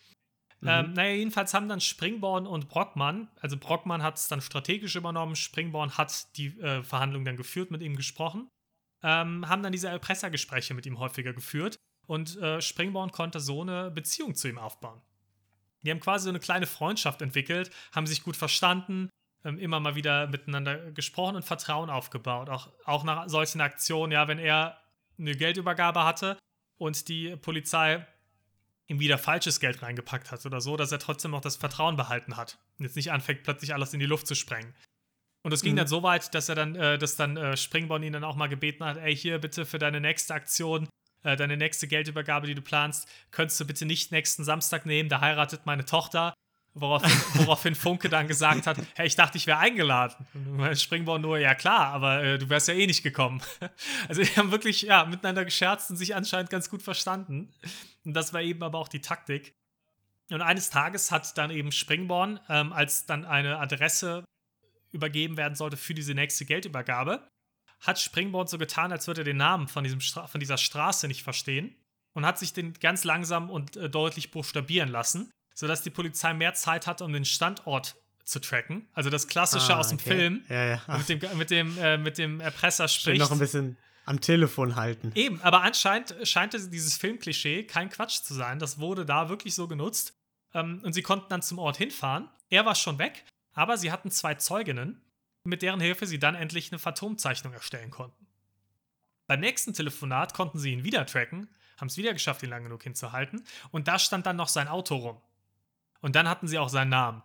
Mhm. 0.60 0.68
Ähm, 0.68 0.92
naja, 0.92 1.12
jedenfalls 1.14 1.54
haben 1.54 1.68
dann 1.68 1.80
Springborn 1.80 2.46
und 2.46 2.68
Brockmann, 2.68 3.28
also 3.40 3.56
Brockmann 3.56 4.02
hat 4.02 4.18
es 4.18 4.28
dann 4.28 4.42
strategisch 4.42 4.94
übernommen, 4.94 5.34
Springborn 5.34 5.96
hat 5.96 6.36
die 6.36 6.48
äh, 6.60 6.82
Verhandlungen 6.82 7.24
dann 7.24 7.36
geführt, 7.36 7.70
mit 7.70 7.82
ihm 7.82 7.96
gesprochen, 7.96 8.48
ähm, 9.02 9.48
haben 9.48 9.62
dann 9.62 9.72
diese 9.72 9.88
Erpressergespräche 9.88 10.74
mit 10.74 10.84
ihm 10.84 10.98
häufiger 10.98 11.32
geführt 11.32 11.76
und 12.06 12.36
äh, 12.38 12.60
Springborn 12.60 13.10
konnte 13.10 13.40
so 13.40 13.62
eine 13.62 13.90
Beziehung 13.90 14.34
zu 14.34 14.48
ihm 14.48 14.58
aufbauen. 14.58 15.00
Die 15.82 15.90
haben 15.90 16.00
quasi 16.00 16.24
so 16.24 16.28
eine 16.28 16.40
kleine 16.40 16.66
Freundschaft 16.66 17.22
entwickelt, 17.22 17.70
haben 17.92 18.06
sich 18.06 18.22
gut 18.22 18.36
verstanden, 18.36 19.08
ähm, 19.44 19.58
immer 19.58 19.80
mal 19.80 19.94
wieder 19.94 20.26
miteinander 20.26 20.92
gesprochen 20.92 21.36
und 21.36 21.44
Vertrauen 21.44 21.88
aufgebaut. 21.88 22.50
Auch, 22.50 22.68
auch 22.84 23.04
nach 23.04 23.28
solchen 23.30 23.62
Aktionen, 23.62 24.12
ja, 24.12 24.28
wenn 24.28 24.38
er 24.38 24.78
eine 25.20 25.36
Geldübergabe 25.36 26.04
hatte 26.04 26.38
und 26.78 27.08
die 27.08 27.36
Polizei 27.36 28.06
ihm 28.86 28.98
wieder 28.98 29.18
falsches 29.18 29.60
Geld 29.60 29.82
reingepackt 29.82 30.32
hat 30.32 30.44
oder 30.46 30.60
so, 30.60 30.76
dass 30.76 30.90
er 30.90 30.98
trotzdem 30.98 31.30
noch 31.30 31.40
das 31.40 31.56
Vertrauen 31.56 31.96
behalten 31.96 32.36
hat 32.36 32.58
und 32.78 32.84
jetzt 32.84 32.96
nicht 32.96 33.12
anfängt, 33.12 33.44
plötzlich 33.44 33.72
alles 33.72 33.94
in 33.94 34.00
die 34.00 34.06
Luft 34.06 34.26
zu 34.26 34.34
sprengen. 34.34 34.74
Und 35.42 35.52
es 35.52 35.62
ging 35.62 35.72
mhm. 35.72 35.78
dann 35.78 35.86
so 35.86 36.02
weit, 36.02 36.34
dass 36.34 36.48
er 36.48 36.54
dann, 36.54 36.74
äh, 36.74 36.98
dass 36.98 37.16
dann 37.16 37.36
äh, 37.36 37.56
Springborn 37.56 38.02
ihn 38.02 38.12
dann 38.12 38.24
auch 38.24 38.36
mal 38.36 38.48
gebeten 38.48 38.84
hat, 38.84 38.96
ey, 38.96 39.16
hier 39.16 39.38
bitte 39.38 39.64
für 39.64 39.78
deine 39.78 40.00
nächste 40.00 40.34
Aktion, 40.34 40.88
äh, 41.22 41.36
deine 41.36 41.56
nächste 41.56 41.86
Geldübergabe, 41.86 42.46
die 42.46 42.54
du 42.54 42.62
planst, 42.62 43.08
könntest 43.30 43.60
du 43.60 43.66
bitte 43.66 43.86
nicht 43.86 44.12
nächsten 44.12 44.44
Samstag 44.44 44.86
nehmen, 44.86 45.08
da 45.08 45.20
heiratet 45.20 45.66
meine 45.66 45.84
Tochter. 45.84 46.34
Woraufhin, 46.74 47.10
woraufhin 47.34 47.74
Funke 47.74 48.08
dann 48.08 48.28
gesagt 48.28 48.68
hat, 48.68 48.76
hey, 48.94 49.06
ich 49.06 49.16
dachte, 49.16 49.36
ich 49.36 49.48
wäre 49.48 49.58
eingeladen. 49.58 50.24
Springborn 50.76 51.20
nur, 51.20 51.36
ja 51.38 51.56
klar, 51.56 51.88
aber 51.88 52.22
äh, 52.22 52.38
du 52.38 52.48
wärst 52.48 52.68
ja 52.68 52.74
eh 52.74 52.86
nicht 52.86 53.02
gekommen. 53.02 53.42
Also 54.08 54.22
die 54.22 54.28
haben 54.36 54.50
wirklich 54.50 54.82
ja, 54.82 55.04
miteinander 55.04 55.44
gescherzt 55.44 55.90
und 55.90 55.96
sich 55.96 56.14
anscheinend 56.14 56.50
ganz 56.50 56.70
gut 56.70 56.82
verstanden. 56.82 57.52
Und 58.04 58.14
das 58.14 58.32
war 58.32 58.40
eben 58.40 58.62
aber 58.62 58.78
auch 58.78 58.88
die 58.88 59.00
Taktik. 59.00 59.54
Und 60.30 60.42
eines 60.42 60.70
Tages 60.70 61.10
hat 61.10 61.36
dann 61.38 61.50
eben 61.50 61.72
Springborn, 61.72 62.40
ähm, 62.48 62.72
als 62.72 63.06
dann 63.06 63.24
eine 63.24 63.58
Adresse 63.58 64.24
übergeben 64.92 65.36
werden 65.36 65.54
sollte 65.54 65.76
für 65.76 65.94
diese 65.94 66.14
nächste 66.14 66.44
Geldübergabe, 66.44 67.28
hat 67.80 67.98
Springborn 67.98 68.46
so 68.46 68.58
getan, 68.58 68.92
als 68.92 69.06
würde 69.06 69.22
er 69.22 69.24
den 69.24 69.36
Namen 69.36 69.68
von, 69.68 69.84
diesem 69.84 70.00
von 70.00 70.40
dieser 70.40 70.58
Straße 70.58 71.08
nicht 71.08 71.22
verstehen 71.22 71.74
und 72.14 72.26
hat 72.26 72.38
sich 72.38 72.52
den 72.52 72.74
ganz 72.74 73.04
langsam 73.04 73.50
und 73.50 73.76
äh, 73.76 73.90
deutlich 73.90 74.30
buchstabieren 74.30 74.88
lassen 74.88 75.32
sodass 75.54 75.82
die 75.82 75.90
Polizei 75.90 76.32
mehr 76.34 76.54
Zeit 76.54 76.86
hat, 76.86 77.02
um 77.02 77.12
den 77.12 77.24
Standort 77.24 77.96
zu 78.24 78.40
tracken. 78.40 78.88
Also 78.92 79.10
das 79.10 79.28
Klassische 79.28 79.74
ah, 79.74 79.80
aus 79.80 79.88
dem 79.88 79.98
okay. 79.98 80.10
Film. 80.10 80.44
Ja, 80.48 80.64
ja. 80.64 80.82
Mit 80.96 81.08
dem, 81.08 81.38
mit 81.38 81.50
dem, 81.50 81.78
äh, 81.78 81.98
mit 81.98 82.18
dem 82.18 82.40
Erpresser 82.40 82.88
spricht. 82.88 83.20
noch 83.20 83.30
ein 83.30 83.38
bisschen 83.38 83.76
am 84.06 84.20
Telefon 84.20 84.76
halten. 84.76 85.12
Eben, 85.14 85.40
aber 85.42 85.62
anscheinend 85.62 86.14
scheint 86.24 86.52
dieses 86.52 86.96
Filmklischee 86.96 87.64
kein 87.64 87.90
Quatsch 87.90 88.22
zu 88.22 88.34
sein. 88.34 88.58
Das 88.58 88.78
wurde 88.78 89.04
da 89.04 89.28
wirklich 89.28 89.54
so 89.54 89.68
genutzt. 89.68 90.14
Ähm, 90.54 90.80
und 90.82 90.92
sie 90.92 91.02
konnten 91.02 91.26
dann 91.28 91.42
zum 91.42 91.58
Ort 91.58 91.76
hinfahren. 91.76 92.28
Er 92.48 92.66
war 92.66 92.74
schon 92.74 92.98
weg, 92.98 93.24
aber 93.52 93.76
sie 93.76 93.92
hatten 93.92 94.10
zwei 94.10 94.34
Zeuginnen, 94.34 95.00
mit 95.44 95.62
deren 95.62 95.80
Hilfe 95.80 96.06
sie 96.06 96.18
dann 96.18 96.34
endlich 96.34 96.72
eine 96.72 96.78
Phantomzeichnung 96.78 97.52
erstellen 97.52 97.90
konnten. 97.90 98.26
Beim 99.26 99.40
nächsten 99.40 99.74
Telefonat 99.74 100.34
konnten 100.34 100.58
sie 100.58 100.72
ihn 100.72 100.82
wieder 100.82 101.06
tracken, 101.06 101.48
haben 101.78 101.86
es 101.86 101.96
wieder 101.96 102.12
geschafft, 102.12 102.42
ihn 102.42 102.50
lang 102.50 102.64
genug 102.64 102.82
hinzuhalten. 102.82 103.44
Und 103.70 103.86
da 103.86 103.98
stand 103.98 104.26
dann 104.26 104.36
noch 104.36 104.48
sein 104.48 104.66
Auto 104.66 104.96
rum. 104.96 105.20
Und 106.00 106.16
dann 106.16 106.28
hatten 106.28 106.48
sie 106.48 106.58
auch 106.58 106.68
seinen 106.68 106.90
Namen. 106.90 107.22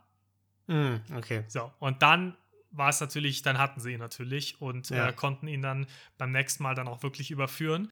Mm, 0.68 0.96
okay. 1.16 1.44
So, 1.48 1.72
und 1.80 2.02
dann 2.02 2.36
war 2.72 2.90
es 2.90 3.00
natürlich, 3.00 3.42
dann 3.42 3.58
hatten 3.58 3.80
sie 3.80 3.94
ihn 3.94 4.00
natürlich 4.00 4.62
und 4.62 4.90
ja. 4.90 5.10
äh, 5.10 5.14
konnten 5.14 5.48
ihn 5.48 5.62
dann 5.62 5.88
beim 6.18 6.32
nächsten 6.32 6.64
Mal 6.64 6.76
dann 6.76 6.88
auch 6.88 7.04
wirklich 7.04 7.32
überführen. 7.32 7.90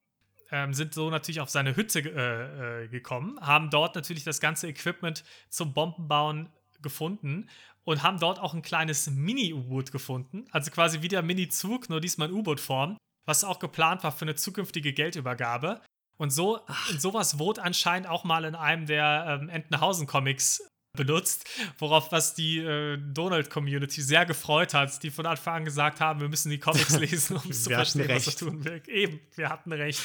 Ähm, 0.52 0.74
sind 0.74 0.94
so 0.94 1.10
natürlich 1.10 1.42
auf 1.42 1.50
seine 1.50 1.76
Hütte 1.76 2.00
äh, 2.00 2.84
äh, 2.84 2.88
gekommen, 2.88 3.40
haben 3.42 3.70
dort 3.70 3.96
natürlich 3.96 4.24
das 4.24 4.40
ganze 4.40 4.68
Equipment 4.68 5.24
zum 5.50 5.74
Bombenbauen 5.74 6.50
gefunden 6.82 7.50
und 7.86 8.04
haben 8.04 8.20
dort 8.20 8.40
auch 8.40 8.54
ein 8.54 8.62
kleines 8.62 9.10
Mini-U-Boot 9.10 9.92
gefunden. 9.92 10.46
Also 10.52 10.70
quasi 10.70 11.02
wie 11.02 11.08
der 11.08 11.22
Mini-Zug, 11.22 11.90
nur 11.90 12.02
diesmal 12.02 12.30
in 12.30 12.36
U-Boot-Form, 12.36 12.98
was 13.26 13.44
auch 13.44 13.60
geplant 13.60 14.04
war 14.04 14.12
für 14.12 14.26
eine 14.26 14.36
zukünftige 14.36 14.94
Geldübergabe. 14.94 15.82
Und 16.18 16.30
so, 16.32 16.60
sowas 16.98 17.40
wurde 17.40 17.64
anscheinend 17.64 18.08
auch 18.08 18.24
mal 18.24 18.46
in 18.46 18.56
einem 18.56 18.86
der 18.86 19.40
ähm, 19.42 19.50
Entenhausen-Comics 19.50 20.62
benutzt, 20.96 21.50
worauf 21.80 22.12
was 22.12 22.36
die 22.36 22.60
äh, 22.60 22.98
Donald-Community 22.98 24.02
sehr 24.02 24.26
gefreut 24.26 24.76
hat, 24.76 25.02
die 25.02 25.10
von 25.10 25.26
Anfang 25.26 25.56
an 25.56 25.66
gesagt 25.66 26.00
haben, 26.00 26.22
wir 26.22 26.30
müssen 26.30 26.52
die 26.52 26.60
Comics 26.60 26.96
lesen, 27.00 27.38
um 27.38 27.50
es 27.50 27.64
zu 27.64 27.72
verstehen, 27.72 28.08
was 28.10 28.28
er 28.28 28.36
tun 28.36 28.64
will. 28.64 28.82
Eben, 28.88 29.20
wir 29.36 29.50
hatten 29.50 29.72
recht. 29.72 30.02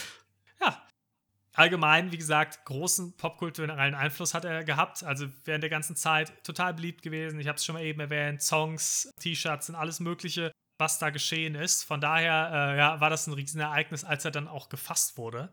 Ja. 0.60 0.82
Allgemein, 1.52 2.10
wie 2.10 2.16
gesagt, 2.16 2.64
großen 2.64 3.12
popkulturellen 3.18 3.94
Einfluss 3.94 4.32
hat 4.32 4.46
er 4.46 4.64
gehabt. 4.64 5.02
Also 5.02 5.26
während 5.44 5.62
der 5.62 5.70
ganzen 5.70 5.94
Zeit 5.94 6.32
total 6.42 6.72
beliebt 6.72 7.02
gewesen. 7.02 7.38
Ich 7.38 7.48
habe 7.48 7.56
es 7.56 7.64
schon 7.64 7.74
mal 7.74 7.84
eben 7.84 8.00
erwähnt. 8.00 8.42
Songs, 8.42 9.12
T-Shirts 9.20 9.68
und 9.68 9.74
alles 9.74 10.00
Mögliche, 10.00 10.52
was 10.78 10.98
da 10.98 11.10
geschehen 11.10 11.54
ist. 11.54 11.82
Von 11.82 12.00
daher 12.00 12.50
äh, 12.52 12.78
ja, 12.78 13.00
war 13.00 13.10
das 13.10 13.26
ein 13.26 13.34
Riesenereignis, 13.34 14.04
als 14.04 14.24
er 14.24 14.30
dann 14.30 14.48
auch 14.48 14.70
gefasst 14.70 15.18
wurde. 15.18 15.52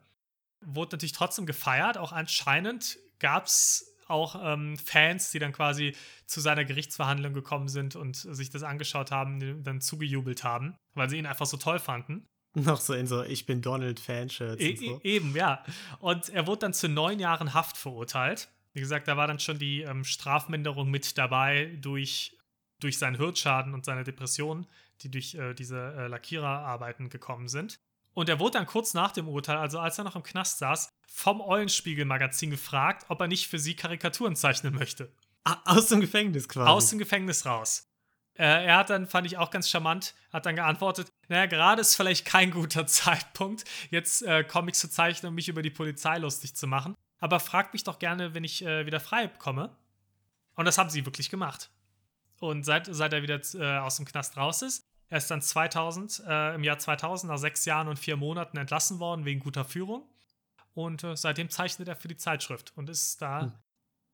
Wurde 0.61 0.95
natürlich 0.95 1.13
trotzdem 1.13 1.45
gefeiert. 1.45 1.97
Auch 1.97 2.13
anscheinend 2.13 2.99
gab 3.19 3.47
es 3.47 3.94
auch 4.07 4.35
ähm, 4.41 4.77
Fans, 4.77 5.31
die 5.31 5.39
dann 5.39 5.51
quasi 5.51 5.95
zu 6.25 6.39
seiner 6.39 6.65
Gerichtsverhandlung 6.65 7.33
gekommen 7.33 7.67
sind 7.67 7.95
und 7.95 8.15
sich 8.15 8.49
das 8.49 8.63
angeschaut 8.63 9.11
haben, 9.11 9.63
dann 9.63 9.81
zugejubelt 9.81 10.43
haben, 10.43 10.75
weil 10.93 11.09
sie 11.09 11.17
ihn 11.17 11.25
einfach 11.25 11.45
so 11.45 11.57
toll 11.57 11.79
fanden. 11.79 12.27
Noch 12.55 12.79
so 12.79 12.93
in 12.93 13.05
so 13.05 13.23
Ich 13.23 13.45
bin 13.45 13.61
Donald-Fanshirts. 13.61 14.61
E 14.61 14.75
so. 14.75 14.99
Eben, 15.03 15.35
ja. 15.35 15.63
Und 15.99 16.29
er 16.29 16.47
wurde 16.47 16.59
dann 16.59 16.73
zu 16.73 16.87
neun 16.87 17.19
Jahren 17.19 17.53
Haft 17.53 17.77
verurteilt. 17.77 18.49
Wie 18.73 18.79
gesagt, 18.79 19.07
da 19.07 19.17
war 19.17 19.27
dann 19.27 19.39
schon 19.39 19.59
die 19.59 19.81
ähm, 19.81 20.03
Strafminderung 20.03 20.89
mit 20.89 21.17
dabei 21.17 21.77
durch, 21.81 22.37
durch 22.79 22.97
seinen 22.97 23.15
Hirtschaden 23.15 23.73
und 23.73 23.85
seine 23.85 24.03
Depression, 24.03 24.67
die 25.01 25.11
durch 25.11 25.35
äh, 25.35 25.53
diese 25.53 25.95
äh, 25.97 26.07
Lackiererarbeiten 26.07 27.09
gekommen 27.09 27.47
sind. 27.47 27.79
Und 28.15 28.29
er 28.29 28.39
wurde 28.39 28.57
dann 28.57 28.65
kurz 28.65 28.93
nach 28.93 29.11
dem 29.11 29.27
Urteil, 29.27 29.57
also 29.57 29.77
als 29.77 29.97
er 29.97 30.05
noch 30.05 30.15
im 30.15 30.23
Knast 30.23 30.59
saß, 30.59 30.89
vom 31.05 31.41
Eulenspiegel-Magazin 31.41 32.49
gefragt, 32.49 33.05
ob 33.09 33.19
er 33.19 33.27
nicht 33.27 33.47
für 33.47 33.59
sie 33.59 33.75
Karikaturen 33.75 34.37
zeichnen 34.37 34.73
möchte. 34.73 35.11
Aus 35.65 35.87
dem 35.87 35.99
Gefängnis 35.99 36.47
quasi. 36.47 36.69
Aus 36.69 36.89
dem 36.89 36.97
Gefängnis 36.97 37.45
raus. 37.45 37.87
Äh, 38.35 38.65
er 38.65 38.77
hat 38.77 38.89
dann, 38.89 39.05
fand 39.05 39.27
ich 39.27 39.37
auch 39.37 39.51
ganz 39.51 39.69
charmant, 39.69 40.15
hat 40.31 40.45
dann 40.45 40.55
geantwortet, 40.55 41.09
naja, 41.27 41.45
gerade 41.45 41.81
ist 41.81 41.95
vielleicht 41.95 42.25
kein 42.25 42.51
guter 42.51 42.87
Zeitpunkt, 42.87 43.65
jetzt 43.91 44.23
äh, 44.23 44.45
Comics 44.45 44.79
zu 44.79 44.89
zeichnen, 44.89 45.29
um 45.29 45.35
mich 45.35 45.49
über 45.49 45.61
die 45.61 45.69
Polizei 45.69 46.17
lustig 46.17 46.55
zu 46.55 46.67
machen. 46.67 46.95
Aber 47.19 47.41
fragt 47.41 47.73
mich 47.73 47.83
doch 47.83 47.99
gerne, 47.99 48.33
wenn 48.33 48.45
ich 48.45 48.63
äh, 48.65 48.85
wieder 48.85 49.01
frei 49.01 49.27
komme. 49.27 49.75
Und 50.55 50.65
das 50.65 50.77
haben 50.77 50.89
sie 50.89 51.05
wirklich 51.05 51.29
gemacht. 51.29 51.69
Und 52.39 52.63
seit, 52.63 52.87
seit 52.89 53.11
er 53.11 53.23
wieder 53.23 53.41
äh, 53.55 53.79
aus 53.79 53.97
dem 53.97 54.05
Knast 54.05 54.37
raus 54.37 54.61
ist, 54.61 54.85
er 55.09 55.17
ist 55.19 55.29
dann 55.29 55.41
2000, 55.41 56.23
äh, 56.27 56.55
im 56.55 56.63
Jahr 56.63 56.79
2000 56.79 57.31
nach 57.31 57.37
sechs 57.37 57.65
Jahren 57.65 57.87
und 57.87 57.99
vier 57.99 58.17
Monaten 58.17 58.57
entlassen 58.57 58.99
worden 58.99 59.25
wegen 59.25 59.39
guter 59.39 59.65
Führung. 59.65 60.03
Und 60.73 61.03
äh, 61.03 61.15
seitdem 61.15 61.49
zeichnet 61.49 61.87
er 61.87 61.95
für 61.95 62.07
die 62.07 62.17
Zeitschrift 62.17 62.73
und 62.75 62.89
ist 62.89 63.21
da 63.21 63.41
hm. 63.41 63.51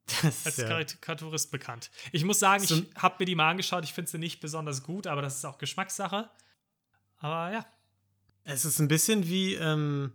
das 0.21 0.45
als 0.45 0.57
ja. 0.57 0.67
Karikaturist 0.67 1.51
bekannt. 1.51 1.91
Ich 2.11 2.23
muss 2.23 2.39
sagen, 2.39 2.63
so, 2.63 2.75
ich 2.75 2.95
habe 2.95 3.15
mir 3.19 3.25
die 3.25 3.35
mal 3.35 3.49
angeschaut. 3.49 3.83
Ich 3.83 3.93
finde 3.93 4.11
sie 4.11 4.17
nicht 4.17 4.41
besonders 4.41 4.83
gut, 4.83 5.07
aber 5.07 5.21
das 5.21 5.37
ist 5.37 5.45
auch 5.45 5.57
Geschmackssache. 5.57 6.29
Aber 7.17 7.53
ja. 7.53 7.65
Es 8.43 8.65
ist 8.65 8.79
ein 8.79 8.87
bisschen 8.87 9.27
wie, 9.27 9.53
ähm, 9.55 10.13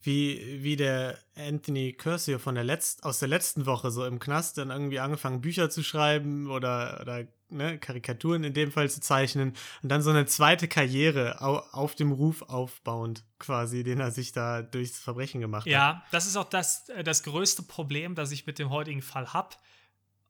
wie, 0.00 0.62
wie 0.62 0.76
der 0.76 1.18
Anthony 1.36 1.92
Curcio 1.92 2.38
von 2.38 2.54
der 2.54 2.64
Letz 2.64 2.98
aus 3.02 3.18
der 3.18 3.28
letzten 3.28 3.66
Woche 3.66 3.90
so 3.90 4.06
im 4.06 4.18
Knast 4.18 4.58
dann 4.58 4.70
irgendwie 4.70 5.00
angefangen, 5.00 5.40
Bücher 5.40 5.68
zu 5.70 5.82
schreiben 5.82 6.50
oder, 6.50 7.00
oder 7.00 7.26
ne, 7.52 7.78
Karikaturen 7.78 8.44
in 8.44 8.54
dem 8.54 8.72
Fall 8.72 8.90
zu 8.90 9.00
zeichnen 9.00 9.54
und 9.82 9.88
dann 9.88 10.02
so 10.02 10.10
eine 10.10 10.26
zweite 10.26 10.68
Karriere 10.68 11.40
au 11.40 11.58
auf 11.72 11.94
dem 11.94 12.12
Ruf 12.12 12.42
aufbauend 12.42 13.24
quasi, 13.38 13.82
den 13.84 14.00
er 14.00 14.10
sich 14.10 14.32
da 14.32 14.62
durchs 14.62 14.98
Verbrechen 14.98 15.40
gemacht 15.40 15.66
ja, 15.66 15.80
hat. 15.80 15.94
Ja, 15.96 16.02
das 16.10 16.26
ist 16.26 16.36
auch 16.36 16.48
das, 16.48 16.88
äh, 16.88 17.04
das 17.04 17.22
größte 17.22 17.62
Problem, 17.62 18.14
das 18.14 18.30
ich 18.32 18.46
mit 18.46 18.58
dem 18.58 18.70
heutigen 18.70 19.02
Fall 19.02 19.32
habe. 19.32 19.56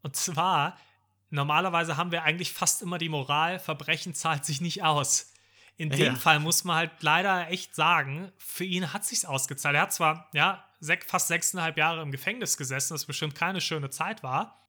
Und 0.02 0.16
zwar, 0.16 0.76
normalerweise 1.30 1.96
haben 1.96 2.12
wir 2.12 2.22
eigentlich 2.24 2.52
fast 2.52 2.82
immer 2.82 2.98
die 2.98 3.08
Moral, 3.08 3.58
Verbrechen 3.58 4.14
zahlt 4.14 4.44
sich 4.44 4.61
nicht 4.61 4.82
aus. 4.82 5.32
In 5.76 5.90
dem 5.90 6.00
ja. 6.00 6.14
Fall 6.14 6.38
muss 6.38 6.64
man 6.64 6.76
halt 6.76 7.02
leider 7.02 7.48
echt 7.50 7.74
sagen, 7.74 8.30
für 8.38 8.64
ihn 8.64 8.92
hat 8.92 9.04
sich's 9.04 9.24
ausgezahlt. 9.24 9.74
Er 9.74 9.82
hat 9.82 9.92
zwar 9.92 10.28
ja 10.32 10.64
fast 11.06 11.28
sechseinhalb 11.28 11.76
Jahre 11.76 12.02
im 12.02 12.11
Gefängnis 12.11 12.56
gesessen, 12.56 12.94
was 12.94 13.06
bestimmt 13.06 13.35
keine 13.35 13.61
schöne 13.61 13.90
Zeit 13.90 14.22
war. 14.22 14.62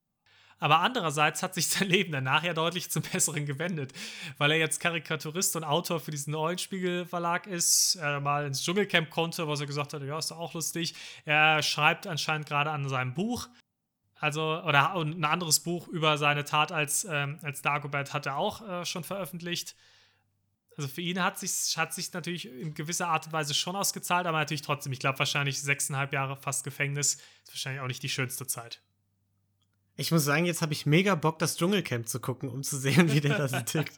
Aber 0.59 0.79
andererseits 0.79 1.43
hat 1.43 1.53
sich 1.53 1.67
sein 1.67 1.87
Leben 1.87 2.11
danach 2.11 2.43
ja 2.43 2.53
deutlich 2.53 2.89
zum 2.89 3.03
Besseren 3.03 3.45
gewendet, 3.45 3.93
weil 4.37 4.51
er 4.51 4.57
jetzt 4.57 4.79
Karikaturist 4.79 5.55
und 5.55 5.63
Autor 5.63 5.99
für 5.99 6.11
diesen 6.11 6.33
Eulenspiegel 6.35 7.05
Verlag 7.05 7.47
ist, 7.47 7.95
er 7.95 8.19
mal 8.19 8.45
ins 8.45 8.63
Dschungelcamp 8.63 9.09
konnte, 9.09 9.47
was 9.47 9.59
er 9.59 9.67
gesagt 9.67 9.93
hat, 9.93 10.01
ja, 10.03 10.17
ist 10.17 10.31
doch 10.31 10.39
auch 10.39 10.53
lustig. 10.53 10.95
Er 11.25 11.61
schreibt 11.61 12.07
anscheinend 12.07 12.47
gerade 12.47 12.71
an 12.71 12.87
seinem 12.87 13.13
Buch. 13.13 13.49
Also, 14.19 14.61
oder 14.63 14.95
ein 14.95 15.25
anderes 15.25 15.59
Buch 15.59 15.89
über 15.89 16.17
seine 16.17 16.45
Tat 16.45 16.71
als, 16.71 17.05
ähm, 17.09 17.39
als 17.41 17.61
Dagobert 17.61 18.13
hat 18.13 18.25
er 18.25 18.37
auch 18.37 18.61
äh, 18.61 18.85
schon 18.85 19.03
veröffentlicht. 19.03 19.75
Also 20.77 20.87
für 20.87 21.01
ihn 21.01 21.21
hat 21.21 21.37
sich 21.37 21.77
hat 21.77 21.93
sich 21.93 22.11
natürlich 22.13 22.47
in 22.47 22.73
gewisser 22.73 23.09
Art 23.09 23.27
und 23.27 23.33
Weise 23.33 23.53
schon 23.53 23.75
ausgezahlt, 23.75 24.25
aber 24.25 24.39
natürlich 24.39 24.61
trotzdem, 24.61 24.91
ich 24.93 24.99
glaube 24.99 25.19
wahrscheinlich 25.19 25.61
sechseinhalb 25.61 26.13
Jahre 26.13 26.35
fast 26.35 26.63
Gefängnis 26.63 27.15
ist 27.15 27.49
wahrscheinlich 27.49 27.81
auch 27.81 27.87
nicht 27.87 28.01
die 28.01 28.09
schönste 28.09 28.47
Zeit. 28.47 28.81
Ich 29.95 30.11
muss 30.11 30.23
sagen, 30.25 30.45
jetzt 30.45 30.61
habe 30.61 30.73
ich 30.73 30.87
mega 30.87 31.13
Bock, 31.13 31.37
das 31.37 31.55
Dschungelcamp 31.55 32.07
zu 32.07 32.19
gucken, 32.19 32.49
um 32.49 32.63
zu 32.63 32.77
sehen, 32.77 33.11
wie 33.11 33.21
der 33.21 33.37
da 33.37 33.47
so 33.47 33.59
tickt. 33.65 33.97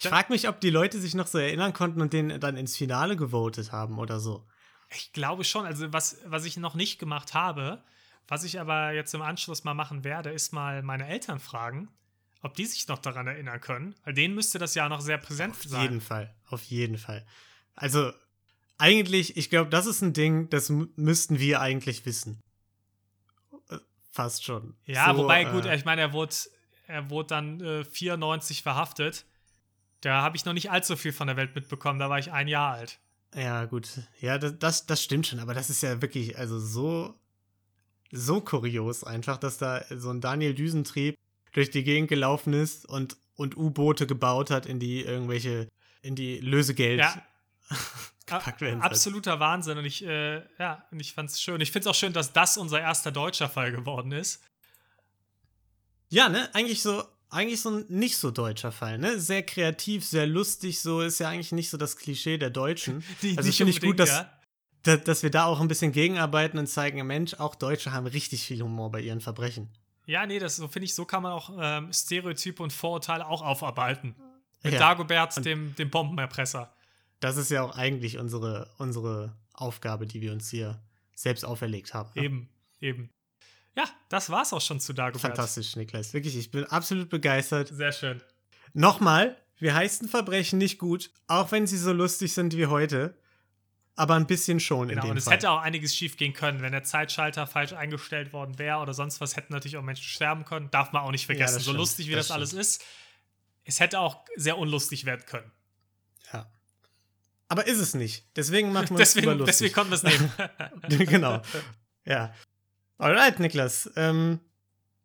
Ich 0.00 0.08
frage 0.08 0.32
mich, 0.32 0.48
ob 0.48 0.60
die 0.60 0.70
Leute 0.70 0.98
sich 0.98 1.14
noch 1.14 1.26
so 1.26 1.38
erinnern 1.38 1.74
konnten 1.74 2.00
und 2.00 2.12
den 2.12 2.40
dann 2.40 2.56
ins 2.56 2.76
Finale 2.76 3.16
gewotet 3.16 3.72
haben 3.72 3.98
oder 3.98 4.20
so. 4.20 4.46
Ich 4.90 5.12
glaube 5.12 5.44
schon. 5.44 5.66
Also, 5.66 5.92
was, 5.92 6.18
was 6.24 6.44
ich 6.44 6.56
noch 6.56 6.74
nicht 6.74 6.98
gemacht 6.98 7.34
habe, 7.34 7.82
was 8.26 8.44
ich 8.44 8.58
aber 8.58 8.92
jetzt 8.92 9.12
im 9.14 9.22
Anschluss 9.22 9.64
mal 9.64 9.74
machen 9.74 10.04
werde, 10.04 10.30
ist 10.30 10.52
mal 10.52 10.82
meine 10.82 11.06
Eltern 11.06 11.40
fragen, 11.40 11.88
ob 12.40 12.54
die 12.54 12.64
sich 12.64 12.88
noch 12.88 12.98
daran 12.98 13.26
erinnern 13.26 13.60
können. 13.60 13.94
Weil 14.04 14.14
denen 14.14 14.34
müsste 14.34 14.58
das 14.58 14.74
ja 14.74 14.88
noch 14.88 15.02
sehr 15.02 15.18
präsent 15.18 15.54
auf 15.54 15.62
sein. 15.64 15.78
Auf 15.78 15.82
jeden 15.82 16.00
Fall. 16.00 16.34
Auf 16.48 16.62
jeden 16.64 16.96
Fall. 16.98 17.26
Also, 17.74 18.12
eigentlich, 18.78 19.36
ich 19.36 19.50
glaube, 19.50 19.70
das 19.70 19.86
ist 19.86 20.00
ein 20.00 20.14
Ding, 20.14 20.48
das 20.48 20.70
müssten 20.70 21.38
wir 21.38 21.60
eigentlich 21.60 22.06
wissen. 22.06 22.40
Fast 24.12 24.44
schon. 24.44 24.74
Ja, 24.84 25.14
so, 25.14 25.22
wobei, 25.22 25.44
gut, 25.44 25.64
äh, 25.64 25.74
ich 25.74 25.86
meine, 25.86 26.02
er 26.02 26.12
wurde, 26.12 26.34
er 26.86 27.08
wurde 27.08 27.28
dann 27.28 27.60
äh, 27.60 27.84
94 27.84 28.62
verhaftet. 28.62 29.24
Da 30.02 30.20
habe 30.20 30.36
ich 30.36 30.44
noch 30.44 30.52
nicht 30.52 30.70
allzu 30.70 30.96
viel 30.96 31.12
von 31.12 31.28
der 31.28 31.36
Welt 31.38 31.54
mitbekommen. 31.54 31.98
Da 31.98 32.10
war 32.10 32.18
ich 32.18 32.30
ein 32.30 32.46
Jahr 32.46 32.74
alt. 32.74 32.98
Ja, 33.34 33.64
gut. 33.64 33.88
Ja, 34.20 34.36
das, 34.36 34.58
das, 34.58 34.86
das 34.86 35.02
stimmt 35.02 35.26
schon. 35.26 35.38
Aber 35.38 35.54
das 35.54 35.70
ist 35.70 35.82
ja 35.82 36.02
wirklich, 36.02 36.36
also 36.36 36.60
so, 36.60 37.14
so 38.10 38.42
kurios 38.42 39.02
einfach, 39.02 39.38
dass 39.38 39.56
da 39.56 39.82
so 39.88 40.10
ein 40.10 40.20
Daniel 40.20 40.54
Düsentrieb 40.54 41.16
durch 41.52 41.70
die 41.70 41.82
Gegend 41.82 42.10
gelaufen 42.10 42.52
ist 42.52 42.84
und, 42.84 43.16
und 43.36 43.56
U-Boote 43.56 44.06
gebaut 44.06 44.50
hat 44.50 44.66
in 44.66 44.78
die 44.78 45.00
irgendwelche, 45.02 45.68
in 46.02 46.16
die 46.16 46.38
Lösegeld. 46.38 47.00
Ja. 47.00 47.14
gepackt 48.26 48.60
werden. 48.60 48.82
Absoluter 48.82 49.40
Wahnsinn 49.40 49.78
und 49.78 49.84
ich, 49.84 50.04
äh, 50.04 50.42
ja, 50.58 50.86
und 50.90 51.00
ich 51.00 51.12
fand's 51.12 51.40
schön. 51.40 51.60
Ich 51.60 51.72
find's 51.72 51.86
auch 51.86 51.94
schön, 51.94 52.12
dass 52.12 52.32
das 52.32 52.56
unser 52.56 52.80
erster 52.80 53.12
deutscher 53.12 53.48
Fall 53.48 53.72
geworden 53.72 54.12
ist. 54.12 54.42
Ja, 56.08 56.28
ne, 56.28 56.48
eigentlich 56.54 56.82
so, 56.82 57.02
eigentlich 57.30 57.60
so 57.60 57.70
ein 57.70 57.86
nicht 57.88 58.18
so 58.18 58.30
deutscher 58.30 58.72
Fall, 58.72 58.98
ne? 58.98 59.18
Sehr 59.18 59.42
kreativ, 59.42 60.04
sehr 60.04 60.26
lustig, 60.26 60.80
so 60.80 61.00
ist 61.00 61.18
ja 61.18 61.28
eigentlich 61.28 61.52
nicht 61.52 61.70
so 61.70 61.76
das 61.76 61.96
Klischee 61.96 62.38
der 62.38 62.50
Deutschen. 62.50 63.02
Die, 63.22 63.36
also 63.38 63.50
finde 63.50 63.70
ich 63.70 63.80
gut, 63.80 63.98
dass, 63.98 64.10
ja. 64.10 64.30
dass, 64.82 65.04
dass 65.04 65.22
wir 65.22 65.30
da 65.30 65.46
auch 65.46 65.60
ein 65.60 65.68
bisschen 65.68 65.92
gegenarbeiten 65.92 66.58
und 66.58 66.66
zeigen, 66.66 67.04
Mensch, 67.06 67.34
auch 67.34 67.54
Deutsche 67.54 67.92
haben 67.92 68.06
richtig 68.06 68.42
viel 68.42 68.60
Humor 68.62 68.90
bei 68.90 69.00
ihren 69.00 69.20
Verbrechen. 69.20 69.70
Ja, 70.04 70.26
nee, 70.26 70.38
das 70.38 70.56
so 70.56 70.68
finde 70.68 70.84
ich, 70.84 70.94
so 70.94 71.04
kann 71.04 71.22
man 71.22 71.32
auch 71.32 71.50
ähm, 71.58 71.92
Stereotype 71.92 72.62
und 72.62 72.72
Vorurteile 72.72 73.26
auch 73.26 73.40
aufarbeiten. 73.40 74.14
Mit 74.62 74.74
ja. 74.74 74.78
Dagobert, 74.78 75.44
dem, 75.44 75.74
dem 75.76 75.90
Bombenerpresser 75.90 76.72
das 77.22 77.36
ist 77.36 77.50
ja 77.50 77.62
auch 77.62 77.76
eigentlich 77.76 78.18
unsere, 78.18 78.68
unsere 78.78 79.36
Aufgabe, 79.54 80.06
die 80.06 80.20
wir 80.20 80.32
uns 80.32 80.50
hier 80.50 80.82
selbst 81.14 81.44
auferlegt 81.44 81.94
haben. 81.94 82.10
Ne? 82.14 82.24
Eben, 82.24 82.48
eben. 82.80 83.10
Ja, 83.76 83.84
das 84.08 84.28
war's 84.28 84.52
auch 84.52 84.60
schon 84.60 84.80
zu 84.80 84.92
Dagobert. 84.92 85.22
Fantastisch, 85.22 85.76
Niklas. 85.76 86.12
Wirklich, 86.12 86.36
ich 86.36 86.50
bin 86.50 86.64
absolut 86.64 87.08
begeistert. 87.08 87.68
Sehr 87.68 87.92
schön. 87.92 88.20
Nochmal, 88.74 89.36
wir 89.58 89.74
heißen 89.74 90.08
Verbrechen 90.08 90.58
nicht 90.58 90.78
gut, 90.78 91.10
auch 91.26 91.52
wenn 91.52 91.66
sie 91.66 91.78
so 91.78 91.92
lustig 91.92 92.34
sind 92.34 92.56
wie 92.56 92.66
heute. 92.66 93.16
Aber 93.94 94.14
ein 94.14 94.26
bisschen 94.26 94.58
schon 94.58 94.88
genau, 94.88 95.02
in 95.02 95.06
dem 95.06 95.10
und 95.12 95.16
es 95.18 95.24
Fall. 95.24 95.34
hätte 95.34 95.50
auch 95.50 95.60
einiges 95.60 95.94
schief 95.94 96.16
gehen 96.16 96.32
können, 96.32 96.62
wenn 96.62 96.72
der 96.72 96.82
Zeitschalter 96.82 97.46
falsch 97.46 97.74
eingestellt 97.74 98.32
worden 98.32 98.58
wäre 98.58 98.78
oder 98.78 98.94
sonst 98.94 99.20
was, 99.20 99.36
hätten 99.36 99.52
natürlich 99.52 99.76
auch 99.76 99.82
Menschen 99.82 100.04
sterben 100.04 100.46
können. 100.46 100.70
Darf 100.70 100.92
man 100.92 101.02
auch 101.02 101.10
nicht 101.10 101.26
vergessen. 101.26 101.58
Ja, 101.58 101.60
so 101.60 101.72
lustig 101.72 102.08
wie 102.08 102.12
das, 102.12 102.28
das 102.28 102.34
alles 102.34 102.52
ist, 102.54 102.82
es 103.64 103.80
hätte 103.80 104.00
auch 104.00 104.24
sehr 104.34 104.56
unlustig 104.56 105.04
werden 105.04 105.24
können. 105.26 105.50
Aber 107.52 107.66
ist 107.66 107.80
es 107.80 107.92
nicht. 107.92 108.24
Deswegen 108.34 108.72
machen 108.72 108.96
wir 108.96 109.02
es 109.02 109.12
deswegen, 109.12 109.36
lustig. 109.36 109.46
Deswegen 109.46 109.74
konnten 109.74 109.90
wir 109.90 109.96
es 109.96 110.02
nehmen. 110.04 111.06
genau. 111.06 111.42
Ja. 112.06 112.32
Alright, 112.96 113.40
Niklas. 113.40 113.90
Ähm, 113.94 114.40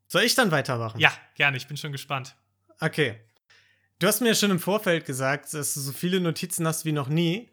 soll 0.07 0.21
ich 0.21 0.33
dann 0.33 0.49
weitermachen? 0.49 0.97
Ja, 0.97 1.11
gerne. 1.35 1.57
Ich 1.57 1.67
bin 1.67 1.75
schon 1.75 1.91
gespannt. 1.91 2.37
Okay. 2.79 3.19
Du 3.99 4.07
hast 4.07 4.21
mir 4.21 4.29
ja 4.29 4.33
schon 4.33 4.51
im 4.51 4.61
Vorfeld 4.61 5.05
gesagt, 5.05 5.53
dass 5.53 5.73
du 5.73 5.81
so 5.81 5.91
viele 5.91 6.21
Notizen 6.21 6.65
hast 6.65 6.85
wie 6.85 6.93
noch 6.93 7.09
nie. 7.09 7.49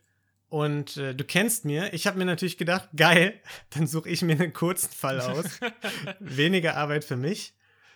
Und 0.48 0.96
äh, 0.96 1.12
du 1.12 1.24
kennst 1.24 1.64
mir. 1.64 1.92
Ich 1.92 2.06
habe 2.06 2.16
mir 2.16 2.24
natürlich 2.24 2.56
gedacht, 2.56 2.88
geil, 2.94 3.40
dann 3.70 3.88
suche 3.88 4.08
ich 4.08 4.22
mir 4.22 4.34
einen 4.34 4.52
kurzen 4.52 4.92
Fall 4.92 5.20
aus. 5.20 5.58
Weniger 6.20 6.76
Arbeit 6.76 7.04
für 7.04 7.16
mich. 7.16 7.52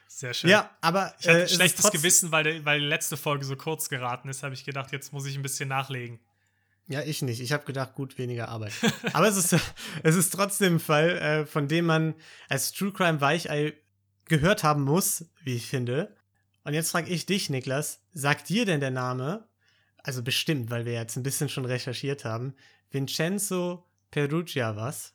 Sehr 0.08 0.34
schön. 0.34 0.50
Ja, 0.50 0.76
aber. 0.80 1.14
Ich 1.20 1.28
hatte 1.28 1.38
äh, 1.38 1.42
ein 1.42 1.48
schlechtes 1.48 1.92
Gewissen, 1.92 2.32
weil, 2.32 2.42
der, 2.42 2.64
weil 2.64 2.80
die 2.80 2.86
letzte 2.86 3.16
Folge 3.16 3.44
so 3.44 3.54
kurz 3.54 3.88
geraten 3.88 4.28
ist, 4.28 4.42
habe 4.42 4.54
ich 4.54 4.64
gedacht, 4.64 4.90
jetzt 4.90 5.12
muss 5.12 5.26
ich 5.26 5.36
ein 5.36 5.42
bisschen 5.42 5.68
nachlegen. 5.68 6.18
Ja, 6.88 7.02
ich 7.02 7.20
nicht. 7.20 7.40
Ich 7.40 7.52
habe 7.52 7.64
gedacht, 7.64 7.94
gut, 7.94 8.16
weniger 8.16 8.48
Arbeit. 8.48 8.72
Aber 9.12 9.28
es 9.28 9.36
ist, 9.36 9.60
es 10.02 10.16
ist 10.16 10.30
trotzdem 10.30 10.76
ein 10.76 10.80
Fall, 10.80 11.10
äh, 11.18 11.46
von 11.46 11.68
dem 11.68 11.84
man 11.84 12.14
als 12.48 12.72
True 12.72 12.92
Crime 12.92 13.20
Weichei 13.20 13.74
gehört 14.24 14.64
haben 14.64 14.82
muss, 14.82 15.26
wie 15.42 15.54
ich 15.54 15.66
finde. 15.66 16.16
Und 16.64 16.74
jetzt 16.74 16.90
frage 16.90 17.10
ich 17.10 17.26
dich, 17.26 17.50
Niklas, 17.50 18.00
sagt 18.12 18.48
dir 18.48 18.64
denn 18.64 18.80
der 18.80 18.90
Name, 18.90 19.48
also 20.02 20.22
bestimmt, 20.22 20.70
weil 20.70 20.86
wir 20.86 20.94
jetzt 20.94 21.16
ein 21.16 21.22
bisschen 21.22 21.48
schon 21.48 21.66
recherchiert 21.66 22.24
haben, 22.24 22.54
Vincenzo 22.90 23.84
Perugia 24.10 24.74
was? 24.76 25.14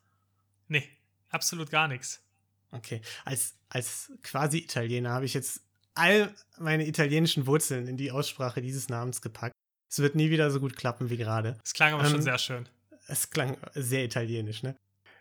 Nee, 0.67 0.87
absolut 1.29 1.71
gar 1.71 1.87
nichts. 1.87 2.23
Okay, 2.71 3.01
als, 3.25 3.55
als 3.69 4.11
quasi 4.21 4.59
Italiener 4.59 5.11
habe 5.11 5.25
ich 5.25 5.33
jetzt 5.33 5.61
all 5.95 6.33
meine 6.57 6.87
italienischen 6.87 7.45
Wurzeln 7.45 7.87
in 7.87 7.97
die 7.97 8.11
Aussprache 8.11 8.61
dieses 8.61 8.89
Namens 8.89 9.21
gepackt. 9.21 9.52
Es 9.93 9.99
wird 9.99 10.15
nie 10.15 10.31
wieder 10.31 10.49
so 10.49 10.59
gut 10.59 10.75
klappen 10.75 11.11
wie 11.11 11.17
gerade. 11.17 11.59
Es 11.63 11.71
klang 11.71 11.93
aber 11.93 12.05
schon 12.05 12.15
Ähm, 12.15 12.21
sehr 12.23 12.39
schön. 12.39 12.67
Es 13.05 13.29
klang 13.29 13.57
sehr 13.75 14.03
italienisch, 14.03 14.63
ne? 14.63 14.75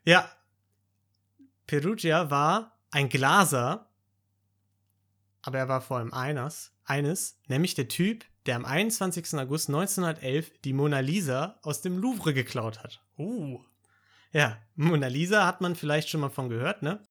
Ja. 0.06 0.34
Perugia 1.66 2.30
war 2.30 2.80
ein 2.90 3.10
Glaser, 3.10 3.90
aber 5.42 5.58
er 5.58 5.68
war 5.68 5.82
vor 5.82 5.98
allem 5.98 6.14
eines, 6.14 6.72
eines, 6.86 7.38
nämlich 7.48 7.74
der 7.74 7.88
Typ, 7.88 8.24
der 8.46 8.56
am 8.56 8.64
21. 8.64 9.34
August 9.34 9.68
1911 9.68 10.50
die 10.64 10.72
Mona 10.72 11.00
Lisa 11.00 11.58
aus 11.60 11.82
dem 11.82 11.98
Louvre 11.98 12.32
geklaut 12.32 12.82
hat. 12.82 13.04
Uh, 13.18 13.60
Ja, 14.32 14.56
Mona 14.74 15.08
Lisa 15.08 15.46
hat 15.46 15.60
man 15.60 15.76
vielleicht 15.76 16.08
schon 16.08 16.22
mal 16.22 16.30
von 16.30 16.48
gehört, 16.48 16.80
ne? 16.80 17.06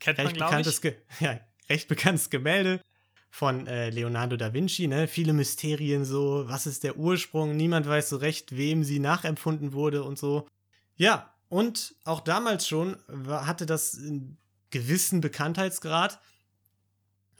kennt 0.00 0.18
man, 0.18 0.26
recht 0.26 0.36
glaube 0.36 0.50
bekanntes, 0.50 0.74
ich. 0.74 0.80
Ge 0.82 0.96
ja, 1.20 1.40
recht 1.70 1.88
bekanntes 1.88 2.28
Gemälde 2.28 2.82
von 3.30 3.66
äh, 3.66 3.90
Leonardo 3.90 4.36
da 4.36 4.52
Vinci, 4.52 4.88
ne? 4.88 5.06
Viele 5.06 5.32
Mysterien 5.32 6.04
so, 6.04 6.44
was 6.48 6.66
ist 6.66 6.82
der 6.82 6.96
Ursprung? 6.96 7.56
Niemand 7.56 7.86
weiß 7.86 8.08
so 8.08 8.16
recht, 8.16 8.56
wem 8.56 8.82
sie 8.84 8.98
nachempfunden 8.98 9.72
wurde 9.72 10.02
und 10.02 10.18
so. 10.18 10.48
Ja, 10.96 11.32
und 11.48 11.94
auch 12.04 12.20
damals 12.20 12.66
schon 12.66 12.96
hatte 13.28 13.66
das 13.66 13.96
einen 13.96 14.36
gewissen 14.70 15.20
Bekanntheitsgrad 15.20 16.20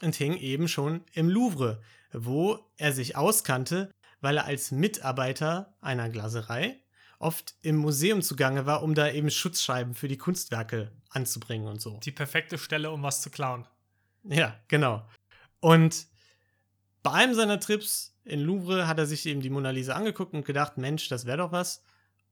und 0.03 0.15
hing 0.15 0.37
eben 0.37 0.69
schon 0.69 1.03
im 1.13 1.29
Louvre, 1.29 1.83
wo 2.13 2.59
er 2.77 2.93
sich 2.93 3.17
auskannte, 3.17 3.91
weil 4.21 4.37
er 4.37 4.45
als 4.45 4.71
Mitarbeiter 4.71 5.75
einer 5.81 6.09
Glaserei 6.09 6.81
oft 7.19 7.55
im 7.63 7.77
Museum 7.77 8.23
zugange 8.23 8.67
war, 8.67 8.83
um 8.83 8.95
da 8.95 9.11
eben 9.11 9.31
Schutzscheiben 9.31 9.95
für 9.95 10.09
die 10.09 10.17
Kunstwerke 10.17 10.91
anzubringen 11.11 11.69
und 11.69 11.81
so. 11.81 12.01
Die 12.03 12.13
perfekte 12.13 12.59
Stelle, 12.59 12.91
um 12.91 13.03
was 13.03 13.21
zu 13.21 13.31
klauen. 13.31 13.67
Ja, 14.25 14.59
genau. 14.69 15.07
Und 15.61 16.07
bei 17.03 17.13
einem 17.13 17.35
seiner 17.35 17.61
Trips 17.61 18.15
in 18.25 18.41
Louvre 18.41 18.87
hat 18.87 18.99
er 18.99 19.07
sich 19.07 19.27
eben 19.27 19.41
die 19.41 19.51
Mona 19.51 19.71
Lisa 19.71 19.95
angeguckt 19.95 20.35
und 20.35 20.45
gedacht, 20.45 20.79
Mensch, 20.79 21.09
das 21.09 21.27
wäre 21.27 21.39
doch 21.39 21.53
was. 21.53 21.83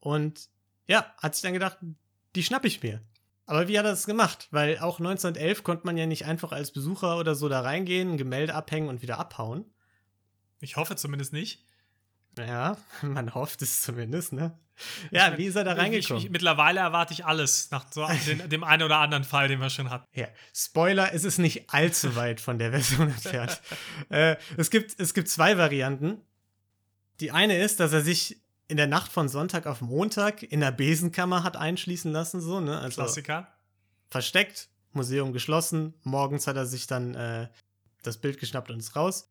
Und 0.01 0.49
ja, 0.87 1.13
hat 1.19 1.35
sich 1.35 1.43
dann 1.43 1.53
gedacht, 1.53 1.79
die 2.35 2.43
schnapp 2.43 2.65
ich 2.65 2.83
mir. 2.83 3.01
Aber 3.47 3.67
wie 3.67 3.79
hat 3.79 3.87
er 3.87 3.93
das 3.93 4.07
gemacht? 4.07 4.49
Weil 4.51 4.79
auch 4.79 4.99
1911 4.99 5.65
konnte 5.65 5.87
man 5.87 5.97
ja 5.97 6.07
nicht 6.07 6.27
einfach 6.27 6.53
als 6.53 6.71
Besucher 6.71 7.19
oder 7.19 7.35
so 7.35 7.49
da 7.49 7.61
reingehen, 7.61 8.13
ein 8.13 8.19
Gemälde 8.19 8.55
abhängen 8.55 8.89
und 8.89 9.01
wieder 9.01 9.19
abhauen. 9.19 9.65
Ich 10.61 10.77
hoffe 10.77 10.97
zumindest 10.97 11.33
nicht. 11.33 11.65
Ja, 12.37 12.77
man 13.03 13.35
hofft 13.35 13.63
es 13.63 13.81
zumindest, 13.83 14.33
ne? 14.33 14.59
Ja, 15.11 15.25
Ich 15.25 15.31
mein, 15.31 15.39
wie 15.39 15.45
ist 15.47 15.57
er 15.57 15.65
da 15.65 15.73
ich- 15.73 15.79
reingekommen? 15.79 16.23
Ich, 16.23 16.31
mittlerweile 16.31 16.81
erwarte 16.81 17.13
ich 17.13 17.25
alles 17.25 17.71
nach 17.71 17.87
so 17.93 18.07
den, 18.27 18.49
dem 18.49 18.65
einen 18.65 18.83
oder 18.83 18.99
anderen 18.99 19.25
Fall, 19.25 19.49
den 19.49 19.61
wir 19.61 19.71
schon 19.71 19.91
hatten. 19.91 20.07
Ja, 20.15 20.27
Spoiler, 20.55 21.13
es 21.15 21.25
ist 21.25 21.39
nicht 21.39 21.71
allzu 21.71 22.17
weit 22.17 22.41
von 22.41 22.59
der 22.59 22.71
Version 22.71 23.09
entfernt. 23.11 23.61
äh, 24.11 24.37
es, 24.57 24.71
gibt, 24.71 24.99
es 25.01 25.15
gibt 25.15 25.29
zwei 25.29 25.59
Varianten. 25.59 26.21
Die 27.21 27.31
eine 27.33 27.59
ist, 27.61 27.81
dass 27.81 27.93
er 27.93 28.03
sich 28.03 28.41
in 28.69 28.77
der 28.77 28.87
Nacht 28.87 29.11
von 29.11 29.29
Sonntag 29.29 29.67
auf 29.67 29.81
Montag 29.81 30.43
in 30.43 30.61
der 30.61 30.71
Besenkammer 30.73 31.43
hat 31.43 31.57
einschließen 31.57 32.13
lassen, 32.13 32.41
so, 32.41 32.61
ne? 32.61 32.79
Also 32.79 33.01
Klassiker. 33.03 33.49
versteckt, 34.11 34.69
Museum 34.93 35.33
geschlossen. 35.33 35.95
Morgens 36.05 36.47
hat 36.47 36.57
er 36.57 36.67
sich 36.67 36.87
dann 36.87 37.15
äh, 37.15 37.49
das 38.03 38.19
Bild 38.19 38.39
geschnappt 38.39 38.71
und 38.71 38.79
ist 38.79 38.95
raus. 38.95 39.31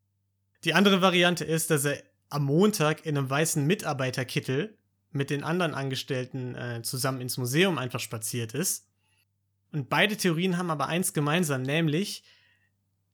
Die 0.63 0.73
andere 0.73 1.01
Variante 1.01 1.45
ist, 1.45 1.69
dass 1.69 1.85
er 1.85 2.01
am 2.29 2.43
Montag 2.45 3.05
in 3.05 3.17
einem 3.17 3.29
weißen 3.29 3.63
Mitarbeiterkittel 3.65 4.75
mit 5.17 5.29
den 5.29 5.43
anderen 5.43 5.73
Angestellten 5.73 6.55
äh, 6.55 6.81
zusammen 6.83 7.21
ins 7.21 7.37
Museum 7.37 7.77
einfach 7.77 7.99
spaziert 7.99 8.53
ist. 8.53 8.87
Und 9.71 9.89
beide 9.89 10.15
Theorien 10.15 10.57
haben 10.57 10.71
aber 10.71 10.87
eins 10.87 11.13
gemeinsam, 11.13 11.63
nämlich, 11.63 12.23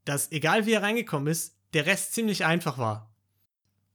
dass 0.06 0.32
egal 0.32 0.66
wie 0.66 0.74
er 0.74 0.84
reingekommen 0.84 1.28
ist, 1.28 1.58
der 1.74 1.86
Rest 1.86 2.14
ziemlich 2.14 2.46
einfach 2.46 2.78
war. 2.78 3.12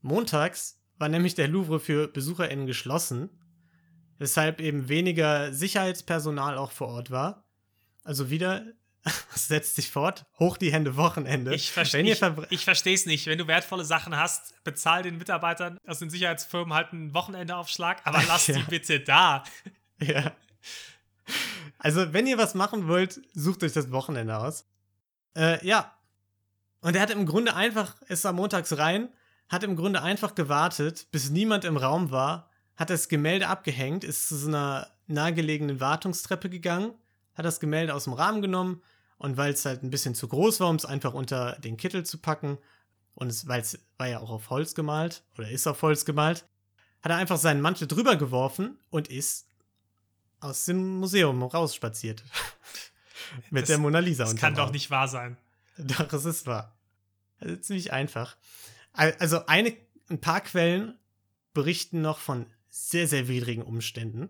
Montags 0.01 0.81
war 0.99 1.09
nämlich 1.09 1.35
der 1.35 1.49
Louvre 1.49 1.79
für 1.79 2.09
BesucherInnen 2.09 2.67
geschlossen, 2.67 3.31
weshalb 4.19 4.61
eben 4.61 4.89
weniger 4.89 5.53
Sicherheitspersonal 5.53 6.59
auch 6.59 6.73
vor 6.73 6.89
Ort 6.89 7.11
war. 7.11 7.45
Also 8.03 8.31
wieder, 8.31 8.67
setzt 9.35 9.77
sich 9.77 9.91
fort, 9.91 10.27
hoch 10.39 10.57
die 10.57 10.73
Hände 10.73 10.97
Wochenende. 10.97 11.55
Ich, 11.55 11.71
verste 11.73 12.01
ich, 12.01 12.21
ich 12.51 12.65
verstehe 12.65 12.95
es 12.95 13.07
nicht. 13.07 13.27
Wenn 13.27 13.39
du 13.39 13.47
wertvolle 13.47 13.85
Sachen 13.85 14.17
hast, 14.17 14.63
bezahl 14.65 15.03
den 15.03 15.19
Mitarbeitern 15.19 15.79
aus 15.87 15.99
den 15.99 16.11
Sicherheitsfirmen 16.11 16.75
halt 16.75 16.93
einen 16.93 17.15
Wochenendeaufschlag, 17.15 18.01
aber 18.05 18.23
lass 18.29 18.47
Ja. 18.49 18.57
die 18.57 18.63
bitte 18.65 19.01
da. 19.01 19.45
Ja. 20.01 20.33
Also, 21.79 22.13
wenn 22.13 22.27
ihr 22.27 22.39
was 22.39 22.55
machen 22.55 22.89
wollt, 22.89 23.21
sucht 23.35 23.63
euch 23.63 23.73
das 23.73 23.91
Wochenende 23.93 24.37
aus. 24.37 24.65
Äh, 25.37 25.65
ja. 25.67 25.93
Und 26.81 26.97
er 26.97 27.03
hat 27.03 27.11
im 27.11 27.27
Grunde 27.27 27.55
einfach, 27.55 28.01
ist 28.03 28.25
am 28.27 28.37
montags 28.37 28.79
rein, 28.79 29.09
hat 29.49 29.63
im 29.65 29.77
Grunde 29.77 30.03
einfach 30.03 30.35
gewartet, 30.35 31.09
bis 31.11 31.31
niemand 31.31 31.65
im 31.65 31.77
Raum 31.77 32.11
war, 32.11 32.51
hat 32.77 32.91
das 32.91 33.09
Gemälde 33.09 33.49
abgehängt, 33.49 34.05
ist 34.05 34.29
zu 34.29 34.37
so 34.37 34.49
einer 34.49 34.89
nahegelegenen 35.07 35.81
Wartungstreppe 35.81 36.49
gegangen, 36.51 36.93
hat 37.39 37.45
das 37.47 37.61
Gemälde 37.61 37.95
aus 37.95 38.05
dem 38.05 38.13
Rahmen 38.13 38.43
genommen 38.43 38.83
und 39.17 39.37
weil 39.37 39.53
es 39.53 39.65
halt 39.65 39.83
ein 39.83 39.91
bisschen 39.91 40.15
zu 40.15 40.29
groß 40.29 40.61
war, 40.61 40.69
um 40.69 40.77
es 40.77 40.85
einfach 40.85 41.15
unter 41.15 41.53
den 41.61 41.77
Kittel 41.77 42.05
zu 42.05 42.19
packen 42.19 42.59
und 43.15 43.29
es, 43.29 43.49
weil 43.49 43.61
es 43.63 43.79
war 43.97 44.09
ja 44.09 44.21
auch 44.21 44.31
auf 44.31 44.51
Holz 44.51 44.75
gemalt 44.75 45.23
oder 45.39 45.49
ist 45.51 45.67
auf 45.67 45.81
Holz 45.83 46.05
gemalt, 46.05 46.45
hat 47.03 47.11
er 47.13 47.17
einfach 47.17 47.39
seinen 47.39 47.61
Mantel 47.61 47.89
drüber 47.89 48.17
geworfen 48.17 48.79
und 48.91 49.09
ist 49.09 49.47
aus 50.41 50.65
dem 50.67 50.99
Museum 50.99 51.43
rausspaziert. 51.43 52.23
Mit 53.51 53.63
Das- 53.63 53.69
der 53.69 53.79
Mona 53.79 53.99
Lisa 54.01 54.25
Das 54.25 54.37
kann 54.37 54.55
doch 54.55 54.71
nicht 54.73 54.91
wahr 54.91 55.09
sein. 55.09 55.37
Doch, 55.79 56.13
es 56.13 56.25
ist 56.25 56.47
wahr. 56.47 56.77
Also 57.41 57.57
ziemlich 57.57 57.93
einfach. 57.93 58.37
Al- 58.93 59.17
Also 59.21 59.47
eine, 59.47 59.77
ein 60.11 60.21
paar 60.21 60.41
Quellen 60.41 60.99
berichten 61.55 62.01
noch 62.01 62.19
von 62.19 62.47
sehr, 62.69 63.07
sehr 63.09 63.29
widrigen 63.29 63.63
Umständen. 63.65 64.29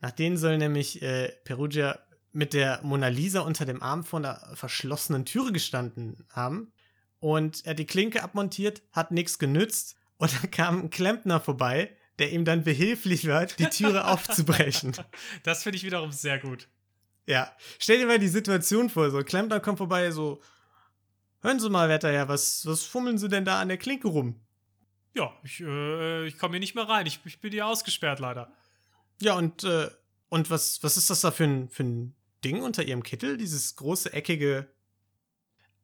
Nach 0.00 0.10
denen 0.12 0.36
soll 0.36 0.58
nämlich 0.58 1.02
äh, 1.02 1.28
Perugia 1.44 1.98
mit 2.32 2.54
der 2.54 2.80
Mona 2.82 3.08
Lisa 3.08 3.40
unter 3.40 3.64
dem 3.64 3.82
Arm 3.82 4.04
vor 4.04 4.20
einer 4.20 4.40
verschlossenen 4.54 5.24
Türe 5.24 5.52
gestanden 5.52 6.26
haben. 6.30 6.72
Und 7.18 7.64
er 7.66 7.70
hat 7.70 7.78
die 7.78 7.86
Klinke 7.86 8.22
abmontiert, 8.22 8.82
hat 8.92 9.10
nichts 9.10 9.38
genützt. 9.38 9.96
Und 10.16 10.32
dann 10.32 10.50
kam 10.50 10.80
ein 10.80 10.90
Klempner 10.90 11.40
vorbei, 11.40 11.96
der 12.18 12.32
ihm 12.32 12.44
dann 12.44 12.64
behilflich 12.64 13.26
war, 13.26 13.46
die 13.46 13.66
Türe 13.66 14.04
aufzubrechen. 14.06 14.94
Das 15.42 15.62
finde 15.62 15.76
ich 15.76 15.84
wiederum 15.84 16.12
sehr 16.12 16.38
gut. 16.38 16.68
Ja, 17.26 17.50
stell 17.78 17.98
dir 17.98 18.06
mal 18.06 18.18
die 18.18 18.28
Situation 18.28 18.90
vor, 18.90 19.10
so 19.10 19.22
Klempner 19.22 19.60
kommt 19.60 19.78
vorbei, 19.78 20.10
so, 20.10 20.40
hören 21.42 21.60
Sie 21.60 21.70
mal, 21.70 21.88
Wetterherr, 21.88 22.28
was, 22.28 22.66
was 22.66 22.84
fummeln 22.84 23.18
Sie 23.18 23.28
denn 23.28 23.44
da 23.44 23.60
an 23.60 23.68
der 23.68 23.78
Klinke 23.78 24.08
rum? 24.08 24.40
Ja, 25.14 25.32
ich, 25.42 25.60
äh, 25.60 26.26
ich 26.26 26.38
komme 26.38 26.52
hier 26.52 26.60
nicht 26.60 26.74
mehr 26.74 26.88
rein. 26.88 27.06
Ich, 27.06 27.20
ich 27.24 27.40
bin 27.40 27.52
hier 27.52 27.66
ausgesperrt 27.66 28.20
leider. 28.20 28.52
Ja, 29.20 29.34
und, 29.34 29.64
äh, 29.64 29.90
und 30.28 30.50
was, 30.50 30.82
was 30.82 30.96
ist 30.96 31.10
das 31.10 31.20
da 31.20 31.30
für 31.30 31.44
ein, 31.44 31.68
für 31.68 31.82
ein 31.82 32.14
Ding 32.44 32.62
unter 32.62 32.82
Ihrem 32.82 33.02
Kittel? 33.02 33.36
Dieses 33.36 33.76
große, 33.76 34.12
eckige, 34.12 34.66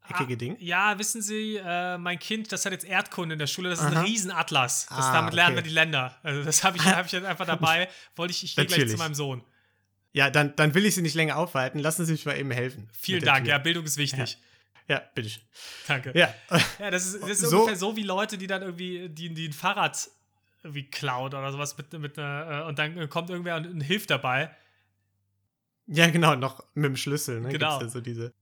eckige 0.09 0.35
Ah, 0.35 0.37
Ding? 0.37 0.57
Ja, 0.61 0.99
wissen 0.99 1.23
Sie, 1.23 1.57
äh, 1.57 1.99
mein 1.99 2.19
Kind, 2.19 2.53
das 2.53 2.65
hat 2.65 2.73
jetzt 2.73 2.85
Erdkunde 2.85 3.35
in 3.35 3.39
der 3.39 3.47
Schule, 3.47 3.71
das 3.71 3.81
ist 3.81 3.87
Aha. 3.87 4.01
ein 4.01 4.05
Riesenatlas. 4.07 4.87
Das, 4.89 5.07
Ah, 5.07 5.13
damit 5.13 5.35
lernen 5.35 5.57
okay. 5.57 5.65
wir 5.65 5.69
die 5.69 5.75
Länder. 5.75 6.17
Also 6.23 6.43
das 6.45 6.65
habe 6.65 6.77
ich, 6.79 6.85
hab 6.87 7.07
ich 7.07 7.13
jetzt 7.13 7.25
einfach 7.25 7.47
dabei. 7.47 7.89
Wollte 8.15 8.33
ich, 8.33 8.45
ich 8.45 8.57
gehe 8.57 8.67
gleich 8.67 8.89
zu 8.89 8.97
meinem 8.97 9.15
Sohn. 9.15 9.43
Ja, 10.13 10.31
dann, 10.31 10.57
dann 10.57 10.73
will 10.75 10.87
ich 10.87 10.95
Sie 10.95 11.03
nicht 11.03 11.15
länger 11.15 11.37
aufhalten. 11.37 11.79
Lassen 11.79 12.07
Sie 12.07 12.13
mich 12.13 12.25
mal 12.25 12.39
eben 12.39 12.51
helfen. 12.51 12.89
Vielen 12.99 13.23
Dank, 13.23 13.47
ja, 13.47 13.59
Bildung 13.59 13.85
ist 13.85 13.99
wichtig. 13.99 14.39
Ja, 14.89 15.01
bitteschön. 15.15 15.43
Danke. 15.89 16.13
Ja, 16.15 16.33
Ja, 16.79 16.91
das 16.91 17.07
ist, 17.07 17.21
das 17.23 17.31
ist 17.31 17.41
So- 17.41 17.59
ungefähr 17.59 17.77
so 17.77 17.97
wie 17.97 18.03
Leute, 18.05 18.39
die 18.39 18.47
dann 18.47 18.63
irgendwie, 18.63 19.09
die, 19.09 19.35
die 19.35 19.49
ein 19.49 19.53
Fahrrad 19.53 20.09
irgendwie 20.63 20.85
klauen 20.89 21.35
oder 21.35 21.51
sowas 21.53 21.77
mit, 21.77 21.93
mit 21.95 22.19
einer, 22.19 22.63
äh, 22.63 22.69
und 22.69 22.79
dann 22.79 23.09
kommt 23.11 23.29
irgendwer 23.31 23.57
und, 23.57 23.67
und 23.67 23.81
hilft 23.81 24.11
dabei. 24.11 24.55
Ja, 25.87 26.11
genau, 26.11 26.35
noch 26.35 26.65
mit 26.75 26.87
dem 26.87 26.97
Schlüssel, 26.97 27.41
ne? 27.41 27.51
Genau. 27.51 27.79
Gibt's 27.79 27.95
ja 27.95 27.99
so 27.99 28.01
diese. 28.01 28.33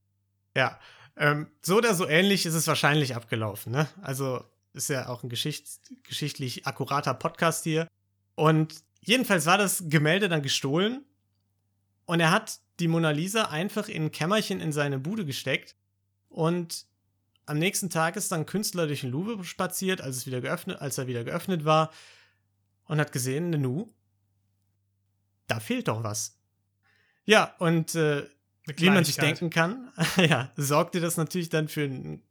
Ja. 0.57 0.79
Ähm, 1.17 1.49
so 1.63 1.77
oder 1.77 1.95
so 1.95 2.07
ähnlich 2.09 2.47
ist 2.47 2.55
es 2.55 2.67
wahrscheinlich 2.67 3.15
abgelaufen, 3.15 3.73
ne? 3.73 3.89
Also 4.03 4.45
ist 4.73 4.89
ja 4.89 5.09
auch 5.09 5.23
ein 5.23 5.29
geschichts 5.29 5.81
geschichtlich 6.03 6.67
akkurater 6.67 7.15
Podcast 7.15 7.65
hier. 7.65 7.87
Und 8.35 8.83
jedenfalls 9.01 9.47
war 9.47 9.59
das 9.59 9.85
Gemälde 9.87 10.29
dann 10.29 10.43
gestohlen 10.43 11.05
und 12.07 12.21
er 12.21 12.33
hat 12.33 12.59
die 12.81 12.89
Mona 12.89 13.11
Lisa 13.11 13.45
einfach 13.45 13.89
in 13.89 14.07
ein 14.07 14.11
Kämmerchen 14.11 14.61
in 14.61 14.73
seine 14.73 14.99
Bude 14.99 15.25
gesteckt 15.25 15.77
Und 16.29 16.87
am 17.47 17.59
nächsten 17.59 17.91
Tag 17.91 18.17
ist 18.17 18.33
dann 18.33 18.47
Künstler 18.47 18.87
durch 18.87 19.03
den 19.03 19.11
Louvre 19.11 19.45
spaziert, 19.45 20.01
als, 20.01 20.17
es 20.17 20.27
wieder 20.27 20.41
geöffnet, 20.41 20.81
als 20.81 20.99
er 20.99 21.07
wieder 21.07 21.25
geöffnet 21.25 21.65
war, 21.65 21.93
und 22.87 22.99
hat 22.99 23.13
gesehen, 23.13 23.51
Nu, 23.51 23.89
da 25.47 25.61
fehlt 25.61 25.89
doch 25.89 26.03
was. 26.03 26.39
Ja, 27.25 27.55
und 27.59 27.95
äh, 27.95 28.27
wie 28.77 28.91
man 28.91 29.05
sich 29.05 29.17
denken 29.17 29.51
kann, 29.51 29.93
ja, 30.17 30.53
sorgte 30.57 31.01
das 31.01 31.17
natürlich 31.17 31.49
dann 31.49 31.69
für 31.69 31.83
ein, 31.83 32.23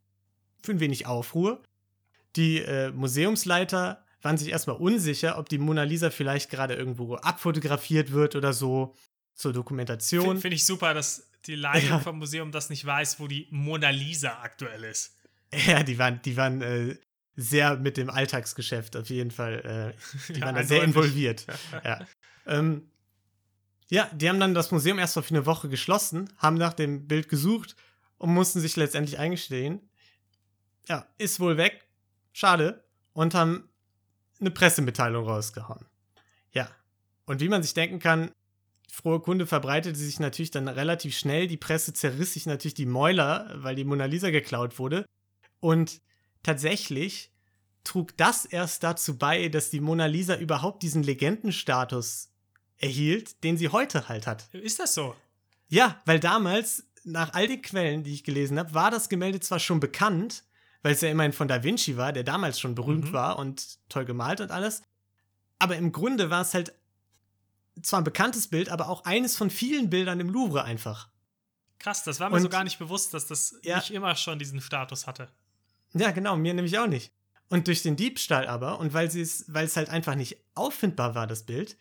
für 0.61 0.71
ein 0.71 0.79
wenig 0.79 1.05
Aufruhr. 1.05 1.61
Die 2.35 2.59
äh, 2.59 2.91
Museumsleiter 2.91 4.03
waren 4.21 4.37
sich 4.37 4.49
erstmal 4.49 4.77
unsicher, 4.77 5.37
ob 5.37 5.49
die 5.49 5.57
Mona 5.57 5.83
Lisa 5.83 6.09
vielleicht 6.09 6.49
gerade 6.49 6.73
irgendwo 6.73 7.15
abfotografiert 7.15 8.11
wird 8.11 8.35
oder 8.35 8.53
so 8.53 8.95
zur 9.35 9.53
Dokumentation. 9.53 10.39
Finde 10.39 10.55
ich 10.55 10.65
super, 10.65 10.93
dass 10.93 11.29
die 11.45 11.55
Leitung 11.55 11.89
ja. 11.89 11.99
vom 11.99 12.19
Museum 12.19 12.51
das 12.51 12.69
nicht 12.69 12.85
weiß, 12.85 13.19
wo 13.19 13.27
die 13.27 13.47
Mona 13.51 13.89
Lisa 13.89 14.39
aktuell 14.41 14.83
ist. 14.83 15.15
Ja, 15.67 15.83
die 15.83 15.99
waren, 15.99 16.19
die 16.23 16.35
waren 16.35 16.63
äh, 16.63 16.95
sehr 17.35 17.77
mit 17.77 17.95
dem 17.97 18.09
Alltagsgeschäft 18.09 18.95
auf 18.95 19.11
jeden 19.11 19.29
Fall. 19.29 19.93
Äh, 19.93 20.33
die 20.33 20.39
ja, 20.39 20.47
waren 20.47 20.55
da 20.55 20.63
sehr 20.63 20.81
involviert. 20.81 21.45
ja. 21.83 21.99
Ähm, 22.47 22.89
ja, 23.93 24.09
die 24.11 24.27
haben 24.27 24.39
dann 24.39 24.55
das 24.55 24.71
Museum 24.71 24.97
erst 24.97 25.15
mal 25.15 25.21
für 25.21 25.35
eine 25.35 25.45
Woche 25.45 25.69
geschlossen, 25.69 26.27
haben 26.37 26.57
nach 26.57 26.73
dem 26.73 27.07
Bild 27.07 27.29
gesucht 27.29 27.75
und 28.17 28.33
mussten 28.33 28.59
sich 28.59 28.75
letztendlich 28.75 29.19
eingestehen. 29.19 29.87
Ja, 30.89 31.05
ist 31.19 31.39
wohl 31.39 31.57
weg. 31.57 31.87
Schade. 32.31 32.83
Und 33.13 33.35
haben 33.35 33.69
eine 34.39 34.49
Pressemitteilung 34.49 35.27
rausgehauen. 35.27 35.85
Ja. 36.53 36.67
Und 37.27 37.39
wie 37.39 37.49
man 37.49 37.61
sich 37.61 37.75
denken 37.75 37.99
kann, 37.99 38.31
frohe 38.91 39.19
Kunde 39.19 39.45
verbreitete 39.45 39.95
sich 39.95 40.19
natürlich 40.19 40.49
dann 40.49 40.67
relativ 40.67 41.15
schnell. 41.15 41.45
Die 41.45 41.57
Presse 41.57 41.93
zerriss 41.93 42.33
sich 42.33 42.47
natürlich 42.47 42.73
die 42.73 42.87
Mäuler, 42.87 43.51
weil 43.57 43.75
die 43.75 43.83
Mona 43.83 44.05
Lisa 44.05 44.31
geklaut 44.31 44.79
wurde. 44.79 45.05
Und 45.59 46.01
tatsächlich 46.41 47.31
trug 47.83 48.17
das 48.17 48.45
erst 48.45 48.81
dazu 48.81 49.19
bei, 49.19 49.49
dass 49.49 49.69
die 49.69 49.81
Mona 49.81 50.07
Lisa 50.07 50.35
überhaupt 50.35 50.81
diesen 50.81 51.03
Legendenstatus 51.03 52.32
erhielt, 52.83 53.43
den 53.43 53.57
sie 53.57 53.69
heute 53.69 54.09
halt 54.09 54.27
hat. 54.27 54.53
Ist 54.53 54.79
das 54.79 54.93
so? 54.93 55.15
Ja, 55.69 56.01
weil 56.05 56.19
damals, 56.19 56.85
nach 57.03 57.33
all 57.33 57.47
den 57.47 57.61
Quellen, 57.61 58.03
die 58.03 58.13
ich 58.13 58.23
gelesen 58.23 58.59
habe, 58.59 58.73
war 58.73 58.91
das 58.91 59.09
Gemälde 59.09 59.39
zwar 59.39 59.59
schon 59.59 59.79
bekannt, 59.79 60.43
weil 60.81 60.93
es 60.93 61.01
ja 61.01 61.09
immerhin 61.09 61.33
von 61.33 61.47
Da 61.47 61.63
Vinci 61.63 61.97
war, 61.97 62.11
der 62.11 62.23
damals 62.23 62.59
schon 62.59 62.75
berühmt 62.75 63.05
mhm. 63.05 63.13
war 63.13 63.39
und 63.39 63.79
toll 63.89 64.05
gemalt 64.05 64.41
und 64.41 64.51
alles. 64.51 64.83
Aber 65.59 65.77
im 65.77 65.91
Grunde 65.91 66.29
war 66.29 66.41
es 66.41 66.53
halt 66.53 66.73
zwar 67.81 68.01
ein 68.01 68.03
bekanntes 68.03 68.49
Bild, 68.49 68.69
aber 68.69 68.89
auch 68.89 69.05
eines 69.05 69.37
von 69.37 69.49
vielen 69.49 69.89
Bildern 69.89 70.19
im 70.19 70.29
Louvre 70.29 70.63
einfach. 70.63 71.09
Krass, 71.79 72.03
das 72.03 72.19
war 72.19 72.29
mir 72.29 72.35
und, 72.35 72.41
so 72.41 72.49
gar 72.49 72.63
nicht 72.63 72.79
bewusst, 72.79 73.13
dass 73.13 73.27
das 73.27 73.55
ja, 73.63 73.77
nicht 73.77 73.91
immer 73.91 74.15
schon 74.15 74.39
diesen 74.39 74.61
Status 74.61 75.07
hatte. 75.07 75.29
Ja, 75.93 76.11
genau, 76.11 76.35
mir 76.35 76.53
nämlich 76.53 76.77
auch 76.77 76.87
nicht. 76.87 77.11
Und 77.49 77.67
durch 77.67 77.81
den 77.81 77.95
Diebstahl 77.95 78.47
aber, 78.47 78.79
und 78.79 78.93
weil 78.93 79.07
es, 79.07 79.45
weil 79.47 79.65
es 79.65 79.75
halt 79.75 79.89
einfach 79.89 80.15
nicht 80.15 80.37
auffindbar 80.53 81.15
war, 81.15 81.27
das 81.27 81.43
Bild, 81.43 81.77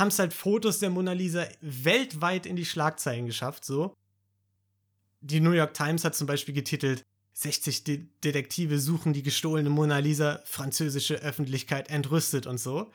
haben 0.00 0.08
es 0.08 0.18
halt 0.18 0.32
Fotos 0.32 0.78
der 0.80 0.90
Mona 0.90 1.12
Lisa 1.12 1.46
weltweit 1.60 2.46
in 2.46 2.56
die 2.56 2.64
Schlagzeilen 2.64 3.26
geschafft, 3.26 3.64
so. 3.64 3.94
Die 5.20 5.40
New 5.40 5.52
York 5.52 5.74
Times 5.74 6.04
hat 6.04 6.14
zum 6.14 6.26
Beispiel 6.26 6.54
getitelt, 6.54 7.04
60 7.34 7.84
De 7.84 8.06
Detektive 8.24 8.78
suchen 8.78 9.12
die 9.12 9.22
gestohlene 9.22 9.70
Mona 9.70 9.98
Lisa, 9.98 10.40
französische 10.44 11.16
Öffentlichkeit 11.16 11.90
entrüstet 11.90 12.46
und 12.46 12.58
so. 12.58 12.90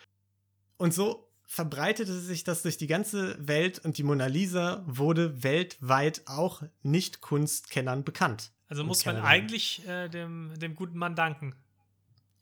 Und 0.77 0.93
so 0.93 1.29
verbreitete 1.45 2.19
sich 2.19 2.43
das 2.43 2.63
durch 2.63 2.77
die 2.77 2.87
ganze 2.87 3.37
Welt 3.47 3.79
und 3.79 3.97
die 3.97 4.03
Mona 4.03 4.25
Lisa 4.25 4.83
wurde 4.87 5.43
weltweit 5.43 6.23
auch 6.25 6.63
Nicht-Kunstkennern 6.83 8.03
bekannt. 8.03 8.51
Also 8.67 8.83
muss 8.83 9.05
man 9.05 9.17
eigentlich 9.17 9.87
äh, 9.87 10.09
dem, 10.09 10.51
dem 10.57 10.75
guten 10.75 10.97
Mann 10.97 11.15
danken. 11.15 11.55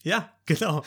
Ja, 0.04 0.32
genau. 0.46 0.84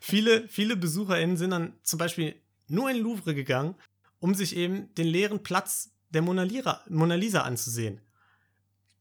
viele, 0.00 0.48
viele 0.48 0.76
BesucherInnen 0.76 1.36
sind 1.36 1.50
dann 1.50 1.74
zum 1.82 1.98
Beispiel 1.98 2.34
nur 2.70 2.90
in 2.90 2.96
den 2.96 3.04
Louvre 3.04 3.34
gegangen, 3.34 3.74
um 4.18 4.34
sich 4.34 4.56
eben 4.56 4.94
den 4.94 5.06
leeren 5.06 5.42
Platz 5.42 5.90
der 6.10 6.22
Mona 6.22 6.42
Lisa, 6.42 6.82
Mona 6.88 7.14
Lisa 7.14 7.42
anzusehen. 7.42 8.00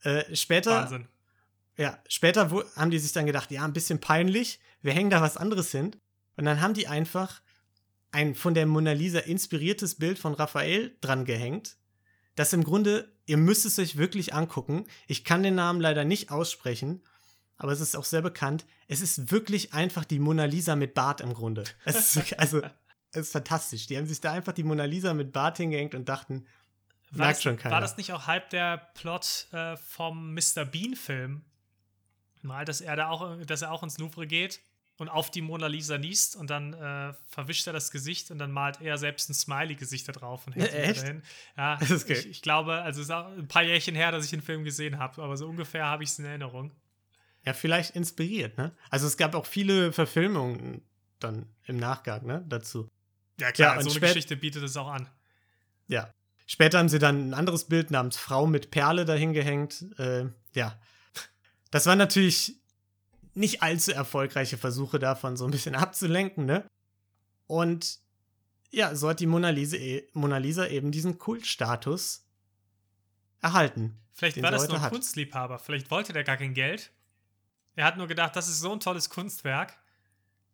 Äh, 0.02 0.36
später. 0.36 0.72
Wahnsinn. 0.72 1.08
Ja, 1.78 1.98
später 2.08 2.50
haben 2.76 2.92
die 2.92 3.00
sich 3.00 3.14
dann 3.14 3.26
gedacht, 3.26 3.52
ja, 3.52 3.64
ein 3.64 3.74
bisschen 3.74 4.02
peinlich, 4.02 4.60
wir 4.82 4.94
hängen 4.94 5.10
da 5.10 5.22
was 5.22 5.38
anderes 5.38 5.72
hin. 5.72 5.96
Und 6.36 6.46
dann 6.46 6.62
haben 6.62 6.74
die 6.74 6.88
einfach 6.88 7.42
ein 8.12 8.36
von 8.36 8.54
der 8.54 8.66
Mona 8.66 8.92
Lisa 8.92 9.20
inspiriertes 9.20 9.96
Bild 9.96 10.20
von 10.20 10.34
Raphael 10.34 10.98
dran 11.02 11.26
gehängt, 11.26 11.78
das 12.36 12.54
im 12.54 12.64
Grunde, 12.64 13.12
ihr 13.26 13.36
müsst 13.38 13.66
es 13.66 13.78
euch 13.80 13.98
wirklich 13.98 14.34
angucken. 14.34 14.86
Ich 15.08 15.26
kann 15.26 15.44
den 15.44 15.56
Namen 15.56 15.82
leider 15.82 16.06
nicht 16.06 16.32
aussprechen, 16.32 17.04
aber 17.58 17.74
es 17.74 17.82
ist 17.82 17.98
auch 17.98 18.06
sehr 18.06 18.22
bekannt. 18.22 18.66
Es 18.88 19.02
ist 19.02 19.32
wirklich 19.32 19.74
einfach 19.74 20.06
die 20.06 20.20
Mona 20.20 20.46
Lisa 20.46 20.78
mit 20.78 20.94
Bart 20.94 21.20
im 21.20 21.34
Grunde. 21.34 21.66
Ist, 21.84 22.34
also, 22.38 22.62
es 23.12 23.28
ist 23.28 23.32
fantastisch. 23.32 23.88
Die 23.88 23.98
haben 23.98 24.06
sich 24.06 24.22
da 24.22 24.32
einfach 24.32 24.54
die 24.54 24.64
Mona 24.64 24.86
Lisa 24.86 25.14
mit 25.14 25.32
Bart 25.32 25.58
hingehängt 25.58 25.96
und 25.96 26.08
dachten, 26.08 26.46
war 27.12 27.26
merkt 27.26 27.38
das, 27.38 27.44
schon 27.44 27.58
keiner. 27.58 27.74
War 27.74 27.82
das 27.82 27.98
nicht 27.98 28.14
auch 28.14 28.28
halb 28.28 28.50
der 28.52 28.78
Plot 28.94 29.48
äh, 29.52 29.78
vom 29.78 30.34
Mr. 30.34 30.66
Bean-Film? 30.66 31.44
Mal, 32.42 32.66
dass 32.66 32.82
er 32.82 32.96
da 32.96 33.10
auch, 33.10 33.38
dass 33.46 33.62
er 33.62 33.72
auch 33.72 33.84
ins 33.84 33.98
Louvre 33.98 34.26
geht 34.26 34.62
und 34.98 35.10
auf 35.10 35.32
die 35.32 35.42
Mona 35.42 35.68
Lisa 35.68 35.98
niest 35.98 36.36
und 36.36 36.50
dann 36.50 36.74
äh, 36.74 37.14
verwischt 37.28 37.68
er 37.68 37.74
das 37.74 37.92
Gesicht 37.92 38.32
und 38.32 38.38
dann 38.38 38.52
malt 38.52 38.80
er 38.82 38.98
selbst 38.98 39.30
ein 39.30 39.34
Smiley-Gesicht 39.34 40.08
da 40.08 40.12
drauf 40.12 40.48
und 40.48 40.56
hängt 40.56 40.72
ja, 40.72 40.94
dahin. 40.94 41.24
Ja, 41.58 41.76
das 41.80 41.92
ist 41.92 42.10
ich, 42.10 42.28
ich, 42.28 42.42
glaube, 42.42 42.82
also 42.82 43.02
es 43.02 43.08
ist 43.08 43.12
auch 43.12 43.28
ein 43.28 43.48
paar 43.48 43.64
Jährchen 43.64 43.96
her, 43.96 44.12
dass 44.12 44.24
ich 44.24 44.30
den 44.32 44.42
Film 44.42 44.64
gesehen 44.64 45.00
habe, 45.00 45.22
aber 45.22 45.36
so 45.36 45.48
ungefähr 45.48 45.86
habe 45.86 46.04
ich 46.04 46.10
es 46.10 46.20
in 46.20 46.26
Erinnerung. 46.26 46.72
Ja, 47.46 47.54
vielleicht 47.54 47.96
inspiriert, 47.96 48.58
ne? 48.58 48.76
Also 48.90 49.08
es 49.08 49.18
gab 49.18 49.34
auch 49.36 49.46
viele 49.46 49.92
Verfilmungen 49.92 50.82
dann 51.20 51.48
im 51.66 51.78
Nachgang, 51.78 52.26
ne, 52.26 52.46
dazu. 52.48 52.90
Ja, 53.40 53.52
klar, 53.52 53.78
ja, 53.78 53.82
so 53.82 53.90
eine 53.90 54.00
Geschichte 54.00 54.36
bietet 54.36 54.64
es 54.64 54.76
auch 54.78 54.90
an. 54.90 55.10
Ja. 55.88 56.14
Später 56.46 56.80
haben 56.80 56.90
sie 56.90 57.00
dann 57.00 57.30
ein 57.30 57.34
anderes 57.34 57.66
Bild 57.66 57.92
namens 57.92 58.18
Frau 58.18 58.48
mit 58.48 58.72
Perle 58.72 59.06
dahin 59.06 59.34
gehängt. 59.34 59.86
Äh, 60.00 60.26
ja. 60.54 60.80
Das 61.72 61.86
war 61.86 61.96
natürlich 61.96 62.56
nicht 63.36 63.62
allzu 63.62 63.92
erfolgreiche 63.92 64.58
Versuche 64.58 65.00
davon, 65.00 65.38
so 65.38 65.46
ein 65.46 65.52
bisschen 65.52 65.76
abzulenken, 65.76 66.46
ne? 66.46 66.66
Und 67.48 68.00
ja, 68.72 68.96
so 68.96 69.10
hat 69.10 69.20
die 69.20 69.28
Mona 69.28 69.50
Lisa, 69.50 69.78
e, 69.78 70.08
Mona 70.14 70.38
Lisa 70.38 70.68
eben 70.68 70.92
diesen 70.92 71.18
Kultstatus 71.18 72.26
erhalten. 73.42 74.00
Vielleicht 74.14 74.42
war 74.42 74.52
das 74.52 74.68
nur 74.68 74.78
ein 74.78 74.82
hat. 74.82 74.92
Kunstliebhaber. 74.92 75.60
Vielleicht 75.60 75.90
wollte 75.92 76.14
der 76.14 76.24
gar 76.24 76.38
kein 76.38 76.54
Geld. 76.54 76.92
Er 77.76 77.86
hat 77.86 77.98
nur 77.98 78.08
gedacht, 78.08 78.36
das 78.36 78.50
ist 78.50 78.60
so 78.60 78.72
ein 78.72 78.80
tolles 78.80 79.10
Kunstwerk. 79.10 79.78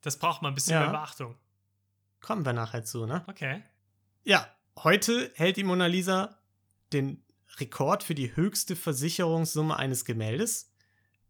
Das 0.01 0.19
braucht 0.19 0.41
man 0.41 0.51
ein 0.51 0.55
bisschen 0.55 0.73
ja. 0.73 0.81
mehr 0.81 0.91
Beachtung. 0.91 1.35
Kommen 2.25 2.45
wir 2.45 2.53
nachher 2.53 2.83
zu, 2.83 3.05
ne? 3.05 3.23
Okay. 3.27 3.61
Ja, 4.23 4.47
heute 4.79 5.31
hält 5.35 5.57
die 5.57 5.63
Mona 5.63 5.85
Lisa 5.85 6.37
den 6.91 7.23
Rekord 7.57 8.03
für 8.03 8.15
die 8.15 8.35
höchste 8.35 8.75
Versicherungssumme 8.75 9.77
eines 9.77 10.05
Gemäldes 10.05 10.71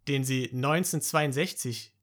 den 0.08 0.24
sie 0.24 0.50
1962 0.52 1.94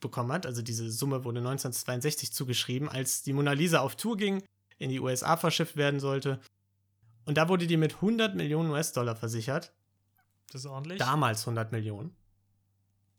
bekommen 0.00 0.32
hat. 0.32 0.46
Also 0.46 0.62
diese 0.62 0.90
Summe 0.90 1.24
wurde 1.24 1.38
1962 1.38 2.32
zugeschrieben, 2.32 2.88
als 2.88 3.22
die 3.22 3.32
Mona 3.32 3.52
Lisa 3.52 3.80
auf 3.80 3.96
Tour 3.96 4.16
ging, 4.16 4.42
in 4.78 4.90
die 4.90 5.00
USA 5.00 5.36
verschifft 5.36 5.76
werden 5.76 6.00
sollte. 6.00 6.40
Und 7.24 7.38
da 7.38 7.48
wurde 7.48 7.66
die 7.66 7.76
mit 7.76 7.96
100 7.96 8.34
Millionen 8.34 8.70
US-Dollar 8.70 9.14
versichert. 9.14 9.72
Das 10.50 10.62
ist 10.62 10.66
ordentlich. 10.66 10.98
Damals 10.98 11.42
100 11.42 11.70
Millionen. 11.70 12.16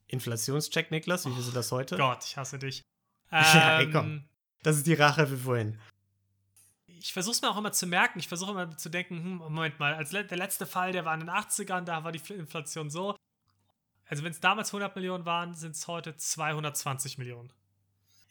Inflationscheck, 0.07 0.91
Niklas, 0.91 1.25
wie 1.25 1.31
viel 1.31 1.41
sind 1.41 1.55
das 1.55 1.71
heute? 1.71 1.97
Gott, 1.97 2.23
ich 2.25 2.37
hasse 2.37 2.59
dich. 2.59 2.83
ja, 3.31 3.79
ey, 3.79 3.89
komm. 3.89 4.25
Das 4.63 4.77
ist 4.77 4.87
die 4.87 4.93
Rache 4.93 5.27
für 5.27 5.37
vorhin. 5.37 5.77
Ich 6.87 7.11
versuche 7.11 7.33
es 7.33 7.41
mir 7.41 7.49
auch 7.49 7.57
immer 7.57 7.73
zu 7.73 7.85
merken. 7.85 8.19
Ich 8.19 8.29
versuche 8.29 8.51
immer 8.51 8.77
zu 8.77 8.89
denken, 8.89 9.17
hm, 9.17 9.35
Moment 9.37 9.77
mal, 9.79 9.93
als 9.93 10.11
le 10.11 10.23
der 10.23 10.37
letzte 10.37 10.65
Fall, 10.65 10.93
der 10.93 11.03
war 11.03 11.13
in 11.13 11.19
den 11.19 11.29
80ern, 11.29 11.81
da 11.81 12.03
war 12.03 12.13
die 12.13 12.33
Inflation 12.33 12.89
so. 12.89 13.15
Also 14.07 14.23
wenn 14.23 14.31
es 14.31 14.39
damals 14.39 14.69
100 14.69 14.95
Millionen 14.95 15.25
waren, 15.25 15.53
sind 15.53 15.75
es 15.75 15.87
heute 15.87 16.15
220 16.15 17.17
Millionen. 17.17 17.51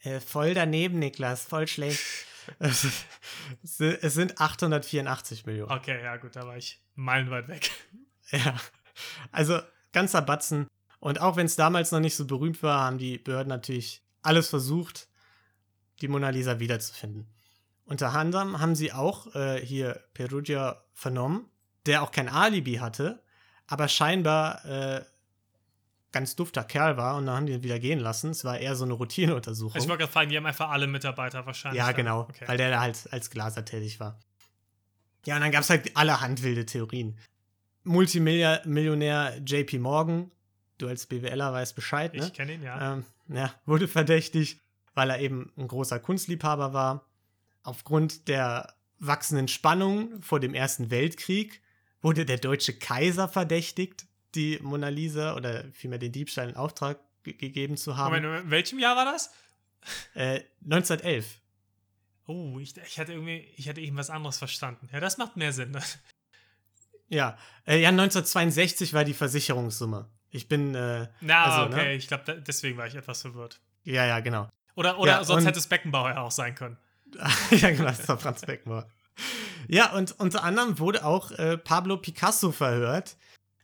Äh, 0.01 0.19
voll 0.19 0.53
daneben, 0.53 0.99
Niklas, 0.99 1.45
voll 1.45 1.67
schlecht. 1.67 2.01
es 2.59 4.13
sind 4.13 4.39
884 4.39 5.45
Millionen. 5.45 5.71
Okay, 5.71 6.03
ja 6.03 6.17
gut, 6.17 6.35
da 6.35 6.45
war 6.45 6.57
ich 6.57 6.81
meilenweit 6.95 7.47
weg. 7.47 7.71
Ja, 8.31 8.55
also 9.31 9.59
ganzer 9.91 10.21
Batzen. 10.23 10.67
Und 10.99 11.19
auch 11.19 11.35
wenn 11.35 11.45
es 11.45 11.55
damals 11.55 11.91
noch 11.91 11.99
nicht 11.99 12.15
so 12.15 12.25
berühmt 12.25 12.63
war, 12.63 12.79
haben 12.79 12.97
die 12.97 13.19
Behörden 13.19 13.49
natürlich 13.49 14.01
alles 14.23 14.47
versucht, 14.47 15.07
die 16.03 16.07
Mona 16.09 16.29
Lisa 16.29 16.59
wiederzufinden. 16.59 17.27
Unter 17.85 18.13
anderem 18.13 18.59
haben 18.59 18.75
sie 18.75 18.93
auch 18.93 19.33
äh, 19.35 19.59
hier 19.59 20.03
Perugia 20.13 20.83
vernommen, 20.93 21.49
der 21.85 22.03
auch 22.03 22.11
kein 22.11 22.29
Alibi 22.29 22.75
hatte, 22.75 23.23
aber 23.67 23.87
scheinbar 23.87 24.63
äh, 24.65 25.01
ganz 26.11 26.35
dufter 26.35 26.63
Kerl 26.63 26.95
war 26.97 27.17
und 27.17 27.25
dann 27.25 27.35
haben 27.35 27.45
die 27.45 27.53
ihn 27.53 27.63
wieder 27.63 27.79
gehen 27.79 27.99
lassen. 27.99 28.29
Es 28.29 28.45
war 28.45 28.59
eher 28.59 28.75
so 28.75 28.85
eine 28.85 28.93
Routineuntersuchung. 28.93 29.81
Ich 29.81 29.87
wollte 29.87 30.01
gerade 30.03 30.11
fragen, 30.11 30.29
die 30.29 30.37
haben 30.37 30.45
einfach 30.45 30.69
alle 30.69 30.87
Mitarbeiter 30.87 31.45
wahrscheinlich. 31.45 31.79
Ja, 31.79 31.91
genau, 31.91 32.21
okay. 32.21 32.47
weil 32.47 32.57
der 32.57 32.69
da 32.69 32.81
halt 32.81 33.11
als 33.11 33.29
Glaser 33.29 33.65
tätig 33.65 33.99
war. 33.99 34.19
Ja, 35.25 35.35
und 35.35 35.41
dann 35.41 35.51
gab 35.51 35.61
es 35.61 35.69
halt 35.69 35.95
allerhand 35.97 36.43
wilde 36.43 36.65
Theorien. 36.65 37.17
Multimillionär 37.83 39.41
JP 39.45 39.79
Morgan, 39.79 40.31
du 40.77 40.87
als 40.87 41.05
BWLer 41.07 41.51
weißt 41.51 41.75
Bescheid, 41.75 42.13
ne? 42.13 42.25
Ich 42.25 42.33
kenne 42.33 42.53
ihn, 42.53 42.63
ja. 42.63 42.93
Ähm, 42.93 43.05
ja, 43.27 43.53
wurde 43.65 43.87
verdächtigt, 43.87 44.61
weil 44.93 45.09
er 45.09 45.19
eben 45.19 45.51
ein 45.57 45.67
großer 45.67 45.99
Kunstliebhaber 45.99 46.73
war. 46.73 47.05
Aufgrund 47.63 48.27
der 48.27 48.75
wachsenden 48.99 49.47
Spannung 49.47 50.21
vor 50.21 50.39
dem 50.39 50.53
Ersten 50.53 50.91
Weltkrieg 50.91 51.61
wurde 52.01 52.25
der 52.25 52.37
deutsche 52.37 52.73
Kaiser 52.73 53.27
verdächtigt, 53.27 54.05
die 54.35 54.59
Mona 54.61 54.89
Lisa 54.89 55.35
oder 55.35 55.65
vielmehr 55.71 55.99
den 55.99 56.11
Diebstahl 56.11 56.49
in 56.49 56.55
Auftrag 56.55 56.99
ge 57.23 57.33
gegeben 57.33 57.77
zu 57.77 57.97
haben. 57.97 58.21
Moment, 58.21 58.45
in 58.45 58.51
welchem 58.51 58.79
Jahr 58.79 58.95
war 58.95 59.05
das? 59.05 59.31
Äh, 60.13 60.41
1911. 60.63 61.39
Oh, 62.25 62.57
ich, 62.59 62.75
ich 62.77 62.99
hatte 62.99 63.13
irgendwie, 63.13 63.47
ich 63.55 63.67
hatte 63.67 63.81
irgendwas 63.81 64.09
anderes 64.09 64.37
verstanden. 64.37 64.89
Ja, 64.91 64.99
das 64.99 65.17
macht 65.17 65.37
mehr 65.37 65.53
Sinn. 65.53 65.77
Ja, 67.09 67.37
äh, 67.67 67.79
ja 67.79 67.89
1962 67.89 68.93
war 68.93 69.03
die 69.03 69.13
Versicherungssumme. 69.13 70.09
Ich 70.31 70.47
bin. 70.47 70.73
Äh, 70.73 71.09
Na, 71.21 71.43
also, 71.43 71.67
okay, 71.67 71.89
ne? 71.89 71.93
ich 71.93 72.07
glaube, 72.07 72.41
deswegen 72.41 72.75
war 72.77 72.87
ich 72.87 72.95
etwas 72.95 73.21
verwirrt. 73.21 73.61
Ja, 73.83 74.05
ja, 74.05 74.19
genau. 74.19 74.49
Oder, 74.75 74.99
oder 74.99 75.11
Ja, 75.13 75.23
sonst 75.23 75.45
hätte 75.45 75.59
es 75.59 75.67
Beckenbauer 75.67 76.09
ja 76.11 76.21
auch 76.21 76.31
sein 76.31 76.55
können. 76.55 76.77
ja, 77.51 77.69
genau, 77.69 77.85
das 77.85 78.07
war 78.07 78.17
Franz 78.17 78.41
Beckenbauer. 78.41 78.87
Ja, 79.67 79.93
und 79.93 80.19
unter 80.19 80.43
anderem 80.43 80.79
wurde 80.79 81.05
auch 81.05 81.31
äh, 81.31 81.57
Pablo 81.57 81.97
Picasso 81.97 82.51
verhört, 82.51 83.15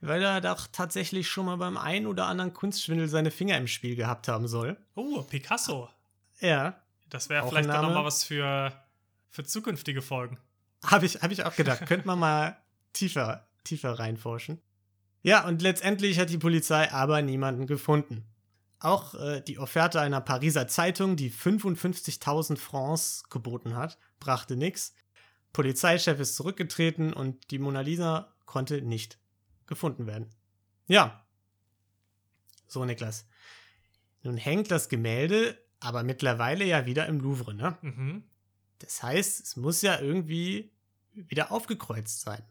weil 0.02 0.22
er 0.22 0.40
doch 0.40 0.68
tatsächlich 0.72 1.28
schon 1.28 1.46
mal 1.48 1.58
beim 1.58 1.78
einen 1.78 2.08
oder 2.08 2.28
anderen 2.28 2.54
Kunstschwindel 2.54 3.08
seine 3.08 3.32
Finger 3.32 3.58
im 3.58 3.68
Spiel 3.68 3.96
gehabt 3.96 4.28
haben 4.28 4.48
soll. 4.48 4.78
Oh, 4.96 5.24
Picasso. 5.24 5.90
Ja, 6.40 6.80
Das 7.10 7.28
wäre 7.30 7.48
vielleicht 7.48 7.70
dann 7.70 7.82
nochmal 7.86 8.06
was 8.06 8.24
für, 8.24 8.72
für 9.30 9.44
zukünftige 9.44 10.02
Folgen. 10.02 10.38
habe 10.86 11.06
ich, 11.06 11.16
hab 11.16 11.32
ich 11.32 11.44
auch 11.44 11.56
gedacht. 11.56 11.86
Könnte 11.86 12.08
man 12.08 12.20
mal 12.20 12.58
tiefer, 12.94 13.48
tiefer 13.64 13.98
reinforschen. 14.00 14.62
Ja, 15.22 15.46
und 15.46 15.62
letztendlich 15.62 16.18
hat 16.18 16.30
die 16.30 16.38
Polizei 16.38 16.92
aber 16.94 17.22
niemanden 17.22 17.68
gefunden. 17.68 18.24
Auch 18.80 19.14
äh, 19.16 19.42
die 19.42 19.60
Offerte 19.60 20.00
einer 20.00 20.22
Pariser 20.22 20.68
Zeitung, 20.68 21.16
die 21.16 21.32
55.000 21.32 22.58
Francs 22.58 23.24
geboten 23.30 23.76
hat, 23.76 23.98
brachte 24.20 24.56
nichts. 24.56 24.94
Polizeichef 25.52 26.20
ist 26.20 26.36
zurückgetreten 26.36 27.12
und 27.14 27.52
die 27.52 27.60
Mona 27.60 27.82
Lisa 27.82 28.34
konnte 28.46 28.82
nicht 28.82 29.20
gefunden 29.68 30.08
werden. 30.08 30.30
Ja. 30.88 31.26
So, 32.68 32.86
Niklas. 32.86 33.28
Nun 34.22 34.38
hängt 34.38 34.72
das 34.72 34.90
Gemälde 34.90 35.58
aber 35.80 36.04
mittlerweile 36.04 36.66
ja 36.66 36.86
wieder 36.86 37.08
im 37.08 37.20
Louvre, 37.20 37.54
ne? 37.54 37.78
Mhm. 37.82 38.24
Das 38.80 39.02
heißt, 39.02 39.42
es 39.42 39.56
muss 39.56 39.82
ja 39.82 40.00
irgendwie 40.00 40.72
wieder 41.14 41.52
aufgekreuzt 41.52 42.22
sein. 42.22 42.44